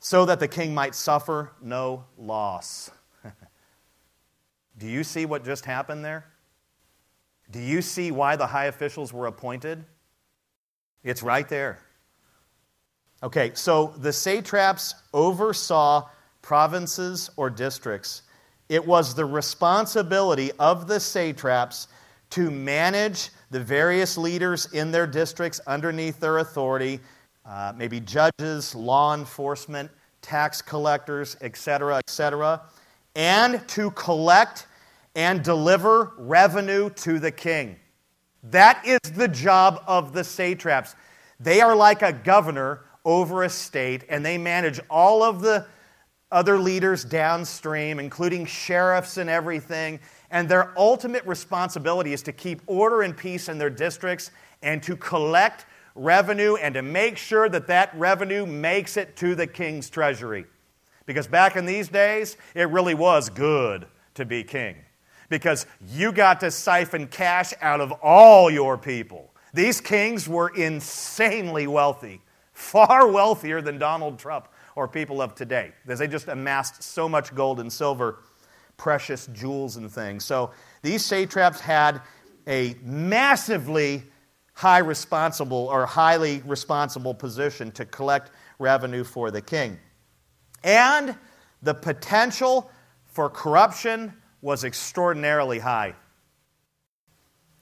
so 0.00 0.26
that 0.26 0.38
the 0.38 0.48
king 0.48 0.74
might 0.74 0.94
suffer 0.94 1.50
no 1.62 2.04
loss. 2.18 2.90
Do 4.76 4.86
you 4.86 5.02
see 5.02 5.24
what 5.24 5.46
just 5.46 5.64
happened 5.64 6.04
there? 6.04 6.26
Do 7.50 7.58
you 7.58 7.80
see 7.80 8.10
why 8.10 8.36
the 8.36 8.46
high 8.46 8.66
officials 8.66 9.14
were 9.14 9.28
appointed? 9.28 9.82
It's 11.02 11.22
right 11.22 11.48
there. 11.48 11.78
Okay, 13.22 13.52
so 13.54 13.94
the 13.96 14.12
satraps 14.12 14.94
oversaw 15.14 16.10
provinces 16.42 17.30
or 17.38 17.48
districts. 17.48 18.23
It 18.68 18.86
was 18.86 19.14
the 19.14 19.24
responsibility 19.24 20.50
of 20.58 20.86
the 20.86 21.00
satraps 21.00 21.88
to 22.30 22.50
manage 22.50 23.30
the 23.50 23.60
various 23.60 24.18
leaders 24.18 24.72
in 24.72 24.90
their 24.90 25.06
districts 25.06 25.60
underneath 25.66 26.18
their 26.18 26.38
authority, 26.38 27.00
uh, 27.44 27.72
maybe 27.76 28.00
judges, 28.00 28.74
law 28.74 29.14
enforcement, 29.14 29.90
tax 30.22 30.62
collectors, 30.62 31.36
etc., 31.40 31.96
etc 31.98 32.62
and 33.14 33.66
to 33.68 33.90
collect 33.92 34.66
and 35.14 35.42
deliver 35.42 36.12
revenue 36.18 36.90
to 36.90 37.18
the 37.18 37.30
king. 37.30 37.76
That 38.42 38.84
is 38.84 38.98
the 39.12 39.28
job 39.28 39.82
of 39.86 40.12
the 40.12 40.24
satraps. 40.24 40.96
They 41.40 41.60
are 41.60 41.76
like 41.76 42.02
a 42.02 42.12
governor 42.12 42.84
over 43.04 43.44
a 43.44 43.48
state, 43.48 44.04
and 44.08 44.24
they 44.24 44.38
manage 44.38 44.80
all 44.90 45.22
of 45.22 45.40
the 45.40 45.66
other 46.34 46.58
leaders 46.58 47.04
downstream, 47.04 48.00
including 48.00 48.44
sheriffs 48.44 49.18
and 49.18 49.30
everything. 49.30 50.00
And 50.32 50.48
their 50.48 50.76
ultimate 50.76 51.24
responsibility 51.26 52.12
is 52.12 52.22
to 52.22 52.32
keep 52.32 52.60
order 52.66 53.02
and 53.02 53.16
peace 53.16 53.48
in 53.48 53.56
their 53.56 53.70
districts 53.70 54.32
and 54.60 54.82
to 54.82 54.96
collect 54.96 55.64
revenue 55.94 56.56
and 56.56 56.74
to 56.74 56.82
make 56.82 57.16
sure 57.16 57.48
that 57.48 57.68
that 57.68 57.96
revenue 57.96 58.44
makes 58.46 58.96
it 58.96 59.16
to 59.18 59.36
the 59.36 59.46
king's 59.46 59.88
treasury. 59.88 60.44
Because 61.06 61.28
back 61.28 61.54
in 61.54 61.66
these 61.66 61.88
days, 61.88 62.36
it 62.56 62.68
really 62.68 62.94
was 62.94 63.30
good 63.30 63.86
to 64.14 64.24
be 64.24 64.42
king. 64.42 64.74
Because 65.28 65.66
you 65.86 66.10
got 66.10 66.40
to 66.40 66.50
siphon 66.50 67.06
cash 67.06 67.54
out 67.60 67.80
of 67.80 67.92
all 67.92 68.50
your 68.50 68.76
people. 68.76 69.32
These 69.52 69.80
kings 69.80 70.28
were 70.28 70.48
insanely 70.48 71.68
wealthy, 71.68 72.22
far 72.52 73.06
wealthier 73.06 73.62
than 73.62 73.78
Donald 73.78 74.18
Trump 74.18 74.48
or 74.76 74.88
people 74.88 75.22
of 75.22 75.34
today, 75.34 75.72
because 75.84 75.98
they 75.98 76.08
just 76.08 76.28
amassed 76.28 76.82
so 76.82 77.08
much 77.08 77.34
gold 77.34 77.60
and 77.60 77.72
silver, 77.72 78.20
precious 78.76 79.28
jewels 79.28 79.76
and 79.76 79.90
things. 79.90 80.24
So 80.24 80.50
these 80.82 81.04
satraps 81.04 81.60
had 81.60 82.00
a 82.46 82.76
massively 82.82 84.02
high 84.52 84.78
responsible 84.78 85.68
or 85.70 85.86
highly 85.86 86.42
responsible 86.44 87.14
position 87.14 87.70
to 87.72 87.84
collect 87.84 88.30
revenue 88.58 89.04
for 89.04 89.30
the 89.30 89.40
king. 89.40 89.78
And 90.62 91.16
the 91.62 91.74
potential 91.74 92.70
for 93.04 93.28
corruption 93.28 94.12
was 94.42 94.64
extraordinarily 94.64 95.58
high. 95.58 95.94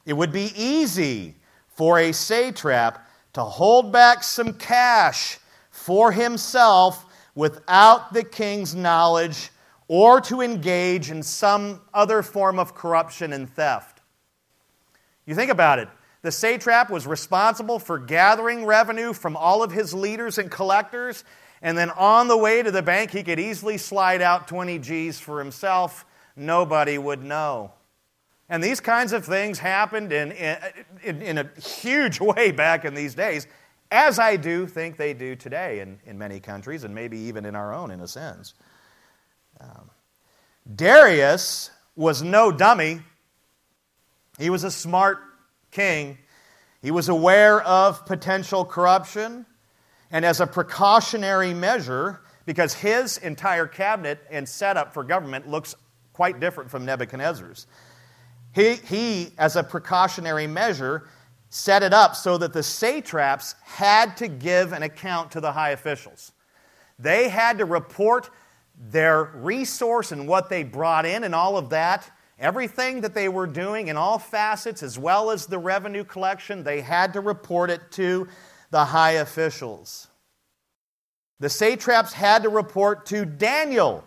It 0.05 0.15
would 0.15 0.33
be 0.33 0.53
easy 0.57 1.37
for 1.69 1.99
a 1.99 2.13
satrap 2.13 3.07
to 3.35 3.43
hold 3.43 3.93
back 3.93 4.23
some 4.23 4.53
cash 4.55 5.39
for 5.85 6.13
himself 6.13 7.07
without 7.35 8.13
the 8.13 8.25
king's 8.25 8.75
knowledge 8.75 9.51
or 9.89 10.21
to 10.21 10.41
engage 10.41 11.11
in 11.11 11.23
some 11.23 11.81
other 11.93 12.23
form 12.23 12.59
of 12.59 12.75
corruption 12.75 13.33
and 13.33 13.49
theft. 13.49 14.01
You 15.27 15.35
think 15.35 15.51
about 15.51 15.79
it. 15.79 15.89
The 16.23 16.33
satrap 16.33 16.91
was 16.91 17.07
responsible 17.07 17.79
for 17.79 17.99
gathering 17.99 18.65
revenue 18.65 19.13
from 19.13 19.37
all 19.37 19.63
of 19.63 19.73
his 19.73 19.93
leaders 19.93 20.39
and 20.39 20.51
collectors 20.51 21.25
and 21.63 21.79
then 21.79 21.91
on 21.91 22.27
the 22.27 22.37
way 22.37 22.63
to 22.63 22.71
the 22.73 22.83
bank, 22.83 23.13
he 23.13 23.23
could 23.23 23.39
easily 23.39 23.79
slide 23.79 24.21
out 24.21 24.49
20 24.49 24.81
G's 24.81 25.21
for 25.21 25.39
himself. 25.39 26.05
Nobody 26.35 26.99
would 26.99 27.23
know. 27.23 27.71
And 28.49 28.63
these 28.63 28.81
kinds 28.81 29.13
of 29.13 29.25
things 29.25 29.61
happened 29.61 30.13
in, 30.13 30.33
in, 31.03 31.23
in 31.23 31.39
a 31.39 31.49
huge 31.61 32.21
way 32.21 32.51
back 32.51 32.85
in 32.85 32.95
these 32.95 33.15
days. 33.15 33.47
As 33.93 34.19
I 34.19 34.37
do 34.37 34.67
think 34.67 34.97
they 34.97 35.13
do 35.13 35.37
today 35.37 35.81
in, 35.81 36.01
in 36.07 36.19
many 36.19 36.41
countries, 36.41 36.83
and 36.83 36.95
maybe 36.95 37.19
even 37.19 37.45
in 37.45 37.55
our 37.55 37.75
own, 37.75 37.91
in 37.91 38.01
a 38.01 38.09
sense. 38.09 38.55
Um, 39.61 39.91
Darius 40.75 41.71
was 41.95 42.23
no 42.23 42.51
dummy. 42.51 43.01
He 44.39 44.49
was 44.49 44.65
a 44.65 44.71
smart 44.71 45.19
king. 45.71 46.17
He 46.81 46.91
was 46.91 47.11
aware 47.11 47.61
of 47.63 48.07
potential 48.07 48.65
corruption. 48.65 49.45
And 50.11 50.25
as 50.25 50.41
a 50.41 50.47
precautionary 50.47 51.53
measure, 51.53 52.23
because 52.47 52.75
his 52.75 53.19
entire 53.19 53.67
cabinet 53.67 54.21
and 54.31 54.49
setup 54.49 54.95
for 54.95 55.05
government 55.05 55.49
looks 55.49 55.75
quite 56.13 56.41
different 56.41 56.71
from 56.71 56.85
Nebuchadnezzar's, 56.85 57.67
he, 58.55 58.75
he 58.75 59.33
as 59.39 59.57
a 59.57 59.63
precautionary 59.63 60.47
measure, 60.47 61.09
set 61.55 61.83
it 61.83 61.93
up 61.93 62.17
so 62.17 62.39
that 62.39 62.55
the 62.55 62.63
satraps 62.63 63.55
had 63.63 64.17
to 64.17 64.27
give 64.27 64.73
an 64.73 64.83
account 64.83 65.31
to 65.31 65.39
the 65.39 65.53
high 65.53 65.71
officials. 65.71 66.33
They 66.99 67.29
had 67.29 67.59
to 67.59 67.67
report 67.67 68.31
their 68.75 69.25
resource 69.25 70.13
and 70.13 70.27
what 70.27 70.49
they 70.49 70.63
brought 70.63 71.05
in 71.05 71.25
and 71.25 71.35
all 71.35 71.59
of 71.59 71.69
that. 71.69 72.11
Everything 72.39 73.03
that 73.03 73.13
they 73.13 73.29
were 73.29 73.47
doing 73.47 73.89
in 73.89 73.99
all 73.99 74.19
facets, 74.19 74.83
as 74.83 74.99
well 74.99 75.31
as 75.31 75.45
the 75.45 75.59
revenue 75.59 76.05
collection, 76.05 76.65
they 76.65 76.81
had 76.81 77.13
to 77.13 77.21
report 77.21 77.69
it 77.69 77.83
to 77.93 78.27
the 78.71 78.87
high 78.87 79.13
officials. 79.13 80.09
The 81.39 81.51
satraps 81.51 82.15
had 82.15 82.45
to 82.45 82.49
report 82.49 83.05
to 83.07 83.27
Daniel 83.27 84.05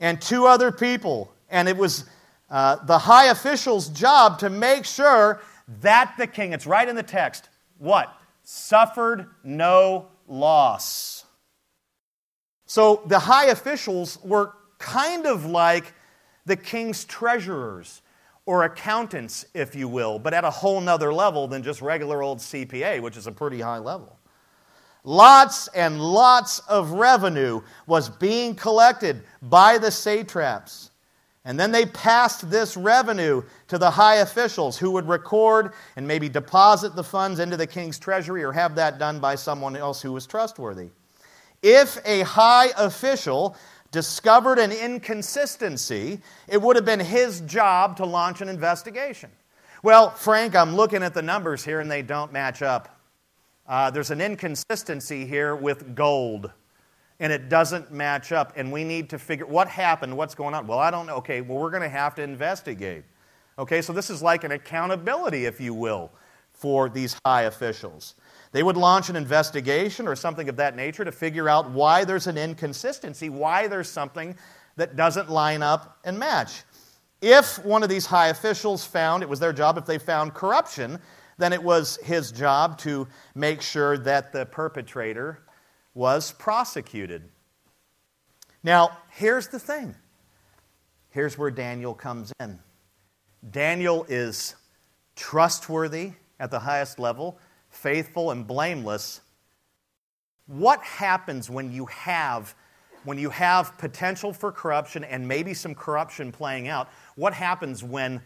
and 0.00 0.22
two 0.22 0.46
other 0.46 0.72
people, 0.72 1.30
and 1.50 1.68
it 1.68 1.76
was 1.76 2.06
uh, 2.48 2.76
the 2.86 2.98
high 2.98 3.26
official's 3.26 3.90
job 3.90 4.38
to 4.38 4.48
make 4.48 4.86
sure 4.86 5.42
that 5.80 6.14
the 6.18 6.26
king, 6.26 6.52
it's 6.52 6.66
right 6.66 6.88
in 6.88 6.96
the 6.96 7.02
text, 7.02 7.48
what? 7.78 8.14
Suffered 8.42 9.26
no 9.44 10.08
loss. 10.26 11.26
So 12.66 13.02
the 13.06 13.18
high 13.18 13.46
officials 13.46 14.18
were 14.22 14.54
kind 14.78 15.26
of 15.26 15.46
like 15.46 15.94
the 16.46 16.56
king's 16.56 17.04
treasurers 17.04 18.02
or 18.46 18.64
accountants, 18.64 19.44
if 19.52 19.74
you 19.74 19.88
will, 19.88 20.18
but 20.18 20.32
at 20.32 20.44
a 20.44 20.50
whole 20.50 20.80
nother 20.80 21.12
level 21.12 21.46
than 21.46 21.62
just 21.62 21.82
regular 21.82 22.22
old 22.22 22.38
CPA, 22.38 23.02
which 23.02 23.16
is 23.16 23.26
a 23.26 23.32
pretty 23.32 23.60
high 23.60 23.78
level. 23.78 24.18
Lots 25.04 25.68
and 25.68 26.00
lots 26.00 26.58
of 26.60 26.92
revenue 26.92 27.60
was 27.86 28.08
being 28.08 28.54
collected 28.54 29.22
by 29.42 29.78
the 29.78 29.90
satraps. 29.90 30.90
And 31.44 31.58
then 31.58 31.72
they 31.72 31.86
passed 31.86 32.50
this 32.50 32.76
revenue 32.76 33.42
to 33.68 33.78
the 33.78 33.90
high 33.90 34.16
officials 34.16 34.76
who 34.76 34.90
would 34.90 35.08
record 35.08 35.72
and 35.96 36.06
maybe 36.06 36.28
deposit 36.28 36.94
the 36.94 37.04
funds 37.04 37.40
into 37.40 37.56
the 37.56 37.66
king's 37.66 37.98
treasury 37.98 38.44
or 38.44 38.52
have 38.52 38.74
that 38.74 38.98
done 38.98 39.18
by 39.18 39.34
someone 39.34 39.76
else 39.76 40.02
who 40.02 40.12
was 40.12 40.26
trustworthy. 40.26 40.90
If 41.62 41.98
a 42.04 42.22
high 42.22 42.68
official 42.76 43.56
discovered 43.90 44.58
an 44.58 44.72
inconsistency, 44.72 46.20
it 46.46 46.60
would 46.60 46.76
have 46.76 46.84
been 46.84 47.00
his 47.00 47.40
job 47.42 47.96
to 47.96 48.04
launch 48.04 48.40
an 48.40 48.48
investigation. 48.48 49.30
Well, 49.82 50.10
Frank, 50.10 50.54
I'm 50.54 50.74
looking 50.74 51.02
at 51.02 51.14
the 51.14 51.22
numbers 51.22 51.64
here 51.64 51.80
and 51.80 51.90
they 51.90 52.02
don't 52.02 52.32
match 52.32 52.62
up. 52.62 53.00
Uh, 53.66 53.90
there's 53.90 54.10
an 54.10 54.20
inconsistency 54.20 55.26
here 55.26 55.54
with 55.54 55.94
gold 55.94 56.50
and 57.20 57.32
it 57.32 57.48
doesn't 57.48 57.92
match 57.92 58.32
up, 58.32 58.52
and 58.56 58.70
we 58.70 58.84
need 58.84 59.10
to 59.10 59.18
figure 59.18 59.46
what 59.46 59.68
happened, 59.68 60.16
what's 60.16 60.34
going 60.34 60.54
on. 60.54 60.66
Well, 60.66 60.78
I 60.78 60.90
don't 60.90 61.06
know. 61.06 61.16
Okay, 61.16 61.40
well, 61.40 61.58
we're 61.58 61.70
going 61.70 61.82
to 61.82 61.88
have 61.88 62.14
to 62.16 62.22
investigate. 62.22 63.04
Okay, 63.58 63.82
so 63.82 63.92
this 63.92 64.08
is 64.08 64.22
like 64.22 64.44
an 64.44 64.52
accountability, 64.52 65.44
if 65.44 65.60
you 65.60 65.74
will, 65.74 66.12
for 66.52 66.88
these 66.88 67.16
high 67.24 67.42
officials. 67.42 68.14
They 68.52 68.62
would 68.62 68.76
launch 68.76 69.10
an 69.10 69.16
investigation 69.16 70.06
or 70.06 70.16
something 70.16 70.48
of 70.48 70.56
that 70.56 70.76
nature 70.76 71.04
to 71.04 71.12
figure 71.12 71.48
out 71.48 71.70
why 71.70 72.04
there's 72.04 72.28
an 72.28 72.38
inconsistency, 72.38 73.28
why 73.28 73.66
there's 73.66 73.88
something 73.88 74.36
that 74.76 74.96
doesn't 74.96 75.28
line 75.28 75.62
up 75.62 75.98
and 76.04 76.18
match. 76.18 76.62
If 77.20 77.64
one 77.64 77.82
of 77.82 77.88
these 77.88 78.06
high 78.06 78.28
officials 78.28 78.84
found, 78.84 79.24
it 79.24 79.28
was 79.28 79.40
their 79.40 79.52
job, 79.52 79.76
if 79.76 79.86
they 79.86 79.98
found 79.98 80.34
corruption, 80.34 80.98
then 81.36 81.52
it 81.52 81.62
was 81.62 81.98
his 82.02 82.30
job 82.30 82.78
to 82.78 83.08
make 83.34 83.60
sure 83.60 83.98
that 83.98 84.32
the 84.32 84.46
perpetrator 84.46 85.40
was 85.98 86.30
prosecuted. 86.30 87.24
Now, 88.62 88.98
here's 89.10 89.48
the 89.48 89.58
thing. 89.58 89.96
Here's 91.10 91.36
where 91.36 91.50
Daniel 91.50 91.92
comes 91.92 92.32
in. 92.38 92.60
Daniel 93.50 94.06
is 94.08 94.54
trustworthy 95.16 96.12
at 96.38 96.52
the 96.52 96.60
highest 96.60 97.00
level, 97.00 97.40
faithful 97.70 98.30
and 98.30 98.46
blameless. 98.46 99.22
What 100.46 100.80
happens 100.84 101.50
when 101.50 101.72
you 101.72 101.86
have 101.86 102.54
when 103.02 103.18
you 103.18 103.30
have 103.30 103.76
potential 103.76 104.32
for 104.32 104.52
corruption 104.52 105.02
and 105.02 105.26
maybe 105.26 105.52
some 105.52 105.74
corruption 105.74 106.30
playing 106.30 106.68
out? 106.68 106.90
What 107.16 107.34
happens 107.34 107.82
when 107.82 108.22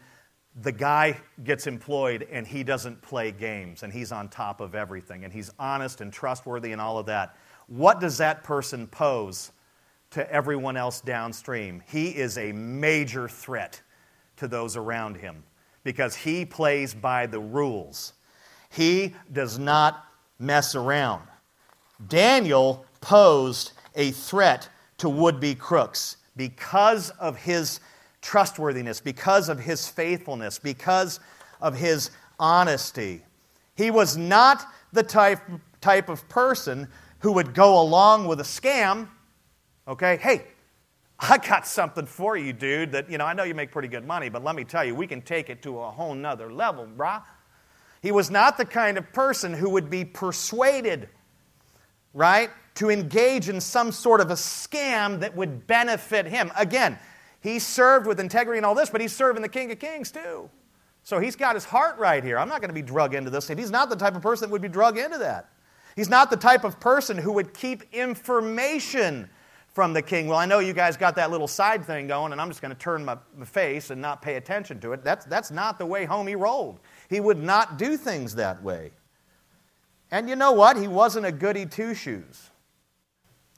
the 0.61 0.73
guy 0.73 1.17
gets 1.43 1.67
employed 1.67 2.29
and 2.31 2.47
he 2.47 2.65
doesn't 2.65 3.01
play 3.01 3.33
games 3.33 3.83
and 3.83 3.91
he's 3.91 4.13
on 4.13 4.29
top 4.29 4.61
of 4.61 4.75
everything 4.75 5.25
and 5.25 5.33
he's 5.33 5.51
honest 5.59 6.03
and 6.03 6.13
trustworthy 6.13 6.73
and 6.73 6.81
all 6.81 6.99
of 6.99 7.07
that? 7.07 7.35
What 7.73 8.01
does 8.01 8.19
that 8.19 8.45
person 8.45 8.87
pose 8.87 9.51
to 10.11 10.31
everyone 10.31 10.77
else 10.77 11.01
downstream? 11.01 11.83
He 11.89 12.09
is 12.11 12.37
a 12.37 12.53
major 12.53 13.29
threat 13.29 13.81
to 14.37 14.47
those 14.47 14.77
around 14.77 15.17
him 15.17 15.43
because 15.83 16.15
he 16.15 16.45
plays 16.45 16.93
by 16.93 17.25
the 17.25 17.41
rules. 17.41 18.13
He 18.69 19.15
does 19.33 19.59
not 19.59 20.05
mess 20.39 20.75
around. 20.75 21.23
Daniel 22.09 22.85
posed 23.01 23.73
a 23.95 24.11
threat 24.11 24.69
to 24.99 25.09
would 25.09 25.41
be 25.41 25.55
crooks 25.55 26.19
because 26.37 27.09
of 27.11 27.39
his 27.39 27.81
trustworthiness, 28.21 29.01
because 29.01 29.49
of 29.49 29.59
his 29.59 29.89
faithfulness, 29.89 30.59
because 30.59 31.21
of 31.63 31.75
his 31.75 32.11
honesty. 32.39 33.23
He 33.77 33.91
was 33.91 34.19
not 34.19 34.63
the 34.93 35.03
type, 35.03 35.41
type 35.81 36.11
of 36.11 36.29
person 36.29 36.87
who 37.23 37.33
would 37.33 37.55
go 37.55 37.81
along 37.81 38.27
with 38.27 38.41
a 38.41 38.45
scam, 38.45 39.09
okay, 39.87 40.19
hey, 40.19 40.45
I 41.19 41.39
got 41.39 41.67
something 41.69 42.05
for 42.05 42.37
you, 42.37 42.53
dude, 42.53 42.93
that, 42.93 43.09
you 43.09 43.17
know, 43.17 43.25
I 43.25 43.33
know 43.33 43.45
you 43.45 43.55
make 43.55 43.71
pretty 43.71 43.87
good 43.87 44.05
money, 44.05 44.29
but 44.29 44.43
let 44.43 44.57
me 44.57 44.65
tell 44.65 44.85
you, 44.85 44.97
we 44.97 45.07
can 45.07 45.23
take 45.23 45.49
it 45.49 45.63
to 45.63 45.79
a 45.79 45.91
whole 45.91 46.15
nother 46.15 46.53
level, 46.53 46.85
brah. 46.85 47.23
He 48.03 48.11
was 48.11 48.29
not 48.29 48.57
the 48.57 48.65
kind 48.65 48.99
of 48.99 49.13
person 49.13 49.55
who 49.55 49.71
would 49.71 49.89
be 49.89 50.05
persuaded, 50.05 51.09
right, 52.13 52.51
to 52.75 52.91
engage 52.91 53.49
in 53.49 53.61
some 53.61 53.93
sort 53.93 54.21
of 54.21 54.33
a 54.33 54.35
scam 54.35 55.21
that 55.21 55.37
would 55.37 55.69
benefit 55.69 56.27
him. 56.27 56.51
Again, 56.57 56.99
he 57.41 57.61
served 57.61 58.09
with 58.09 58.19
integrity 58.19 58.59
and 58.59 58.67
all 58.67 58.75
this, 58.75 58.91
but 58.91 59.01
he's 59.01 59.15
serving 59.15 59.43
the 59.43 59.49
King 59.49 59.71
of 59.71 59.79
Kings 59.79 60.11
too. 60.11 60.51
So 61.05 61.21
he's 61.21 61.37
got 61.37 61.55
his 61.55 61.65
heart 61.65 61.99
right 61.99 62.25
here. 62.25 62.37
I'm 62.37 62.49
not 62.49 62.61
going 62.61 62.71
to 62.71 62.75
be 62.75 62.83
drug 62.83 63.15
into 63.15 63.31
this. 63.31 63.49
And 63.51 63.61
he's 63.61 63.71
not 63.71 63.91
the 63.91 63.97
type 63.97 64.17
of 64.17 64.23
person 64.23 64.49
that 64.49 64.53
would 64.53 64.63
be 64.63 64.69
drug 64.69 64.99
into 64.99 65.19
that. 65.19 65.52
He's 65.97 66.09
not 66.09 66.31
the 66.31 66.37
type 66.37 66.65
of 66.65 66.81
person 66.81 67.19
who 67.19 67.33
would 67.33 67.55
keep 67.55 67.83
information 67.93 69.29
from 69.73 69.93
the 69.93 70.03
king. 70.03 70.27
Well, 70.27 70.39
I 70.39 70.47
know 70.47 70.59
you 70.59 70.73
guys 70.73 70.97
got 70.97 71.17
that 71.17 71.31
little 71.31 71.49
side 71.49 71.85
thing 71.85 72.07
going, 72.07 72.33
and 72.33 72.41
I'm 72.41 72.49
just 72.49 72.61
going 72.61 72.75
to 72.75 72.79
turn 72.79 73.05
my, 73.05 73.17
my, 73.37 73.45
face 73.45 73.91
and 73.91 74.01
not 74.01 74.21
pay 74.21 74.37
attention 74.37 74.81
to 74.81 74.93
it. 74.93 75.03
That's, 75.03 75.25
that's 75.27 75.51
not 75.51 75.79
the 75.79 75.87
way 75.87 76.07
homie 76.07 76.39
rolled. 76.39 76.81
He 77.09 77.21
would 77.21 77.39
not 77.43 77.79
do 77.79 77.97
things 77.97 78.35
that 78.35 78.63
way. 78.63 78.93
And 80.11 80.29
you 80.29 80.37
know 80.37 80.53
what? 80.53 80.77
He 80.77 80.89
wasn't 80.89 81.25
a 81.25 81.33
goody 81.33 81.65
two 81.65 81.95
shoes. 81.95 82.51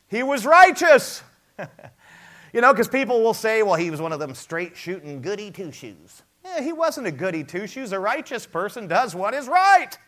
He 0.08 0.22
was 0.22 0.46
righteous. 0.46 1.22
you 2.52 2.60
know, 2.60 2.72
because 2.72 2.88
people 2.88 3.22
will 3.22 3.34
say, 3.34 3.64
well, 3.64 3.74
he 3.74 3.90
was 3.90 4.00
one 4.00 4.12
of 4.12 4.20
them 4.20 4.34
straight 4.34 4.76
shooting 4.76 5.20
goody 5.20 5.50
two 5.50 5.72
shoes. 5.72 6.22
Yeah, 6.44 6.60
he 6.60 6.72
wasn't 6.72 7.08
a 7.08 7.10
goody 7.12 7.42
two 7.42 7.66
shoes. 7.66 7.92
A 7.92 7.98
righteous 7.98 8.46
person 8.46 8.86
does 8.86 9.16
what 9.16 9.34
is 9.34 9.48
right 9.48 9.98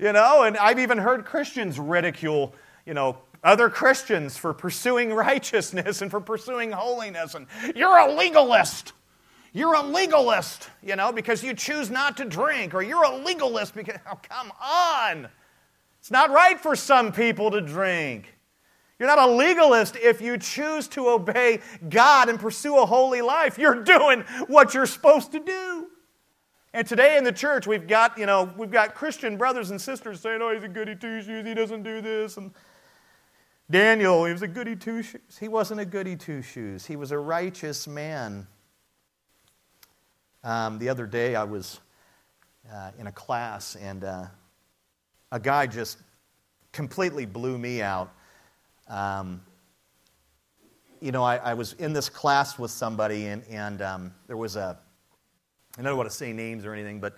you 0.00 0.12
know, 0.12 0.44
and 0.44 0.56
I've 0.56 0.78
even 0.78 0.96
heard 0.96 1.26
Christians 1.26 1.78
ridicule, 1.78 2.54
you 2.86 2.94
know, 2.94 3.18
other 3.44 3.68
Christians 3.68 4.36
for 4.36 4.54
pursuing 4.54 5.12
righteousness 5.14 6.00
and 6.00 6.10
for 6.10 6.20
pursuing 6.20 6.72
holiness. 6.72 7.34
And 7.34 7.46
you're 7.76 7.98
a 7.98 8.12
legalist. 8.12 8.94
You're 9.52 9.74
a 9.74 9.82
legalist, 9.82 10.70
you 10.82 10.96
know, 10.96 11.12
because 11.12 11.42
you 11.42 11.54
choose 11.54 11.90
not 11.90 12.16
to 12.18 12.24
drink, 12.24 12.72
or 12.72 12.82
you're 12.82 13.02
a 13.02 13.16
legalist 13.16 13.74
because, 13.74 13.98
oh, 14.10 14.18
come 14.22 14.52
on. 14.62 15.28
It's 15.98 16.10
not 16.10 16.30
right 16.30 16.58
for 16.58 16.76
some 16.76 17.12
people 17.12 17.50
to 17.50 17.60
drink. 17.60 18.32
You're 18.98 19.08
not 19.08 19.18
a 19.18 19.26
legalist 19.26 19.96
if 19.96 20.20
you 20.20 20.38
choose 20.38 20.86
to 20.88 21.08
obey 21.08 21.60
God 21.88 22.28
and 22.28 22.38
pursue 22.38 22.78
a 22.78 22.86
holy 22.86 23.22
life. 23.22 23.58
You're 23.58 23.82
doing 23.82 24.20
what 24.46 24.72
you're 24.72 24.86
supposed 24.86 25.32
to 25.32 25.40
do. 25.40 25.89
And 26.72 26.86
today 26.86 27.16
in 27.16 27.24
the 27.24 27.32
church, 27.32 27.66
we've 27.66 27.88
got, 27.88 28.16
you 28.16 28.26
know, 28.26 28.52
we've 28.56 28.70
got 28.70 28.94
Christian 28.94 29.36
brothers 29.36 29.70
and 29.70 29.80
sisters 29.80 30.20
saying, 30.20 30.40
oh, 30.40 30.54
he's 30.54 30.62
a 30.62 30.68
goody 30.68 30.94
two 30.94 31.20
shoes, 31.20 31.44
he 31.44 31.54
doesn't 31.54 31.82
do 31.82 32.00
this. 32.00 32.36
And 32.36 32.52
Daniel, 33.68 34.24
he 34.24 34.32
was 34.32 34.42
a 34.42 34.48
goody 34.48 34.76
two 34.76 35.02
shoes. 35.02 35.38
He 35.38 35.48
wasn't 35.48 35.80
a 35.80 35.84
goody 35.84 36.16
two 36.16 36.42
shoes, 36.42 36.86
he 36.86 36.96
was 36.96 37.10
a 37.10 37.18
righteous 37.18 37.88
man. 37.88 38.46
Um, 40.42 40.78
the 40.78 40.88
other 40.88 41.06
day, 41.06 41.34
I 41.34 41.44
was 41.44 41.80
uh, 42.72 42.92
in 42.98 43.08
a 43.08 43.12
class, 43.12 43.76
and 43.76 44.04
uh, 44.04 44.24
a 45.32 45.38
guy 45.40 45.66
just 45.66 45.98
completely 46.72 47.26
blew 47.26 47.58
me 47.58 47.82
out. 47.82 48.10
Um, 48.88 49.42
you 51.00 51.12
know, 51.12 51.22
I, 51.22 51.36
I, 51.36 51.54
was 51.54 51.74
in 51.74 51.92
this 51.92 52.08
class 52.08 52.58
with 52.58 52.70
somebody, 52.70 53.26
and, 53.26 53.42
and 53.50 53.82
um, 53.82 54.14
there 54.26 54.36
was 54.36 54.56
a, 54.56 54.78
I 55.86 55.90
don't 55.90 55.96
want 55.96 56.10
to 56.10 56.16
say 56.16 56.32
names 56.32 56.64
or 56.64 56.72
anything, 56.72 57.00
but 57.00 57.16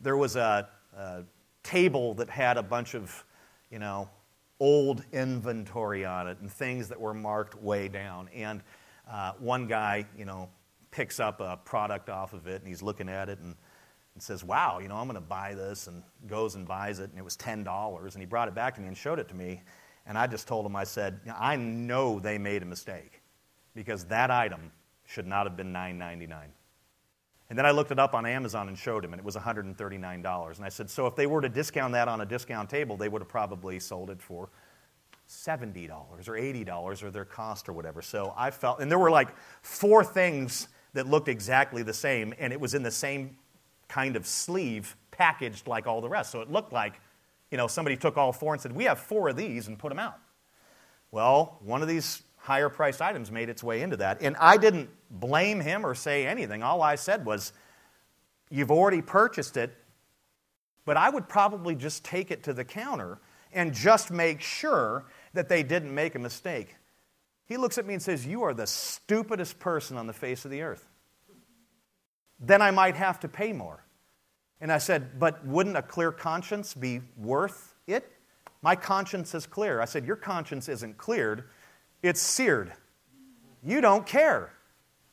there 0.00 0.16
was 0.16 0.36
a, 0.36 0.68
a 0.96 1.22
table 1.62 2.14
that 2.14 2.30
had 2.30 2.56
a 2.56 2.62
bunch 2.62 2.94
of, 2.94 3.24
you 3.70 3.78
know, 3.78 4.08
old 4.60 5.04
inventory 5.12 6.04
on 6.04 6.26
it 6.26 6.38
and 6.40 6.50
things 6.50 6.88
that 6.88 7.00
were 7.00 7.14
marked 7.14 7.60
way 7.62 7.88
down. 7.88 8.28
And 8.34 8.62
uh, 9.10 9.32
one 9.38 9.66
guy, 9.66 10.06
you 10.16 10.24
know, 10.24 10.48
picks 10.90 11.20
up 11.20 11.40
a 11.40 11.58
product 11.64 12.08
off 12.08 12.32
of 12.32 12.46
it 12.46 12.60
and 12.60 12.68
he's 12.68 12.82
looking 12.82 13.08
at 13.08 13.28
it 13.28 13.38
and, 13.40 13.54
and 14.14 14.22
says, 14.22 14.42
Wow, 14.42 14.78
you 14.78 14.88
know, 14.88 14.96
I'm 14.96 15.06
going 15.06 15.14
to 15.14 15.20
buy 15.20 15.54
this, 15.54 15.86
and 15.86 16.02
goes 16.26 16.54
and 16.54 16.66
buys 16.66 16.98
it, 16.98 17.10
and 17.10 17.18
it 17.18 17.24
was 17.24 17.36
$10. 17.36 18.14
And 18.14 18.20
he 18.20 18.26
brought 18.26 18.48
it 18.48 18.54
back 18.54 18.74
to 18.76 18.80
me 18.80 18.88
and 18.88 18.96
showed 18.96 19.18
it 19.18 19.28
to 19.28 19.34
me. 19.34 19.62
And 20.06 20.16
I 20.16 20.26
just 20.26 20.48
told 20.48 20.64
him, 20.64 20.74
I 20.74 20.84
said, 20.84 21.20
I 21.38 21.56
know 21.56 22.18
they 22.18 22.38
made 22.38 22.62
a 22.62 22.66
mistake 22.66 23.20
because 23.74 24.04
that 24.06 24.30
item 24.30 24.72
should 25.04 25.26
not 25.26 25.46
have 25.46 25.56
been 25.56 25.72
$9.99. 25.72 26.30
And 27.50 27.58
then 27.58 27.64
I 27.64 27.70
looked 27.70 27.90
it 27.90 27.98
up 27.98 28.14
on 28.14 28.26
Amazon 28.26 28.68
and 28.68 28.76
showed 28.76 29.04
him, 29.04 29.12
and 29.12 29.20
it 29.20 29.24
was 29.24 29.36
$139. 29.36 30.56
And 30.56 30.64
I 30.64 30.68
said, 30.68 30.90
So 30.90 31.06
if 31.06 31.16
they 31.16 31.26
were 31.26 31.40
to 31.40 31.48
discount 31.48 31.92
that 31.94 32.08
on 32.08 32.20
a 32.20 32.26
discount 32.26 32.68
table, 32.68 32.96
they 32.96 33.08
would 33.08 33.22
have 33.22 33.28
probably 33.28 33.80
sold 33.80 34.10
it 34.10 34.20
for 34.20 34.50
$70 35.28 35.90
or 35.90 36.18
$80 36.18 37.02
or 37.02 37.10
their 37.10 37.24
cost 37.24 37.68
or 37.68 37.72
whatever. 37.72 38.02
So 38.02 38.34
I 38.36 38.50
felt, 38.50 38.80
and 38.80 38.90
there 38.90 38.98
were 38.98 39.10
like 39.10 39.28
four 39.62 40.04
things 40.04 40.68
that 40.92 41.06
looked 41.06 41.28
exactly 41.28 41.82
the 41.82 41.92
same, 41.92 42.34
and 42.38 42.52
it 42.52 42.60
was 42.60 42.74
in 42.74 42.82
the 42.82 42.90
same 42.90 43.36
kind 43.88 44.16
of 44.16 44.26
sleeve 44.26 44.96
packaged 45.10 45.66
like 45.66 45.86
all 45.86 46.00
the 46.00 46.08
rest. 46.08 46.30
So 46.30 46.40
it 46.40 46.50
looked 46.50 46.72
like, 46.72 47.00
you 47.50 47.56
know, 47.56 47.66
somebody 47.66 47.96
took 47.96 48.16
all 48.16 48.32
four 48.32 48.52
and 48.52 48.60
said, 48.60 48.72
We 48.72 48.84
have 48.84 48.98
four 48.98 49.28
of 49.28 49.36
these 49.36 49.68
and 49.68 49.78
put 49.78 49.88
them 49.88 49.98
out. 49.98 50.18
Well, 51.10 51.58
one 51.62 51.80
of 51.80 51.88
these 51.88 52.22
higher 52.48 52.70
priced 52.70 53.02
items 53.02 53.30
made 53.30 53.50
its 53.50 53.62
way 53.62 53.82
into 53.82 53.98
that. 53.98 54.22
And 54.22 54.34
I 54.40 54.56
didn't 54.56 54.88
blame 55.10 55.60
him 55.60 55.84
or 55.84 55.94
say 55.94 56.26
anything. 56.26 56.62
All 56.62 56.82
I 56.82 56.94
said 56.94 57.26
was, 57.26 57.52
You've 58.50 58.70
already 58.70 59.02
purchased 59.02 59.58
it, 59.58 59.76
but 60.86 60.96
I 60.96 61.10
would 61.10 61.28
probably 61.28 61.74
just 61.74 62.02
take 62.02 62.30
it 62.30 62.44
to 62.44 62.54
the 62.54 62.64
counter 62.64 63.20
and 63.52 63.74
just 63.74 64.10
make 64.10 64.40
sure 64.40 65.04
that 65.34 65.50
they 65.50 65.62
didn't 65.62 65.94
make 65.94 66.14
a 66.14 66.18
mistake. 66.18 66.76
He 67.44 67.58
looks 67.58 67.76
at 67.76 67.84
me 67.84 67.92
and 67.92 68.02
says, 68.02 68.26
You 68.26 68.42
are 68.44 68.54
the 68.54 68.66
stupidest 68.66 69.58
person 69.58 69.98
on 69.98 70.06
the 70.06 70.14
face 70.14 70.46
of 70.46 70.50
the 70.50 70.62
earth. 70.62 70.86
Then 72.40 72.62
I 72.62 72.70
might 72.70 72.96
have 72.96 73.20
to 73.20 73.28
pay 73.28 73.52
more. 73.52 73.84
And 74.58 74.72
I 74.72 74.78
said, 74.78 75.18
But 75.18 75.44
wouldn't 75.46 75.76
a 75.76 75.82
clear 75.82 76.10
conscience 76.10 76.72
be 76.72 77.02
worth 77.18 77.74
it? 77.86 78.10
My 78.62 78.74
conscience 78.74 79.34
is 79.34 79.46
clear. 79.46 79.82
I 79.82 79.84
said, 79.84 80.06
Your 80.06 80.16
conscience 80.16 80.70
isn't 80.70 80.96
cleared 80.96 81.44
it's 82.02 82.20
seared. 82.20 82.72
You 83.62 83.80
don't 83.80 84.06
care. 84.06 84.52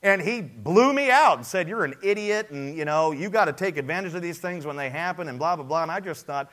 And 0.03 0.21
he 0.21 0.41
blew 0.41 0.93
me 0.93 1.09
out 1.09 1.37
and 1.37 1.45
said, 1.45 1.67
You're 1.67 1.83
an 1.83 1.95
idiot, 2.03 2.51
and 2.51 2.77
you 2.77 2.85
know, 2.85 3.11
you 3.11 3.29
got 3.29 3.45
to 3.45 3.53
take 3.53 3.77
advantage 3.77 4.13
of 4.13 4.21
these 4.21 4.37
things 4.37 4.65
when 4.65 4.75
they 4.75 4.89
happen, 4.89 5.27
and 5.27 5.39
blah, 5.39 5.55
blah, 5.55 5.65
blah. 5.65 5.81
And 5.81 5.91
I 5.91 5.99
just 5.99 6.25
thought, 6.25 6.51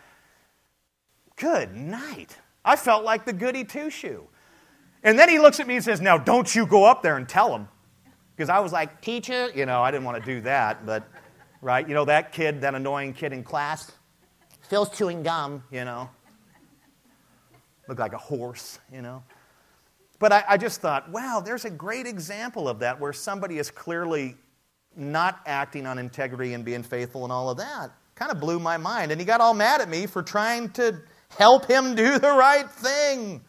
Good 1.36 1.74
night. 1.74 2.36
I 2.64 2.76
felt 2.76 3.04
like 3.04 3.24
the 3.24 3.32
goody 3.32 3.64
two 3.64 3.90
shoe. 3.90 4.26
And 5.02 5.18
then 5.18 5.28
he 5.28 5.38
looks 5.38 5.58
at 5.58 5.66
me 5.66 5.74
and 5.76 5.84
says, 5.84 6.00
Now, 6.00 6.16
don't 6.16 6.54
you 6.54 6.66
go 6.66 6.84
up 6.84 7.02
there 7.02 7.16
and 7.16 7.28
tell 7.28 7.54
him. 7.54 7.68
Because 8.34 8.48
I 8.48 8.60
was 8.60 8.72
like, 8.72 9.02
Teacher, 9.02 9.50
you 9.54 9.66
know, 9.66 9.82
I 9.82 9.90
didn't 9.90 10.04
want 10.04 10.24
to 10.24 10.34
do 10.34 10.40
that, 10.42 10.86
but, 10.86 11.06
right? 11.60 11.86
You 11.86 11.94
know, 11.94 12.04
that 12.06 12.32
kid, 12.32 12.62
that 12.62 12.74
annoying 12.74 13.12
kid 13.12 13.32
in 13.32 13.44
class, 13.44 13.92
Phil's 14.68 14.96
chewing 14.96 15.22
gum, 15.22 15.62
you 15.70 15.84
know. 15.84 16.08
Looked 17.88 18.00
like 18.00 18.14
a 18.14 18.18
horse, 18.18 18.78
you 18.90 19.02
know. 19.02 19.22
But 20.22 20.30
I, 20.30 20.44
I 20.50 20.56
just 20.56 20.80
thought, 20.80 21.10
wow, 21.10 21.42
there's 21.44 21.64
a 21.64 21.70
great 21.70 22.06
example 22.06 22.68
of 22.68 22.78
that 22.78 23.00
where 23.00 23.12
somebody 23.12 23.58
is 23.58 23.72
clearly 23.72 24.36
not 24.94 25.40
acting 25.46 25.84
on 25.84 25.98
integrity 25.98 26.54
and 26.54 26.64
being 26.64 26.84
faithful 26.84 27.24
and 27.24 27.32
all 27.32 27.50
of 27.50 27.56
that. 27.56 27.90
Kind 28.14 28.30
of 28.30 28.38
blew 28.38 28.60
my 28.60 28.76
mind. 28.76 29.10
And 29.10 29.20
he 29.20 29.24
got 29.24 29.40
all 29.40 29.52
mad 29.52 29.80
at 29.80 29.88
me 29.88 30.06
for 30.06 30.22
trying 30.22 30.70
to 30.74 31.00
help 31.36 31.66
him 31.66 31.96
do 31.96 32.20
the 32.20 32.28
right 32.28 32.70
thing. 32.70 33.40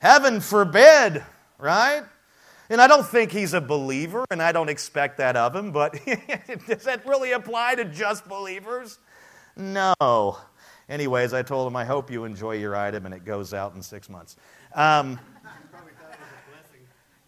Heaven 0.00 0.40
forbid, 0.40 1.24
right? 1.56 2.02
And 2.68 2.80
I 2.80 2.88
don't 2.88 3.06
think 3.06 3.30
he's 3.30 3.54
a 3.54 3.60
believer, 3.60 4.24
and 4.32 4.42
I 4.42 4.50
don't 4.50 4.68
expect 4.68 5.18
that 5.18 5.36
of 5.36 5.54
him, 5.54 5.70
but 5.70 5.92
does 6.66 6.82
that 6.82 7.06
really 7.06 7.30
apply 7.30 7.76
to 7.76 7.84
just 7.84 8.28
believers? 8.28 8.98
No. 9.56 10.36
Anyways, 10.88 11.32
I 11.32 11.42
told 11.42 11.68
him, 11.68 11.76
I 11.76 11.84
hope 11.84 12.10
you 12.10 12.24
enjoy 12.24 12.56
your 12.56 12.74
item, 12.74 13.06
and 13.06 13.14
it 13.14 13.24
goes 13.24 13.54
out 13.54 13.76
in 13.76 13.82
six 13.82 14.08
months. 14.08 14.36
Um, 14.74 15.20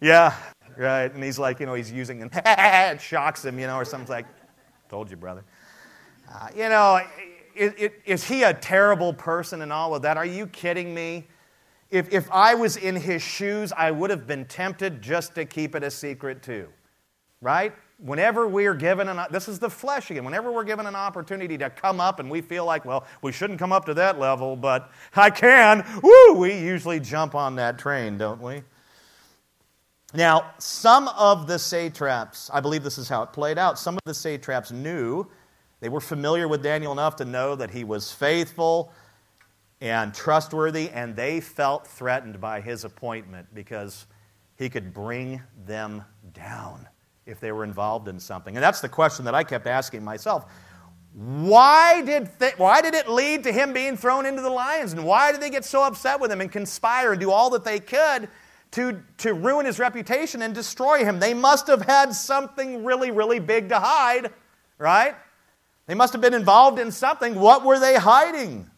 yeah, 0.01 0.35
right. 0.77 1.13
And 1.13 1.23
he's 1.23 1.39
like, 1.39 1.59
you 1.59 1.65
know, 1.65 1.75
he's 1.75 1.91
using 1.91 2.21
and 2.23 2.31
it 2.45 2.99
shocks 2.99 3.45
him, 3.45 3.59
you 3.59 3.67
know, 3.67 3.75
or 3.77 3.85
something 3.85 4.09
like, 4.09 4.25
told 4.89 5.09
you, 5.09 5.15
brother. 5.15 5.43
Uh, 6.33 6.47
you 6.55 6.69
know, 6.69 6.99
is, 7.55 7.91
is 8.05 8.23
he 8.23 8.43
a 8.43 8.53
terrible 8.53 9.13
person 9.13 9.61
and 9.61 9.71
all 9.71 9.95
of 9.95 10.01
that? 10.01 10.17
Are 10.17 10.25
you 10.25 10.47
kidding 10.47 10.93
me? 10.93 11.27
If, 11.89 12.11
if 12.13 12.31
I 12.31 12.55
was 12.55 12.77
in 12.77 12.95
his 12.95 13.21
shoes, 13.21 13.73
I 13.75 13.91
would 13.91 14.09
have 14.09 14.25
been 14.25 14.45
tempted 14.45 15.01
just 15.01 15.35
to 15.35 15.45
keep 15.45 15.75
it 15.75 15.83
a 15.83 15.91
secret 15.91 16.41
too, 16.41 16.69
right? 17.41 17.73
Whenever 17.99 18.47
we're 18.47 18.73
given 18.73 19.09
an, 19.09 19.19
this 19.29 19.47
is 19.47 19.59
the 19.59 19.69
flesh 19.69 20.09
again, 20.09 20.23
whenever 20.23 20.51
we're 20.51 20.63
given 20.63 20.87
an 20.87 20.95
opportunity 20.95 21.57
to 21.57 21.69
come 21.69 21.99
up 21.99 22.19
and 22.19 22.31
we 22.31 22.41
feel 22.41 22.65
like, 22.65 22.85
well, 22.85 23.05
we 23.21 23.31
shouldn't 23.31 23.59
come 23.59 23.73
up 23.73 23.85
to 23.85 23.93
that 23.93 24.17
level, 24.17 24.55
but 24.55 24.89
I 25.15 25.29
can, 25.29 25.85
woo, 26.01 26.33
we 26.33 26.57
usually 26.57 26.99
jump 26.99 27.35
on 27.35 27.55
that 27.57 27.77
train, 27.77 28.17
don't 28.17 28.41
we? 28.41 28.63
Now, 30.13 30.53
some 30.57 31.07
of 31.09 31.47
the 31.47 31.57
satraps, 31.57 32.49
I 32.53 32.59
believe 32.59 32.83
this 32.83 32.97
is 32.97 33.07
how 33.07 33.23
it 33.23 33.31
played 33.31 33.57
out, 33.57 33.79
some 33.79 33.95
of 33.95 34.01
the 34.05 34.13
satraps 34.13 34.71
knew, 34.71 35.27
they 35.79 35.89
were 35.89 36.01
familiar 36.01 36.47
with 36.47 36.61
Daniel 36.61 36.91
enough 36.91 37.15
to 37.17 37.25
know 37.25 37.55
that 37.55 37.71
he 37.71 37.83
was 37.83 38.11
faithful 38.11 38.91
and 39.79 40.13
trustworthy, 40.13 40.89
and 40.89 41.15
they 41.15 41.39
felt 41.39 41.87
threatened 41.87 42.39
by 42.39 42.61
his 42.61 42.83
appointment 42.83 43.47
because 43.53 44.05
he 44.57 44.69
could 44.69 44.93
bring 44.93 45.41
them 45.65 46.03
down 46.33 46.87
if 47.25 47.39
they 47.39 47.51
were 47.51 47.63
involved 47.63 48.07
in 48.07 48.19
something. 48.19 48.55
And 48.55 48.63
that's 48.63 48.81
the 48.81 48.89
question 48.89 49.25
that 49.25 49.33
I 49.33 49.43
kept 49.43 49.65
asking 49.65 50.03
myself. 50.03 50.45
Why 51.13 52.01
did, 52.01 52.29
th- 52.39 52.57
why 52.57 52.81
did 52.81 52.93
it 52.93 53.09
lead 53.09 53.43
to 53.43 53.51
him 53.51 53.73
being 53.73 53.97
thrown 53.97 54.25
into 54.25 54.41
the 54.41 54.49
lions? 54.49 54.93
And 54.93 55.03
why 55.03 55.31
did 55.31 55.41
they 55.41 55.49
get 55.49 55.65
so 55.65 55.83
upset 55.83 56.19
with 56.19 56.31
him 56.31 56.41
and 56.41 56.51
conspire 56.51 57.13
and 57.13 57.19
do 57.19 57.31
all 57.31 57.49
that 57.51 57.63
they 57.63 57.79
could 57.79 58.29
to, 58.71 59.01
to 59.17 59.33
ruin 59.33 59.65
his 59.65 59.79
reputation 59.79 60.41
and 60.41 60.55
destroy 60.55 61.03
him. 61.03 61.19
They 61.19 61.33
must 61.33 61.67
have 61.67 61.81
had 61.81 62.13
something 62.13 62.85
really, 62.85 63.11
really 63.11 63.39
big 63.39 63.69
to 63.69 63.79
hide, 63.79 64.31
right? 64.77 65.15
They 65.87 65.95
must 65.95 66.13
have 66.13 66.21
been 66.21 66.33
involved 66.33 66.79
in 66.79 66.91
something. 66.91 67.35
What 67.35 67.65
were 67.65 67.79
they 67.79 67.95
hiding? 67.95 68.69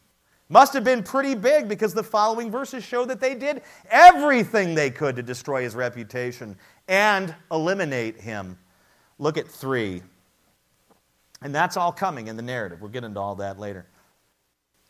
Must 0.49 0.73
have 0.73 0.83
been 0.83 1.03
pretty 1.03 1.35
big 1.35 1.67
because 1.69 1.93
the 1.93 2.03
following 2.03 2.51
verses 2.51 2.83
show 2.83 3.05
that 3.05 3.19
they 3.19 3.35
did 3.35 3.61
everything 3.89 4.75
they 4.75 4.89
could 4.89 5.15
to 5.15 5.23
destroy 5.23 5.63
his 5.63 5.75
reputation 5.75 6.55
and 6.87 7.33
eliminate 7.51 8.19
him. 8.19 8.57
Look 9.19 9.37
at 9.37 9.47
three. 9.47 10.01
And 11.41 11.53
that's 11.53 11.77
all 11.77 11.91
coming 11.91 12.27
in 12.27 12.35
the 12.35 12.43
narrative. 12.43 12.81
We'll 12.81 12.91
get 12.91 13.03
into 13.03 13.19
all 13.19 13.35
that 13.35 13.59
later. 13.59 13.85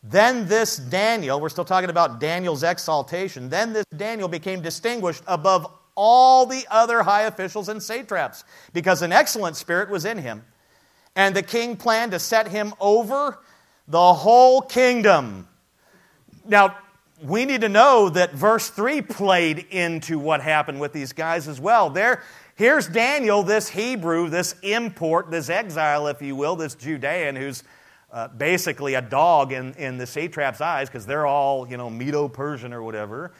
Then 0.06 0.46
this 0.46 0.76
Daniel, 0.76 1.40
we're 1.40 1.48
still 1.48 1.64
talking 1.64 1.88
about 1.88 2.20
Daniel's 2.20 2.62
exaltation, 2.62 3.48
then 3.48 3.72
this 3.72 3.86
Daniel 3.96 4.28
became 4.28 4.60
distinguished 4.60 5.22
above 5.26 5.66
all 5.94 6.44
the 6.44 6.66
other 6.70 7.02
high 7.02 7.22
officials 7.22 7.70
and 7.70 7.82
satraps 7.82 8.44
because 8.74 9.00
an 9.00 9.12
excellent 9.12 9.56
spirit 9.56 9.88
was 9.88 10.04
in 10.04 10.18
him. 10.18 10.44
And 11.16 11.34
the 11.34 11.42
king 11.42 11.76
planned 11.76 12.12
to 12.12 12.18
set 12.18 12.48
him 12.48 12.74
over 12.80 13.38
the 13.88 14.14
whole 14.14 14.60
kingdom. 14.60 15.48
Now, 16.44 16.76
we 17.22 17.46
need 17.46 17.62
to 17.62 17.68
know 17.68 18.10
that 18.10 18.32
verse 18.32 18.68
3 18.68 19.00
played 19.02 19.58
into 19.70 20.18
what 20.18 20.42
happened 20.42 20.80
with 20.80 20.92
these 20.92 21.12
guys 21.12 21.48
as 21.48 21.60
well. 21.60 21.88
There, 21.88 22.22
here's 22.56 22.88
Daniel, 22.88 23.42
this 23.42 23.68
Hebrew, 23.70 24.28
this 24.28 24.56
import, 24.62 25.30
this 25.30 25.48
exile, 25.48 26.08
if 26.08 26.20
you 26.20 26.36
will, 26.36 26.56
this 26.56 26.74
Judean 26.74 27.36
who's 27.36 27.62
uh, 28.14 28.28
basically 28.28 28.94
a 28.94 29.02
dog 29.02 29.52
in, 29.52 29.74
in 29.74 29.98
the 29.98 30.06
satrap's 30.06 30.60
eyes 30.60 30.88
because 30.88 31.04
they're 31.04 31.26
all, 31.26 31.68
you 31.68 31.76
know, 31.76 31.90
Medo 31.90 32.28
Persian 32.28 32.72
or 32.72 32.80
whatever. 32.80 33.32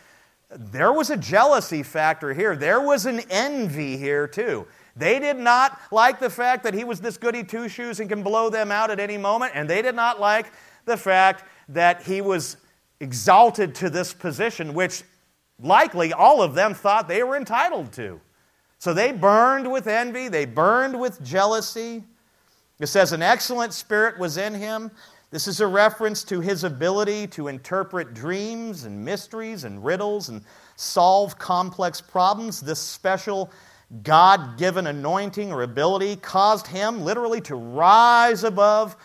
There 0.50 0.92
was 0.92 1.10
a 1.10 1.16
jealousy 1.16 1.84
factor 1.84 2.34
here. 2.34 2.56
There 2.56 2.80
was 2.80 3.06
an 3.06 3.20
envy 3.30 3.96
here, 3.96 4.26
too. 4.26 4.66
They 4.96 5.20
did 5.20 5.38
not 5.38 5.80
like 5.92 6.18
the 6.18 6.28
fact 6.28 6.64
that 6.64 6.74
he 6.74 6.82
was 6.82 7.00
this 7.00 7.16
goody 7.16 7.44
two 7.44 7.68
shoes 7.68 8.00
and 8.00 8.08
can 8.08 8.24
blow 8.24 8.50
them 8.50 8.72
out 8.72 8.90
at 8.90 8.98
any 8.98 9.16
moment, 9.16 9.52
and 9.54 9.70
they 9.70 9.80
did 9.80 9.94
not 9.94 10.20
like 10.20 10.52
the 10.86 10.96
fact 10.96 11.44
that 11.68 12.02
he 12.02 12.20
was 12.20 12.56
exalted 12.98 13.76
to 13.76 13.90
this 13.90 14.12
position, 14.12 14.74
which 14.74 15.04
likely 15.60 16.12
all 16.12 16.42
of 16.42 16.54
them 16.54 16.74
thought 16.74 17.06
they 17.06 17.22
were 17.22 17.36
entitled 17.36 17.92
to. 17.92 18.20
So 18.78 18.92
they 18.92 19.12
burned 19.12 19.70
with 19.70 19.86
envy, 19.86 20.28
they 20.28 20.46
burned 20.46 20.98
with 20.98 21.22
jealousy. 21.24 22.02
It 22.84 22.88
says, 22.88 23.12
An 23.12 23.22
excellent 23.22 23.72
spirit 23.72 24.18
was 24.18 24.36
in 24.36 24.52
him. 24.52 24.90
This 25.30 25.48
is 25.48 25.60
a 25.60 25.66
reference 25.66 26.22
to 26.24 26.42
his 26.42 26.64
ability 26.64 27.28
to 27.28 27.48
interpret 27.48 28.12
dreams 28.12 28.84
and 28.84 29.02
mysteries 29.02 29.64
and 29.64 29.82
riddles 29.82 30.28
and 30.28 30.42
solve 30.76 31.38
complex 31.38 32.02
problems. 32.02 32.60
This 32.60 32.78
special 32.78 33.50
God 34.02 34.58
given 34.58 34.86
anointing 34.86 35.50
or 35.50 35.62
ability 35.62 36.16
caused 36.16 36.66
him 36.66 37.00
literally 37.00 37.40
to 37.42 37.54
rise 37.54 38.44
above 38.44 38.96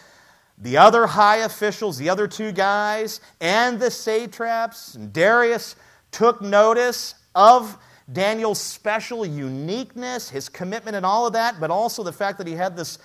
the 0.57 0.75
other 0.75 1.07
high 1.07 1.37
officials, 1.37 1.97
the 1.97 2.09
other 2.09 2.27
two 2.27 2.51
guys, 2.51 3.21
and 3.39 3.79
the 3.79 3.89
satraps. 3.89 4.95
And 4.95 5.13
Darius 5.13 5.77
took 6.11 6.41
notice 6.41 7.15
of 7.33 7.77
Daniel's 8.11 8.59
special 8.59 9.25
uniqueness, 9.25 10.29
his 10.29 10.49
commitment, 10.49 10.97
and 10.97 11.05
all 11.05 11.27
of 11.27 11.33
that, 11.33 11.61
but 11.61 11.71
also 11.71 12.03
the 12.03 12.11
fact 12.11 12.37
that 12.39 12.47
he 12.47 12.53
had 12.53 12.75
this 12.75 12.97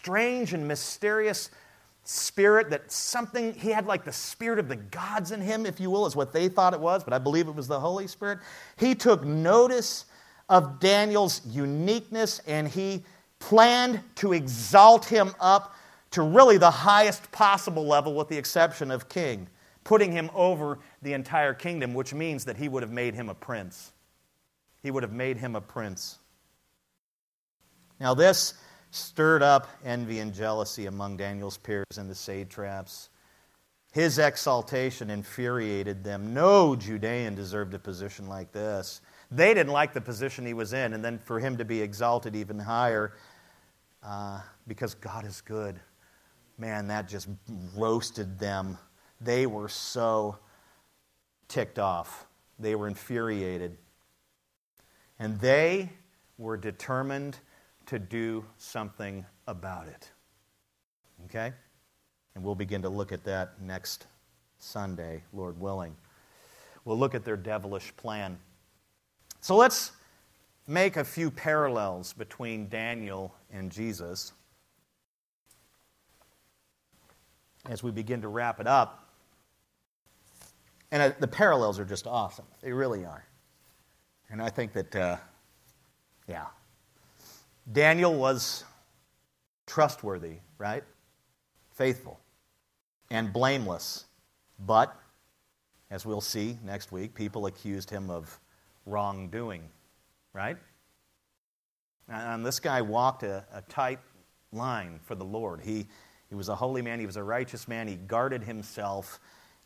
strange 0.00 0.54
and 0.54 0.66
mysterious 0.66 1.50
spirit 2.04 2.70
that 2.70 2.90
something, 2.90 3.52
he 3.52 3.68
had 3.70 3.86
like 3.86 4.04
the 4.04 4.12
spirit 4.12 4.58
of 4.58 4.68
the 4.68 4.76
gods 4.76 5.30
in 5.30 5.40
him, 5.42 5.66
if 5.66 5.78
you 5.78 5.90
will, 5.90 6.06
is 6.06 6.16
what 6.16 6.32
they 6.32 6.48
thought 6.48 6.72
it 6.72 6.80
was, 6.80 7.04
but 7.04 7.12
I 7.12 7.18
believe 7.18 7.48
it 7.48 7.54
was 7.54 7.68
the 7.68 7.78
Holy 7.78 8.06
Spirit. 8.06 8.38
He 8.78 8.94
took 8.94 9.24
notice 9.24 10.06
of 10.48 10.80
Daniel's 10.80 11.42
uniqueness 11.46 12.40
and 12.46 12.66
he 12.66 13.04
planned 13.40 14.00
to 14.16 14.32
exalt 14.32 15.04
him 15.04 15.34
up 15.38 15.76
to 16.12 16.22
really 16.22 16.56
the 16.56 16.70
highest 16.70 17.30
possible 17.30 17.86
level, 17.86 18.14
with 18.14 18.28
the 18.28 18.38
exception 18.38 18.90
of 18.90 19.08
king, 19.08 19.46
putting 19.84 20.10
him 20.10 20.30
over 20.34 20.78
the 21.02 21.12
entire 21.12 21.52
kingdom, 21.52 21.92
which 21.92 22.14
means 22.14 22.44
that 22.46 22.56
he 22.56 22.68
would 22.68 22.82
have 22.82 22.90
made 22.90 23.14
him 23.14 23.28
a 23.28 23.34
prince. 23.34 23.92
He 24.82 24.90
would 24.90 25.02
have 25.02 25.12
made 25.12 25.36
him 25.36 25.54
a 25.54 25.60
prince. 25.60 26.18
Now, 28.00 28.14
this 28.14 28.54
stirred 28.90 29.42
up 29.42 29.68
envy 29.84 30.18
and 30.18 30.34
jealousy 30.34 30.86
among 30.86 31.16
Daniel's 31.16 31.56
peers 31.56 31.98
and 31.98 32.10
the 32.10 32.14
satraps. 32.14 33.10
His 33.92 34.18
exaltation 34.18 35.10
infuriated 35.10 36.04
them. 36.04 36.32
No 36.32 36.76
Judean 36.76 37.34
deserved 37.34 37.74
a 37.74 37.78
position 37.78 38.28
like 38.28 38.52
this. 38.52 39.00
They 39.30 39.54
didn't 39.54 39.72
like 39.72 39.92
the 39.92 40.00
position 40.00 40.46
he 40.46 40.54
was 40.54 40.72
in, 40.72 40.92
and 40.92 41.04
then 41.04 41.18
for 41.18 41.40
him 41.40 41.56
to 41.56 41.64
be 41.64 41.80
exalted 41.80 42.36
even 42.36 42.58
higher 42.58 43.14
uh, 44.02 44.40
because 44.66 44.94
God 44.94 45.24
is 45.24 45.40
good 45.40 45.80
man, 46.60 46.88
that 46.88 47.08
just 47.08 47.28
roasted 47.74 48.38
them. 48.38 48.78
They 49.20 49.46
were 49.46 49.68
so 49.68 50.38
ticked 51.48 51.78
off, 51.78 52.26
they 52.58 52.74
were 52.74 52.86
infuriated. 52.86 53.76
And 55.18 55.38
they 55.40 55.90
were 56.38 56.56
determined 56.56 57.38
to 57.90 57.98
do 57.98 58.44
something 58.56 59.24
about 59.46 59.86
it. 59.86 60.10
Okay? 61.26 61.52
And 62.34 62.42
we'll 62.42 62.54
begin 62.54 62.82
to 62.82 62.88
look 62.88 63.12
at 63.12 63.24
that 63.24 63.60
next 63.60 64.06
Sunday, 64.58 65.22
Lord 65.32 65.60
willing. 65.60 65.94
We'll 66.84 66.98
look 66.98 67.14
at 67.14 67.24
their 67.24 67.36
devilish 67.36 67.94
plan. 67.96 68.38
So 69.40 69.56
let's 69.56 69.92
make 70.66 70.96
a 70.96 71.04
few 71.04 71.30
parallels 71.30 72.12
between 72.12 72.68
Daniel 72.68 73.34
and 73.52 73.70
Jesus. 73.70 74.32
as 77.68 77.82
we 77.82 77.90
begin 77.90 78.22
to 78.22 78.28
wrap 78.28 78.60
it 78.60 78.66
up. 78.66 79.08
And 80.92 81.14
the 81.20 81.28
parallels 81.28 81.78
are 81.78 81.84
just 81.84 82.06
awesome. 82.06 82.46
They 82.62 82.72
really 82.72 83.04
are. 83.04 83.24
And 84.30 84.42
I 84.42 84.48
think 84.48 84.72
that, 84.72 84.96
uh, 84.96 85.16
yeah. 86.28 86.46
Daniel 87.72 88.14
was 88.14 88.64
trustworthy, 89.66 90.36
right? 90.58 90.84
Faithful 91.72 92.20
and 93.10 93.32
blameless. 93.32 94.06
But, 94.58 94.94
as 95.90 96.04
we'll 96.04 96.20
see 96.20 96.58
next 96.64 96.92
week, 96.92 97.14
people 97.14 97.46
accused 97.46 97.90
him 97.90 98.10
of 98.10 98.38
wrongdoing, 98.86 99.62
right? 100.32 100.56
And 102.08 102.44
this 102.44 102.60
guy 102.60 102.82
walked 102.82 103.22
a, 103.22 103.44
a 103.52 103.62
tight 103.62 104.00
line 104.52 105.00
for 105.04 105.14
the 105.14 105.24
Lord. 105.24 105.60
He 105.60 105.86
he 106.30 106.36
was 106.36 106.48
a 106.48 106.54
holy 106.54 106.80
man, 106.80 107.00
he 107.00 107.06
was 107.06 107.16
a 107.16 107.24
righteous 107.24 107.66
man, 107.66 107.88
he 107.88 107.96
guarded 107.96 108.44
himself, 108.44 109.18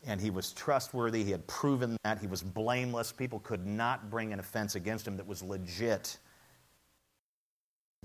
and 0.07 0.19
he 0.19 0.31
was 0.31 0.51
trustworthy. 0.51 1.23
He 1.23 1.29
had 1.29 1.45
proven 1.45 1.95
that. 2.03 2.17
He 2.17 2.25
was 2.25 2.41
blameless. 2.41 3.11
People 3.11 3.39
could 3.39 3.67
not 3.67 4.09
bring 4.09 4.33
an 4.33 4.39
offense 4.39 4.73
against 4.73 5.07
him 5.07 5.15
that 5.17 5.27
was 5.27 5.43
legit. 5.43 6.17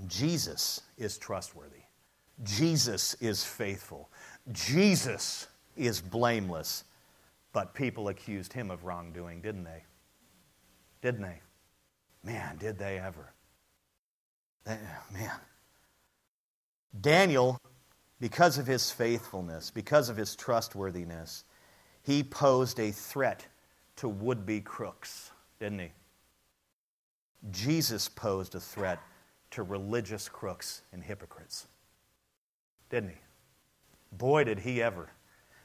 Jesus 0.07 0.81
is 0.99 1.19
trustworthy. 1.19 1.83
Jesus 2.43 3.15
is 3.15 3.45
faithful. 3.45 4.11
Jesus 4.53 5.49
is 5.77 6.01
blameless. 6.01 6.85
But 7.53 7.75
people 7.75 8.09
accused 8.09 8.53
him 8.53 8.71
of 8.71 8.85
wrongdoing, 8.85 9.41
didn't 9.41 9.65
they? 9.65 9.83
Didn't 11.03 11.23
they? 11.23 11.41
Man, 12.23 12.57
did 12.59 12.79
they 12.79 12.99
ever. 12.99 13.33
Man. 14.67 15.41
Daniel 17.01 17.61
because 18.21 18.59
of 18.59 18.67
his 18.67 18.91
faithfulness, 18.91 19.71
because 19.71 20.09
of 20.09 20.17
his 20.17 20.37
trustworthiness, 20.37 21.45
he 22.03 22.23
posed 22.23 22.79
a 22.79 22.91
threat 22.91 23.47
to 23.97 24.09
would 24.09 24.45
be 24.45 24.61
crooks, 24.61 25.31
didn't 25.59 25.79
he? 25.79 25.91
Jesus 27.51 28.09
posed 28.09 28.55
a 28.55 28.61
threat 28.61 28.99
to 29.53 29.63
religious 29.63 30.29
crooks 30.29 30.83
and 30.93 31.03
hypocrites, 31.03 31.67
didn't 32.89 33.11
he? 33.11 33.17
Boy, 34.13 34.45
did 34.45 34.61
he 34.61 34.83
ever. 34.83 35.11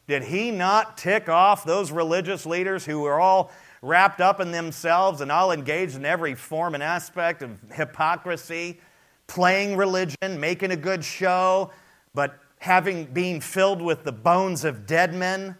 Did 0.07 0.23
he 0.23 0.51
not 0.51 0.97
tick 0.97 1.29
off 1.29 1.63
those 1.63 1.91
religious 1.91 2.45
leaders 2.45 2.85
who 2.85 3.01
were 3.01 3.19
all 3.19 3.51
wrapped 3.81 4.21
up 4.21 4.39
in 4.39 4.51
themselves 4.51 5.21
and 5.21 5.31
all 5.31 5.51
engaged 5.51 5.95
in 5.95 6.05
every 6.05 6.35
form 6.35 6.73
and 6.73 6.83
aspect 6.83 7.41
of 7.41 7.57
hypocrisy, 7.71 8.79
playing 9.27 9.77
religion, 9.77 10.39
making 10.39 10.71
a 10.71 10.75
good 10.75 11.03
show, 11.03 11.71
but 12.13 12.39
having 12.57 13.05
being 13.05 13.41
filled 13.41 13.81
with 13.81 14.03
the 14.03 14.11
bones 14.11 14.63
of 14.63 14.85
dead 14.85 15.13
men 15.13 15.55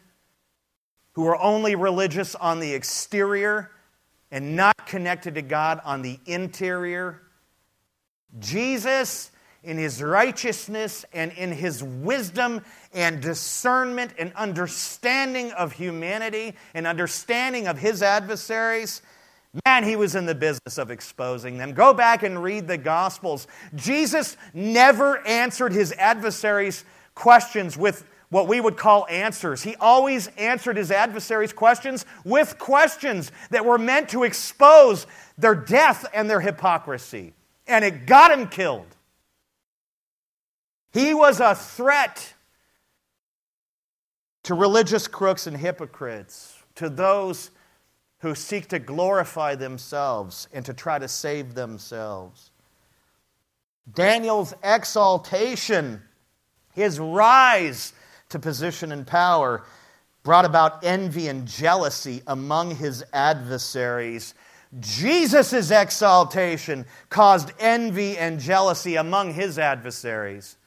who 1.14 1.26
are 1.26 1.42
only 1.42 1.76
religious 1.76 2.36
on 2.36 2.60
the 2.60 2.74
exterior 2.74 3.72
and 4.32 4.56
not 4.56 4.86
connected 4.86 5.36
to 5.36 5.42
God 5.42 5.80
on 5.86 6.02
the 6.02 6.20
interior. 6.26 7.22
Jesus, 8.40 9.32
in 9.64 9.78
his 9.78 10.02
righteousness 10.02 11.06
and 11.12 11.32
in 11.34 11.52
his 11.52 11.84
wisdom 11.84 12.64
and 12.94 13.22
discernment 13.22 14.14
and 14.18 14.32
understanding 14.34 15.52
of 15.54 15.74
humanity 15.74 16.56
and 16.74 16.86
understanding 16.86 17.68
of 17.68 17.78
his 17.78 18.02
adversaries, 18.02 19.02
Man, 19.66 19.86
he 19.86 19.96
was 19.96 20.16
in 20.16 20.26
the 20.26 20.36
business 20.36 20.78
of 20.78 20.92
exposing 20.92 21.58
them. 21.58 21.74
Go 21.74 21.94
back 21.94 22.24
and 22.24 22.44
read 22.44 22.68
the 22.68 22.78
Gospels. 22.78 23.48
Jesus 23.74 24.36
never 24.54 25.26
answered 25.26 25.72
his 25.72 25.94
adversaries' 25.94 26.84
questions 27.14 27.78
with 27.78 28.04
what 28.30 28.50
we 28.50 28.60
would 28.60 28.76
call 28.76 29.08
answers. 29.08 29.64
He 29.64 29.76
always 29.78 30.28
answered 30.38 30.76
his 30.76 30.92
adversaries' 30.92 31.54
questions 31.54 32.06
with 32.26 32.60
questions 32.60 33.32
that 33.50 33.64
were 33.64 33.78
meant 33.78 34.10
to 34.10 34.24
expose 34.24 35.08
their 35.38 35.56
death 35.56 36.06
and 36.14 36.30
their 36.30 36.42
hypocrisy. 36.42 37.34
And 37.68 37.84
it 37.84 38.06
got 38.06 38.32
him 38.32 38.48
killed. 38.48 38.96
He 40.94 41.14
was 41.14 41.40
a 41.40 41.56
threat 41.56 42.34
to 44.44 44.54
religious 44.54 45.08
crooks 45.08 45.48
and 45.48 45.58
hypocrites, 45.58 46.58
to 46.76 46.90
those 46.90 47.50
who 48.20 48.36
seek 48.36 48.68
to 48.70 48.80
glorify 48.80 49.56
themselves 49.56 50.48
and 50.54 50.64
to 50.66 50.74
try 50.74 51.00
to 51.00 51.08
save 51.08 51.56
themselves. 51.56 52.52
Daniel's 53.94 54.54
exaltation, 54.64 56.02
his 56.74 57.00
rise 57.00 57.94
to 58.30 58.40
position 58.40 58.92
and 58.92 59.06
power, 59.06 59.64
brought 60.24 60.46
about 60.46 60.84
envy 60.84 61.28
and 61.28 61.48
jealousy 61.48 62.22
among 62.28 62.76
his 62.76 63.04
adversaries. 63.14 64.34
Jesus' 64.80 65.72
exaltation 65.72 66.86
caused 67.10 67.52
envy 67.60 68.18
and 68.18 68.40
jealousy 68.40 68.96
among 68.96 69.34
his 69.34 69.58
adversaries. 69.58 70.58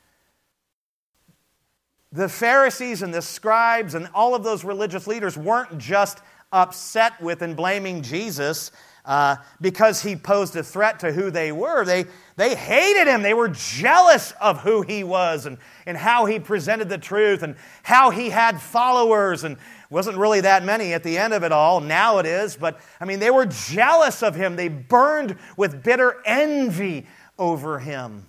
The 2.10 2.28
Pharisees 2.28 3.02
and 3.02 3.12
the 3.12 3.20
scribes 3.20 3.94
and 3.94 4.08
all 4.14 4.34
of 4.34 4.42
those 4.42 4.64
religious 4.64 5.06
leaders 5.06 5.36
weren't 5.36 5.76
just 5.78 6.20
upset 6.52 7.20
with 7.20 7.42
and 7.42 7.54
blaming 7.54 8.00
Jesus 8.00 8.70
uh, 9.04 9.36
because 9.60 10.02
he 10.02 10.16
posed 10.16 10.56
a 10.56 10.62
threat 10.62 11.00
to 11.00 11.12
who 11.12 11.30
they 11.30 11.52
were. 11.52 11.84
They, 11.84 12.04
they 12.36 12.54
hated 12.54 13.08
him. 13.08 13.22
They 13.22 13.34
were 13.34 13.48
jealous 13.48 14.32
of 14.40 14.60
who 14.60 14.82
he 14.82 15.04
was 15.04 15.46
and, 15.46 15.58
and 15.86 15.96
how 15.96 16.26
he 16.26 16.38
presented 16.38 16.88
the 16.88 16.98
truth 16.98 17.42
and 17.42 17.56
how 17.82 18.10
he 18.10 18.30
had 18.30 18.60
followers 18.60 19.44
and 19.44 19.56
wasn't 19.90 20.18
really 20.18 20.42
that 20.42 20.64
many 20.64 20.92
at 20.92 21.02
the 21.02 21.16
end 21.16 21.32
of 21.32 21.42
it 21.44 21.52
all. 21.52 21.80
Now 21.80 22.18
it 22.18 22.26
is. 22.26 22.56
But 22.56 22.80
I 23.00 23.04
mean, 23.04 23.20
they 23.20 23.30
were 23.30 23.46
jealous 23.46 24.22
of 24.22 24.34
him. 24.34 24.56
They 24.56 24.68
burned 24.68 25.36
with 25.56 25.82
bitter 25.82 26.16
envy 26.24 27.06
over 27.38 27.78
him. 27.78 28.26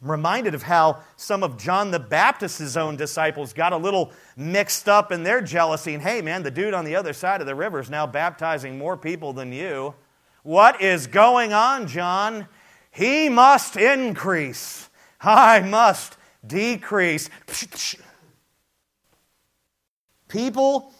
I'm 0.00 0.10
reminded 0.10 0.54
of 0.54 0.62
how 0.64 1.00
some 1.16 1.44
of 1.44 1.58
John 1.58 1.92
the 1.92 2.00
Baptist's 2.00 2.76
own 2.76 2.96
disciples 2.96 3.52
got 3.52 3.72
a 3.72 3.76
little 3.76 4.12
mixed 4.36 4.88
up 4.88 5.12
in 5.12 5.22
their 5.22 5.40
jealousy. 5.40 5.94
And 5.94 6.02
hey, 6.02 6.22
man, 6.22 6.42
the 6.42 6.50
dude 6.50 6.74
on 6.74 6.84
the 6.84 6.96
other 6.96 7.12
side 7.12 7.40
of 7.40 7.46
the 7.46 7.54
river 7.54 7.78
is 7.78 7.88
now 7.88 8.06
baptizing 8.06 8.78
more 8.78 8.96
people 8.96 9.32
than 9.32 9.52
you. 9.52 9.94
What 10.42 10.82
is 10.82 11.06
going 11.06 11.52
on, 11.52 11.86
John? 11.86 12.48
He 12.90 13.28
must 13.28 13.76
increase. 13.76 14.88
I 15.20 15.60
must 15.60 16.16
decrease. 16.44 17.30
People 20.32 20.94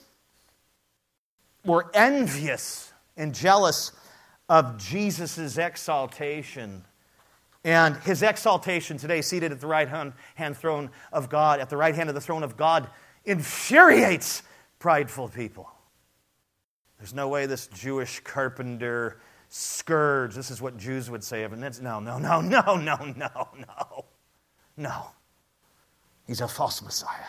were 1.64 1.90
envious 1.94 2.92
and 3.16 3.34
jealous 3.34 3.92
of 4.50 4.76
Jesus' 4.76 5.56
exaltation 5.56 6.84
and 7.64 7.96
his 7.98 8.22
exaltation 8.22 8.98
today, 8.98 9.22
seated 9.22 9.52
at 9.52 9.60
the 9.60 9.66
right 9.66 9.88
hand 9.88 10.56
throne 10.56 10.90
of 11.12 11.30
God, 11.30 11.60
at 11.60 11.70
the 11.70 11.78
right 11.78 11.94
hand 11.94 12.10
of 12.10 12.14
the 12.14 12.20
throne 12.20 12.42
of 12.42 12.58
God, 12.58 12.88
infuriates 13.24 14.42
prideful 14.78 15.28
people. 15.28 15.70
There's 16.98 17.14
no 17.14 17.28
way 17.28 17.46
this 17.46 17.68
Jewish 17.68 18.20
carpenter 18.20 19.18
scourge, 19.48 20.34
this 20.34 20.50
is 20.50 20.60
what 20.60 20.76
Jews 20.76 21.08
would 21.08 21.24
say 21.24 21.44
of 21.44 21.54
him. 21.54 21.60
No, 21.60 22.00
no, 22.00 22.18
no, 22.18 22.40
no, 22.40 22.76
no, 22.76 22.76
no, 22.76 23.48
no. 23.56 24.04
No. 24.76 25.06
He's 26.26 26.40
a 26.40 26.48
false 26.48 26.82
Messiah. 26.82 27.26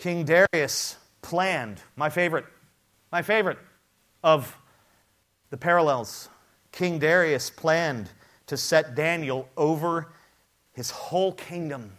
King 0.00 0.24
Darius 0.24 0.96
planned, 1.20 1.82
my 1.94 2.08
favorite, 2.08 2.46
my 3.12 3.20
favorite 3.20 3.58
of 4.24 4.56
the 5.50 5.58
parallels 5.58 6.30
King 6.72 6.98
Darius 6.98 7.50
planned 7.50 8.08
to 8.46 8.56
set 8.56 8.94
Daniel 8.94 9.46
over 9.58 10.12
his 10.72 10.90
whole 10.90 11.32
kingdom. 11.32 11.92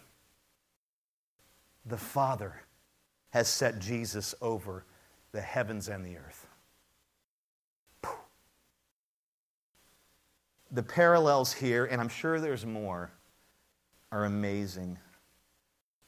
The 1.85 1.97
Father 1.97 2.63
has 3.29 3.47
set 3.47 3.77
Jesus 3.77 4.33
over 4.41 4.83
the 5.31 5.41
heavens 5.41 5.87
and 5.87 6.03
the 6.03 6.17
earth. 6.17 6.47
The 10.71 10.83
parallels 10.83 11.53
here, 11.53 11.85
and 11.85 12.01
I'm 12.01 12.09
sure 12.09 12.39
there's 12.39 12.65
more, 12.65 13.11
are 14.11 14.25
amazing. 14.25 14.97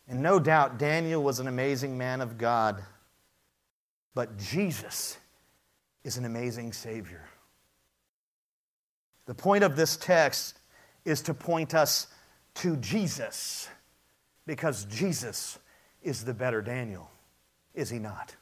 And 0.08 0.22
no 0.22 0.40
doubt 0.40 0.78
Daniel 0.78 1.24
was 1.24 1.40
an 1.40 1.48
amazing 1.48 1.98
man 1.98 2.22
of 2.22 2.38
God, 2.38 2.84
but 4.14 4.38
Jesus 4.38 5.18
is 6.04 6.18
an 6.18 6.26
amazing 6.26 6.74
Savior. 6.74 7.24
The 9.26 9.34
point 9.34 9.64
of 9.64 9.76
this 9.76 9.96
text 9.96 10.58
is 11.06 11.22
to 11.24 11.34
point 11.34 11.74
us 11.74 12.08
to 12.56 12.76
Jesus 12.78 13.70
because 14.46 14.86
Jesus 14.86 15.58
is 16.02 16.26
the 16.26 16.34
better 16.34 16.62
Daniel, 16.62 17.10
is 17.74 17.90
he 17.90 18.00
not? 18.00 18.36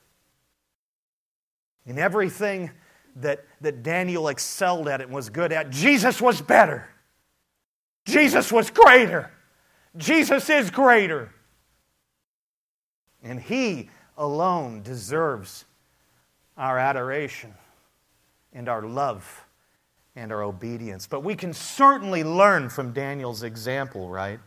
In 1.86 2.00
everything 2.00 2.72
that, 3.18 3.46
that 3.62 3.84
Daniel 3.84 4.28
excelled 4.28 4.88
at 4.88 5.02
and 5.02 5.12
was 5.12 5.30
good 5.30 5.52
at, 5.52 5.70
Jesus 5.70 6.20
was 6.20 6.42
better. 6.42 6.88
Jesus 8.06 8.52
was 8.52 8.72
greater. 8.72 9.32
Jesus 9.98 10.50
is 10.50 10.72
greater. 10.72 11.32
And 13.24 13.40
he 13.40 13.90
alone 14.18 14.82
deserves 14.82 15.66
our 16.58 16.78
adoration 16.78 17.54
and 18.54 18.68
our 18.68 18.82
love 18.82 19.46
and 20.16 20.32
our 20.32 20.44
obedience. 20.44 21.08
But 21.08 21.24
we 21.24 21.36
can 21.36 21.54
certainly 21.54 22.24
learn 22.24 22.70
from 22.70 22.94
Daniel's 22.94 23.44
example, 23.44 24.10
right? 24.10 24.40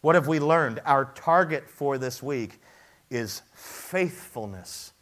What 0.00 0.14
have 0.14 0.26
we 0.26 0.40
learned? 0.40 0.80
Our 0.84 1.04
target 1.04 1.68
for 1.68 1.98
this 1.98 2.22
week 2.22 2.60
is 3.10 3.42
faithfulness 3.54 4.92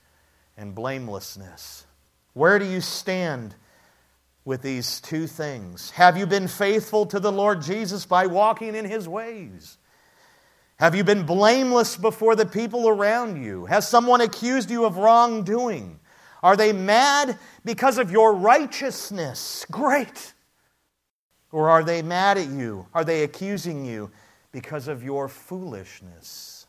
and 0.57 0.75
blamelessness. 0.75 1.87
Where 2.35 2.59
do 2.59 2.65
you 2.65 2.81
stand 2.81 3.55
with 4.45 4.63
these 4.63 5.01
two 5.01 5.27
things? 5.27 5.91
Have 5.93 6.17
you 6.17 6.27
been 6.27 6.49
faithful 6.49 7.07
to 7.07 7.21
the 7.21 7.33
Lord 7.33 7.63
Jesus 7.63 8.05
by 8.05 8.27
walking 8.27 8.75
in 8.75 8.85
his 8.85 9.09
ways? 9.09 9.79
Have 10.81 10.95
you 10.95 11.05
been 11.05 11.27
blameless 11.27 11.99
before 11.99 12.35
the 12.35 12.47
people 12.47 12.89
around 12.89 13.45
you? 13.45 13.67
Has 13.67 13.87
someone 13.87 14.23
accused 14.23 14.71
you 14.71 14.87
of 14.87 14.97
wrongdoing? 14.97 16.01
Are 16.43 16.57
they 16.57 16.73
mad 16.73 17.39
because 17.67 17.99
of 17.99 18.11
your 18.11 18.33
righteousness? 18.33 19.67
Great. 19.71 20.33
Or 21.53 21.69
are 21.69 21.85
they 21.85 22.01
mad 22.01 22.39
at 22.39 22.49
you? 22.49 22.87
Are 22.95 23.05
they 23.05 23.25
accusing 23.25 23.85
you 23.85 24.11
because 24.53 24.89
of 24.89 25.03
your 25.03 25.29
foolishness? 25.29 26.67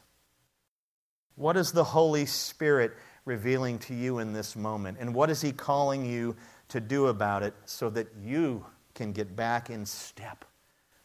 What 1.35 1.55
is 1.55 1.71
the 1.71 1.85
Holy 1.85 2.25
Spirit 2.25 2.91
revealing 3.23 3.79
to 3.79 3.93
you 3.93 4.19
in 4.19 4.33
this 4.33 4.57
moment? 4.57 4.97
And 4.99 5.15
what 5.15 5.29
is 5.29 5.39
He 5.39 5.53
calling 5.53 6.05
you 6.05 6.35
to 6.67 6.81
do 6.81 7.07
about 7.07 7.43
it 7.43 7.53
so 7.63 7.89
that 7.91 8.09
you 8.21 8.65
can 8.93 9.13
get 9.13 9.37
back 9.37 9.69
in 9.69 9.85
step 9.85 10.43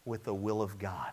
with 0.04 0.24
the 0.24 0.34
will 0.34 0.61
of 0.61 0.76
God? 0.80 1.12